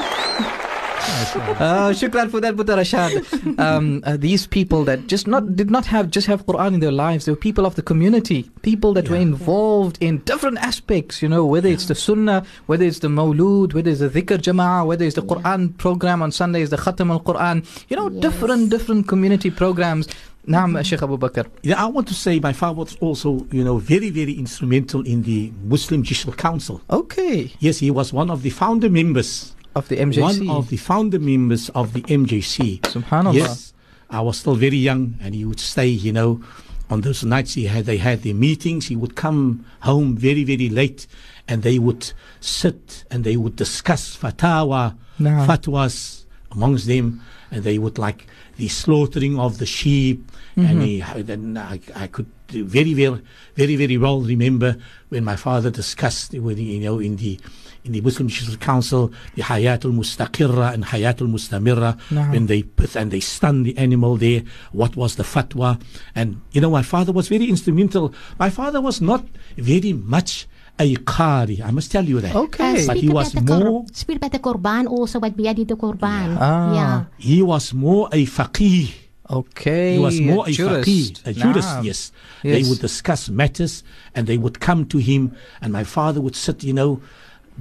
Uh, 1.05 1.91
shukran 1.93 2.31
for 2.31 2.41
that, 2.41 2.57
Buta 2.57 2.77
Rashad. 2.77 3.59
Um, 3.59 4.03
uh, 4.05 4.17
these 4.17 4.47
people 4.47 4.85
that 4.85 5.07
just 5.07 5.27
not 5.27 5.55
did 5.55 5.71
not 5.71 5.87
have 5.87 6.11
just 6.11 6.27
have 6.27 6.47
Quran 6.47 6.75
in 6.75 6.81
their 6.81 6.93
lives. 6.93 7.25
They 7.25 7.33
were 7.33 7.37
people 7.37 7.67
of 7.67 7.75
the 7.75 7.83
community, 7.83 8.51
people 8.63 8.93
that 8.95 9.09
were 9.09 9.17
involved 9.17 9.99
in 10.01 10.19
different 10.19 10.59
aspects. 10.59 11.23
You 11.23 11.29
know, 11.29 11.45
whether 11.45 11.69
it's 11.69 11.87
the 11.87 11.95
Sunnah, 11.95 12.45
whether 12.67 12.85
it's 12.85 13.01
the 13.01 13.09
Mawlud, 13.09 13.75
whether 13.75 13.91
it's 13.91 14.01
the 14.01 14.09
Dhikr 14.11 14.39
Jama'ah, 14.39 14.87
whether 14.87 15.05
it's 15.05 15.15
the 15.17 15.23
Quran 15.23 15.77
program 15.79 16.23
on 16.23 16.33
Sundays, 16.33 16.71
the 16.71 16.77
Khatam 16.77 17.11
al 17.11 17.21
Quran. 17.21 17.65
You 17.89 17.97
know, 17.97 18.09
different 18.09 18.71
different 18.71 19.07
community 19.09 19.51
programs. 19.51 20.09
Naam, 20.47 20.85
Sheikh 20.85 21.03
Abu 21.03 21.17
Bakr. 21.17 21.47
Yeah, 21.63 21.83
I 21.83 21.87
want 21.87 22.07
to 22.09 22.15
say 22.15 22.39
my 22.39 22.53
father 22.53 22.77
was 22.81 22.97
also, 23.01 23.47
you 23.51 23.65
know, 23.65 23.79
very, 23.79 24.11
very 24.11 24.33
instrumental 24.35 25.01
in 25.07 25.23
the 25.23 25.51
Muslim 25.65 26.03
Judicial 26.03 26.35
Council. 26.35 26.83
Okay, 26.91 27.51
Yes, 27.61 27.79
he 27.79 27.91
was 27.91 28.13
one 28.13 28.31
of 28.31 28.43
the 28.43 28.51
founder 28.51 28.91
members, 28.91 29.55
of 29.75 29.89
the 29.89 29.97
MJC. 29.97 30.21
one 30.21 30.51
of 30.51 30.69
the 30.69 30.77
founder 30.77 31.19
members 31.19 31.69
of 31.71 31.93
the 31.93 32.03
MJC. 32.03 32.81
Subhanallah. 32.81 33.35
Yes, 33.35 33.73
I 34.11 34.21
was 34.21 34.39
still 34.39 34.55
very 34.55 34.77
young, 34.77 35.17
and 35.21 35.35
he 35.35 35.45
would 35.45 35.61
stay, 35.61 35.89
you 35.89 36.13
know, 36.13 36.43
on 36.91 37.01
those 37.01 37.25
nights 37.25 37.55
he 37.55 37.65
had 37.67 37.87
they 37.87 37.97
had 37.97 38.23
their 38.23 38.35
meetings. 38.35 38.87
He 38.89 38.97
would 38.97 39.17
come 39.17 39.65
home 39.81 40.17
very, 40.17 40.45
very 40.45 40.69
late, 40.69 41.07
and 41.49 41.63
they 41.63 41.79
would 41.79 42.13
sit 42.41 43.05
and 43.11 43.25
they 43.25 43.37
would 43.37 43.57
discuss 43.57 44.17
fatawa, 44.17 44.97
Naam. 45.19 45.47
fatwas 45.47 46.25
amongst 46.53 46.87
them, 46.87 47.21
and 47.51 47.65
they 47.65 47.79
would 47.79 47.99
like 47.99 48.27
the 48.57 48.69
slaughtering 48.69 49.39
of 49.39 49.59
the 49.59 49.67
sheep. 49.67 50.31
And 50.57 50.81
mm-hmm. 50.83 51.17
he, 51.17 51.23
then 51.23 51.57
I, 51.57 51.81
I 51.97 52.07
could 52.07 52.31
very, 52.63 52.95
very, 52.95 53.21
very, 53.55 53.77
very 53.77 53.97
well 53.97 54.21
remember 54.21 54.77
when 55.09 55.25
my 55.25 55.37
father 55.37 55.71
discussed, 55.71 56.33
with, 56.35 56.59
you 56.59 56.81
know, 56.81 56.99
in 56.99 57.17
the 57.17 57.39
in 57.85 57.93
the 57.93 58.01
Muslim 58.01 58.29
Judicial 58.29 58.57
Council, 58.57 59.13
the 59.35 59.43
Hayatul 59.43 59.93
Mustaqirra 59.93 60.73
and 60.73 60.85
Hayatul 60.87 61.29
Mustamirra, 61.29 61.99
Naam. 62.11 62.33
when 62.33 62.47
they 62.47 62.63
put 62.63 62.97
and 62.97 63.11
they 63.11 63.21
stunned 63.21 63.67
the 63.67 63.77
animal 63.77 64.17
there, 64.17 64.43
what 64.73 64.97
was 64.97 65.17
the 65.17 65.23
fatwa? 65.23 65.79
And 66.15 66.41
you 66.53 66.63
know, 66.63 66.71
my 66.71 66.81
father 66.83 67.13
was 67.13 67.29
very 67.29 67.45
instrumental. 67.45 68.15
My 68.39 68.49
father 68.49 68.81
was 68.81 69.03
not 69.03 69.27
very 69.59 69.93
much 69.93 70.49
a 70.79 70.97
qari, 70.97 71.61
I 71.65 71.71
must 71.71 71.93
tell 71.93 72.05
you 72.05 72.21
that. 72.21 72.35
Okay. 72.35 72.87
But 72.87 72.97
speak 72.97 73.03
he 73.03 73.07
about 73.09 73.15
was 73.15 73.33
the 73.33 73.41
Qur- 73.43 73.65
more 73.65 73.85
Speak 73.93 74.17
about 74.17 74.33
the 74.33 74.39
Qurban 74.41 74.87
also, 74.89 75.21
what 75.21 75.37
we 75.37 75.53
did 75.53 75.69
the 75.69 75.77
Qurban. 75.77 76.37
Ah. 76.41 76.75
Yeah. 76.75 77.05
he 77.19 77.43
was 77.43 77.73
more 77.75 78.09
a 78.11 78.25
faqih. 78.27 79.04
Okay. 79.31 79.95
He 79.95 79.99
was 79.99 80.21
more 80.21 80.47
a, 80.47 80.51
jurist. 80.53 80.85
faqih, 80.89 81.27
a 81.27 81.33
jurist, 81.33 81.69
Naam. 81.69 81.85
yes. 81.85 82.13
They 82.43 82.63
would 82.63 82.81
discuss 82.81 83.29
matters 83.31 83.83
and 84.15 84.27
they 84.27 84.37
would 84.37 84.61
come 84.61 84.85
to 84.87 84.99
him, 84.99 85.35
and 85.63 85.73
my 85.73 85.85
father 85.85 86.21
would 86.21 86.37
sit, 86.37 86.63
you 86.63 86.75
know, 86.75 87.01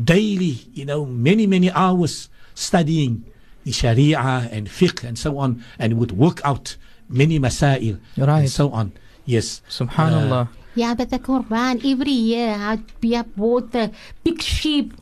daily, 0.02 0.60
you 0.74 0.86
know, 0.86 1.06
many, 1.06 1.48
many 1.48 1.72
hours 1.72 2.30
studying 2.54 3.24
the 3.64 3.72
Sharia 3.72 4.20
and 4.52 4.68
fiqh 4.68 5.04
and 5.08 5.18
so 5.18 5.38
on, 5.38 5.64
and 5.80 5.98
would 6.00 6.12
work 6.12 6.42
out 6.44 6.76
many 7.08 7.40
masail 7.40 8.00
Right. 8.18 8.40
and 8.42 8.50
so 8.50 8.70
on. 8.72 8.92
Yes. 9.26 9.62
Subhanallah. 9.70 10.48
Uh, 10.48 10.52
yeah, 10.76 10.94
but 10.96 11.12
the 11.12 11.20
Qurban, 11.20 11.80
every 11.90 12.12
year, 12.12 12.56
how 12.56 12.78
we 13.02 13.12
have 13.14 13.34
bought 13.38 13.72
the 13.72 13.92
big 14.24 14.42
sheep. 14.42 14.94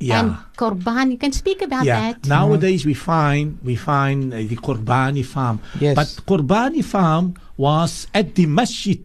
Yeah. 0.00 0.20
And 0.20 0.36
Qurban, 0.56 1.10
you 1.10 1.18
can 1.18 1.32
speak 1.32 1.60
about 1.62 1.84
yeah. 1.84 2.12
that. 2.12 2.26
Nowadays 2.26 2.86
we 2.86 2.94
find 2.94 3.58
we 3.64 3.74
find 3.76 4.32
uh, 4.32 4.36
the 4.38 4.56
Qurbani 4.56 5.24
farm. 5.24 5.60
Yes. 5.80 5.94
But 5.96 6.08
Qurbani 6.26 6.84
farm 6.84 7.34
was 7.56 8.06
at 8.14 8.34
the 8.34 8.46
masjid 8.46 9.02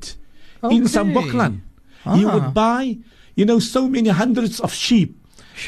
in 0.64 0.84
Okay. 0.86 0.94
Samboklan. 0.94 1.62
He 2.14 2.26
Ah. 2.26 2.34
would 2.34 2.54
buy, 2.54 2.98
you 3.36 3.46
know, 3.46 3.60
so 3.60 3.88
many 3.90 4.10
hundreds 4.10 4.60
of 4.60 4.74
sheep. 4.74 5.18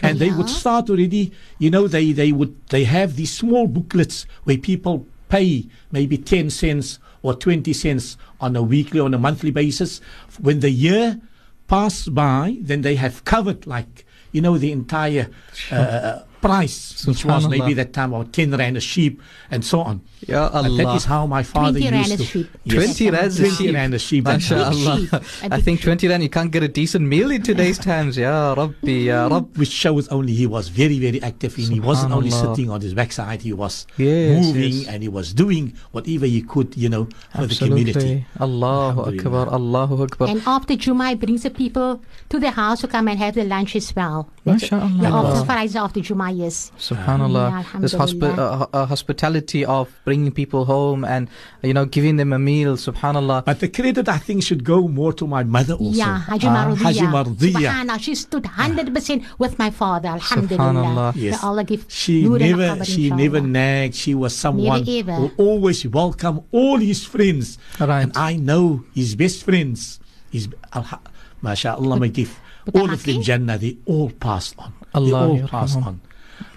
And 0.02 0.18
they 0.20 0.32
would 0.32 0.50
start 0.50 0.90
already, 0.90 1.32
you 1.60 1.70
know, 1.70 1.88
they, 1.88 2.12
they 2.12 2.32
would 2.32 2.56
they 2.70 2.86
have 2.86 3.16
these 3.16 3.32
small 3.34 3.68
booklets 3.68 4.26
where 4.44 4.58
people 4.58 5.06
pay 5.30 5.68
maybe 5.92 6.18
ten 6.18 6.50
cents 6.50 7.00
or 7.22 7.34
twenty 7.36 7.72
cents 7.74 8.18
on 8.42 8.56
a 8.56 8.64
weekly 8.64 9.00
on 9.00 9.14
a 9.14 9.18
monthly 9.18 9.52
basis. 9.52 10.02
When 10.42 10.60
the 10.60 10.72
year 10.72 11.22
passed 11.68 12.14
by, 12.14 12.58
then 12.62 12.82
they 12.82 12.96
have 12.96 13.26
covered 13.26 13.66
like 13.68 14.05
you 14.36 14.42
know 14.42 14.58
the 14.58 14.72
entire 14.74 15.30
uh, 15.72 16.20
price, 16.46 17.06
which 17.08 17.26
was 17.26 17.48
maybe 17.48 17.74
that 17.74 17.92
time 17.94 18.14
about 18.14 18.32
ten 18.34 18.52
rand 18.52 18.78
a 18.78 18.82
sheep 18.82 19.22
and 19.52 19.64
so 19.66 19.82
on. 19.82 20.02
Ya 20.28 20.50
And 20.54 20.78
that 20.80 20.86
Allah. 20.86 20.96
is 20.96 21.06
how 21.06 21.26
my 21.28 21.44
father 21.44 21.80
20 21.80 21.92
rand 21.92 22.08
used 22.08 22.14
a 22.14 22.18
to. 22.18 22.24
sheep. 22.24 22.48
Yes. 22.64 22.98
20 22.98 23.10
rand 23.12 23.32
a 23.34 23.36
20 23.38 23.56
sheep. 23.56 23.74
rand 23.76 23.94
a 23.94 24.00
sheep. 24.00 24.28
and- 24.28 24.42
MashaAllah. 24.42 24.98
sheep. 25.00 25.14
A 25.14 25.22
I 25.46 25.58
big 25.58 25.66
think 25.66 25.82
20 25.82 26.08
rand, 26.08 26.24
you 26.24 26.30
can't 26.30 26.52
get 26.52 26.64
a 26.64 26.68
decent 26.68 27.06
meal 27.08 27.30
in 27.32 27.42
today's 27.44 27.78
times. 27.92 28.18
Ya 28.18 28.54
Rabbi, 28.54 28.92
Ya 29.12 29.28
hmm. 29.28 29.34
Rabb. 29.34 29.58
which 29.58 29.70
shows 29.70 30.08
only 30.10 30.34
he 30.34 30.48
was 30.48 30.70
very, 30.70 30.98
very 31.00 31.22
active 31.22 31.58
and 31.58 31.72
he 31.74 31.80
wasn't 31.80 32.12
only 32.14 32.32
sitting 32.32 32.70
on 32.70 32.82
his 32.82 32.94
backside, 32.94 33.42
he 33.42 33.54
was 33.54 33.86
Yes, 33.98 34.46
moving 34.46 34.74
yes. 34.74 34.88
and 34.88 35.04
he 35.04 35.10
was 35.10 35.34
doing 35.34 35.74
whatever 35.92 36.26
he 36.26 36.42
could, 36.42 36.76
you 36.78 36.90
know, 36.90 37.08
for 37.36 37.46
the 37.46 37.56
community. 37.56 37.92
Absolutely. 38.00 38.26
Allahu 38.40 39.00
Akbar, 39.12 39.46
Allahu 39.54 40.04
Akbar. 40.04 40.28
And 40.30 40.42
after 40.46 40.76
Juma, 40.76 41.10
he 41.10 41.16
brings 41.16 41.44
the 41.44 41.50
people 41.52 42.02
to 42.30 42.40
the 42.40 42.52
house 42.52 42.82
to 42.82 42.88
come 42.88 43.08
and 43.08 43.20
have 43.20 43.36
the 43.36 43.44
lunch 43.44 43.76
as 43.76 43.94
well. 43.96 44.30
MashaAllah. 44.46 45.02
Yeah, 45.02 45.14
after 45.16 45.46
Friday, 45.46 45.78
after 45.78 46.00
Juma, 46.02 46.32
yes. 46.36 46.72
Subhanallah. 46.78 47.48
Yeah, 47.74 47.80
this 47.80 47.94
hospi- 47.96 48.38
uh, 48.38 48.68
uh, 48.74 48.86
hospitality 48.86 49.64
of 49.66 49.90
bringing 50.04 50.32
people 50.32 50.66
home 50.66 51.04
and, 51.06 51.30
you 51.64 51.74
know, 51.74 51.86
giving 51.86 52.18
them 52.18 52.34
a 52.34 52.40
meal. 52.40 52.76
Subhanallah. 52.78 53.46
But 53.46 53.60
the 53.60 53.70
credit, 53.70 54.08
I 54.10 54.18
think, 54.18 54.44
should 54.44 54.64
go 54.64 54.88
more 54.88 55.14
to 55.14 55.26
my 55.28 55.44
mother 55.44 55.74
also. 55.74 55.98
Yeah, 55.98 56.20
Haji 56.20 56.48
Ah, 56.48 56.56
Marudiyah. 56.56 56.84
Haji 56.84 57.06
Marudiyah. 57.18 57.72
Subhanallah, 57.72 58.00
she 58.00 58.16
stood 58.16 58.44
100% 58.44 59.26
with 59.40 59.58
my 59.58 59.70
father. 59.70 60.10
Alhamdulillah. 60.10 60.74
Subhanallah. 60.74 61.14
Yes. 61.16 61.42
May 61.42 61.48
Allah 61.48 61.64
give 61.64 61.86
She 61.88 62.28
never, 62.28 62.76
qabr, 62.76 62.86
she 62.86 63.10
never 63.12 63.42
nagged. 63.42 63.96
She 63.96 64.14
was 64.14 64.36
someone 64.36 64.84
ever. 64.88 65.14
who 65.14 65.32
always 65.38 65.86
welcome 65.88 66.42
all 66.52 66.78
his 66.78 67.06
friends. 67.06 67.58
Right. 67.80 68.04
And 68.04 68.12
I 68.18 68.36
know 68.36 68.84
his 68.94 69.16
best 69.16 69.44
friends. 69.44 70.00
His, 70.32 70.50
alha- 70.74 71.00
mashallah, 71.42 72.00
may 72.00 72.10
give 72.10 72.40
but 72.66 72.76
all 72.82 72.90
of 72.92 73.04
them 73.04 73.18
Amaki? 73.18 73.24
Jannah. 73.24 73.58
They 73.58 73.78
all 73.86 74.10
passed 74.10 74.56
on. 74.58 74.74
Allah 74.94 75.06
they 75.06 75.14
all 75.14 75.38
yarhamhum. 75.38 75.50
passed 75.50 75.78
on. 75.78 76.02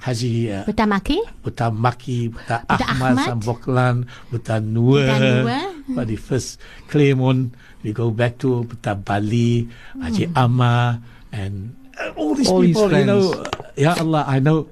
Haji 0.01 0.53
uh, 0.53 0.65
Buta 0.65 0.85
Maki? 0.87 1.19
Buta 1.45 1.67
Maki, 1.69 2.31
Buta 2.31 2.65
Buta 2.67 2.85
Ahmad, 2.87 3.13
Ahmad. 3.19 3.27
Samboklan, 3.29 3.95
Buta 4.31 4.57
Noor, 4.63 5.05
Buta 5.05 5.95
but 5.95 6.07
the 6.09 6.17
first 6.17 6.61
Claremont, 6.89 7.53
we 7.83 7.93
go 7.93 8.11
back 8.11 8.39
to 8.39 8.65
Buta 8.65 8.95
Bali, 8.97 9.69
Haji 10.01 10.31
Amma, 10.37 11.01
and 11.33 11.75
uh, 11.99 12.13
all 12.17 12.35
these 12.35 12.49
All 12.49 12.61
his 12.63 12.77
people, 12.77 12.93
you 12.93 13.05
know, 13.05 13.33
uh, 13.33 13.45
Ya 13.77 13.95
Allah, 13.99 14.25
I 14.27 14.39
know. 14.39 14.69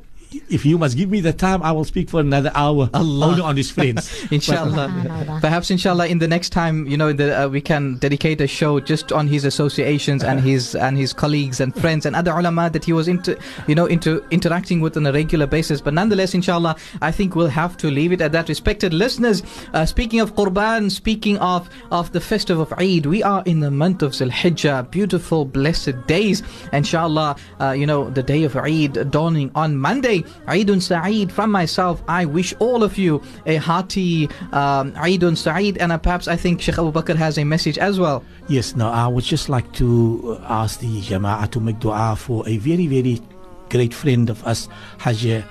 If 0.48 0.66
you 0.66 0.78
must 0.78 0.96
give 0.96 1.08
me 1.10 1.20
the 1.20 1.32
time, 1.32 1.62
I 1.62 1.72
will 1.72 1.84
speak 1.84 2.10
for 2.10 2.20
another 2.20 2.50
hour 2.54 2.90
Allah. 2.94 3.26
only 3.26 3.40
on 3.42 3.56
his 3.56 3.70
friends. 3.70 4.26
Inshallah. 4.30 5.38
Perhaps, 5.40 5.70
inshallah, 5.70 6.06
in 6.08 6.18
the 6.18 6.28
next 6.28 6.50
time, 6.50 6.86
you 6.86 6.96
know, 6.96 7.12
the, 7.12 7.44
uh, 7.44 7.48
we 7.48 7.60
can 7.60 7.96
dedicate 7.98 8.40
a 8.40 8.46
show 8.46 8.80
just 8.80 9.12
on 9.12 9.28
his 9.28 9.44
associations 9.44 10.24
and 10.24 10.40
his 10.40 10.74
and 10.74 10.96
his 10.98 11.12
colleagues 11.12 11.60
and 11.60 11.74
friends 11.74 12.06
and 12.06 12.16
other 12.16 12.32
ulama 12.32 12.70
that 12.70 12.84
he 12.84 12.92
was 12.92 13.08
into, 13.08 13.38
you 13.66 13.74
know, 13.74 13.86
into 13.86 14.24
interacting 14.30 14.80
with 14.80 14.96
on 14.96 15.06
a 15.06 15.12
regular 15.12 15.46
basis. 15.46 15.80
But 15.80 15.94
nonetheless, 15.94 16.34
inshallah, 16.34 16.76
I 17.02 17.12
think 17.12 17.34
we'll 17.36 17.48
have 17.48 17.76
to 17.78 17.90
leave 17.90 18.12
it 18.12 18.20
at 18.20 18.32
that. 18.32 18.48
Respected 18.48 18.92
listeners, 18.92 19.42
uh, 19.74 19.86
speaking 19.86 20.20
of 20.20 20.34
Qurban, 20.34 20.90
speaking 20.90 21.38
of 21.38 21.68
of 21.90 22.12
the 22.12 22.20
festive 22.20 22.58
of 22.58 22.72
Eid, 22.78 23.06
we 23.06 23.22
are 23.22 23.42
in 23.46 23.60
the 23.60 23.70
month 23.70 24.02
of 24.02 24.12
Zul 24.12 24.30
Hijjah, 24.30 24.90
beautiful, 24.90 25.44
blessed 25.44 26.06
days. 26.06 26.42
Inshallah, 26.72 27.36
uh, 27.60 27.70
you 27.70 27.86
know, 27.86 28.10
the 28.10 28.22
day 28.22 28.44
of 28.44 28.56
Eid 28.56 29.10
dawning 29.10 29.50
on 29.54 29.76
Monday. 29.76 30.15
Eidun 30.46 30.80
Sa'id. 30.80 31.32
From 31.32 31.50
myself, 31.50 32.02
I 32.08 32.24
wish 32.24 32.54
all 32.58 32.82
of 32.82 32.96
you 32.98 33.22
a 33.46 33.56
hearty 33.56 34.28
um, 34.52 34.92
Eidun 34.92 35.36
Sa'id, 35.36 35.78
and 35.78 35.92
uh, 35.92 35.98
perhaps 35.98 36.28
I 36.28 36.36
think 36.36 36.60
Sheikh 36.60 36.78
Abu 36.78 36.92
Bakr 36.92 37.16
has 37.16 37.38
a 37.38 37.44
message 37.44 37.78
as 37.78 37.98
well. 37.98 38.24
Yes, 38.48 38.76
now 38.76 38.90
I 38.90 39.06
would 39.06 39.24
just 39.24 39.48
like 39.48 39.72
to 39.74 40.38
uh, 40.40 40.62
ask 40.62 40.80
the 40.80 41.00
Jama'ah 41.00 41.50
to 41.50 41.60
make 41.60 41.80
dua 41.80 42.16
for 42.16 42.46
a 42.48 42.56
very, 42.58 42.86
very 42.86 43.20
great 43.68 43.92
friend 43.92 44.30
of 44.30 44.44
us, 44.46 44.68
Hajj 44.98 45.26
uh, 45.26 45.42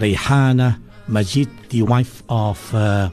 Rayhana 0.00 0.80
Majid, 1.08 1.48
the 1.70 1.82
wife 1.82 2.22
of 2.28 2.74
uh, 2.74 3.10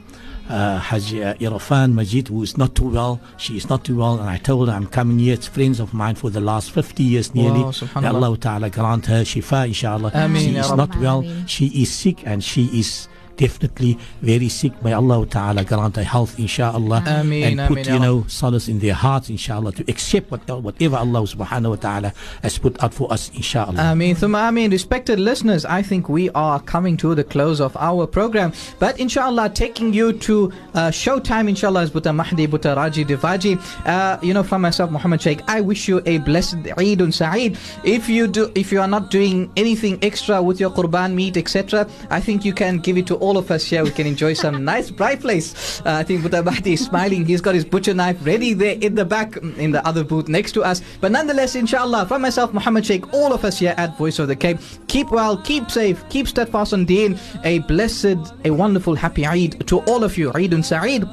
uh, 0.48 0.78
Hajj 0.78 1.14
uh, 1.14 1.34
Irfan 1.34 1.92
Majid, 1.94 2.28
who 2.28 2.42
is 2.42 2.56
not 2.56 2.74
too 2.74 2.88
well. 2.90 3.20
She 3.36 3.56
is 3.56 3.68
not 3.68 3.84
too 3.84 3.96
well, 3.96 4.18
and 4.18 4.28
I 4.28 4.38
told 4.38 4.68
her 4.68 4.74
I'm 4.74 4.86
coming 4.86 5.18
here. 5.18 5.34
It's 5.34 5.46
friends 5.46 5.80
of 5.80 5.92
mine 5.94 6.14
for 6.14 6.30
the 6.30 6.40
last 6.40 6.70
50 6.72 7.02
years 7.02 7.34
nearly. 7.34 7.60
Wow, 7.60 7.72
May. 8.00 8.08
Allah 8.08 8.36
Ta'ala 8.38 8.70
grant 8.70 9.06
her 9.06 9.22
shifa, 9.22 9.66
inshallah. 9.66 10.10
Ameen, 10.14 10.42
she 10.42 10.56
is 10.56 10.68
Rabb. 10.68 10.76
not 10.76 10.96
well. 10.98 11.24
She 11.46 11.66
is 11.82 11.92
sick 11.92 12.26
and 12.26 12.42
she 12.42 12.66
is 12.78 13.07
definitely 13.38 13.98
very 14.20 14.48
sick. 14.50 14.72
May 14.82 14.92
Allah 14.92 15.24
Ta'ala 15.26 15.64
grant 15.64 15.96
a 15.96 16.04
health, 16.04 16.38
inshallah. 16.38 17.04
Ameen, 17.06 17.58
and 17.58 17.68
put, 17.68 17.86
ameen, 17.86 17.94
you 17.94 18.00
know, 18.00 18.24
solace 18.28 18.68
in 18.68 18.80
their 18.80 18.94
hearts, 18.94 19.30
inshallah, 19.30 19.72
to 19.72 19.84
accept 19.88 20.30
what, 20.30 20.46
whatever 20.62 20.96
Allah 20.96 21.22
subhanahu 21.22 21.70
wa 21.70 21.76
ta'ala 21.76 22.12
has 22.42 22.58
put 22.58 22.82
out 22.82 22.92
for 22.92 23.10
us, 23.12 23.30
inshallah. 23.34 23.80
Ameen. 23.92 24.16
Thumma 24.16 24.48
Ameen. 24.48 24.70
Respected 24.70 25.18
listeners, 25.18 25.64
I 25.64 25.82
think 25.82 26.08
we 26.08 26.28
are 26.30 26.60
coming 26.60 26.96
to 26.98 27.14
the 27.14 27.24
close 27.24 27.60
of 27.60 27.76
our 27.76 28.06
program. 28.06 28.52
But 28.78 28.98
inshallah, 29.00 29.50
taking 29.50 29.94
you 29.94 30.12
to 30.12 30.52
uh, 30.74 30.90
showtime, 30.90 31.48
inshallah, 31.48 31.82
is 31.82 31.90
Buta 31.90 32.14
Mahdi, 32.14 32.46
Buta 32.46 32.76
Raji 32.76 33.04
Divaji. 33.04 33.56
Uh, 33.86 34.18
you 34.20 34.34
know, 34.34 34.42
from 34.42 34.62
myself, 34.62 34.90
Muhammad 34.90 35.22
Sheikh, 35.22 35.40
I 35.46 35.60
wish 35.60 35.88
you 35.88 36.02
a 36.04 36.18
blessed 36.18 36.58
Eid 36.76 37.00
un 37.00 37.12
Sa'id. 37.12 37.56
If 37.84 38.08
you 38.08 38.26
do, 38.26 38.50
if 38.56 38.72
you 38.72 38.80
are 38.80 38.88
not 38.88 39.10
doing 39.10 39.50
anything 39.56 39.98
extra 40.02 40.42
with 40.42 40.58
your 40.58 40.70
Qurban 40.70 41.14
meat, 41.14 41.36
etc., 41.36 41.88
I 42.10 42.20
think 42.20 42.44
you 42.44 42.52
can 42.52 42.78
give 42.78 42.98
it 42.98 43.06
to 43.06 43.14
all 43.16 43.27
of 43.27 43.51
us 43.51 43.63
here. 43.63 43.83
We 43.83 43.91
can 43.91 44.07
enjoy 44.07 44.33
some 44.33 44.63
nice 44.63 44.89
bright 44.91 45.21
place. 45.21 45.81
Uh, 45.85 45.91
I 45.93 46.03
think 46.03 46.21
Buta 46.21 46.43
Mahdi 46.43 46.73
is 46.73 46.85
smiling. 46.85 47.25
He's 47.25 47.41
got 47.41 47.55
his 47.55 47.65
butcher 47.65 47.93
knife 47.93 48.17
ready 48.25 48.53
there 48.53 48.77
in 48.79 48.95
the 48.95 49.05
back, 49.05 49.37
in 49.37 49.71
the 49.71 49.85
other 49.87 50.03
booth 50.03 50.27
next 50.27 50.51
to 50.53 50.63
us. 50.63 50.81
But 51.01 51.11
nonetheless, 51.11 51.55
inshallah, 51.55 52.05
from 52.07 52.21
myself, 52.21 52.53
Muhammad 52.53 52.85
Sheikh, 52.85 53.13
all 53.13 53.33
of 53.33 53.43
us 53.45 53.59
here 53.59 53.73
at 53.77 53.97
Voice 53.97 54.19
of 54.19 54.27
the 54.27 54.35
Cape, 54.35 54.57
keep 54.87 55.11
well, 55.11 55.37
keep 55.37 55.69
safe, 55.71 56.03
keep 56.09 56.27
steadfast 56.27 56.73
on 56.73 56.85
deen. 56.85 57.17
A 57.43 57.59
blessed, 57.59 58.17
a 58.45 58.51
wonderful, 58.51 58.95
happy 58.95 59.25
Eid 59.25 59.67
to 59.67 59.79
all 59.81 60.03
of 60.03 60.17
you. 60.17 60.31
Eid 60.33 60.53
un 60.53 60.63
Sa'id. 60.63 61.07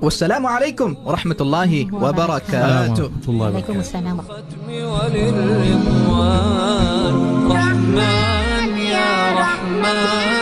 Wassalamu 0.00 0.46
alaikum 0.46 0.94
wa 1.02 1.16
rahmatullahi 1.16 1.90
wa 1.90 2.12
barakatuh. 2.12 3.10
عليكم 3.28 3.80
السلام 3.80 4.20
الختم 4.20 4.68
وللرضوان 4.70 6.38
رحمن 7.50 8.78
يا 8.78 9.34
رحمن 9.34 10.41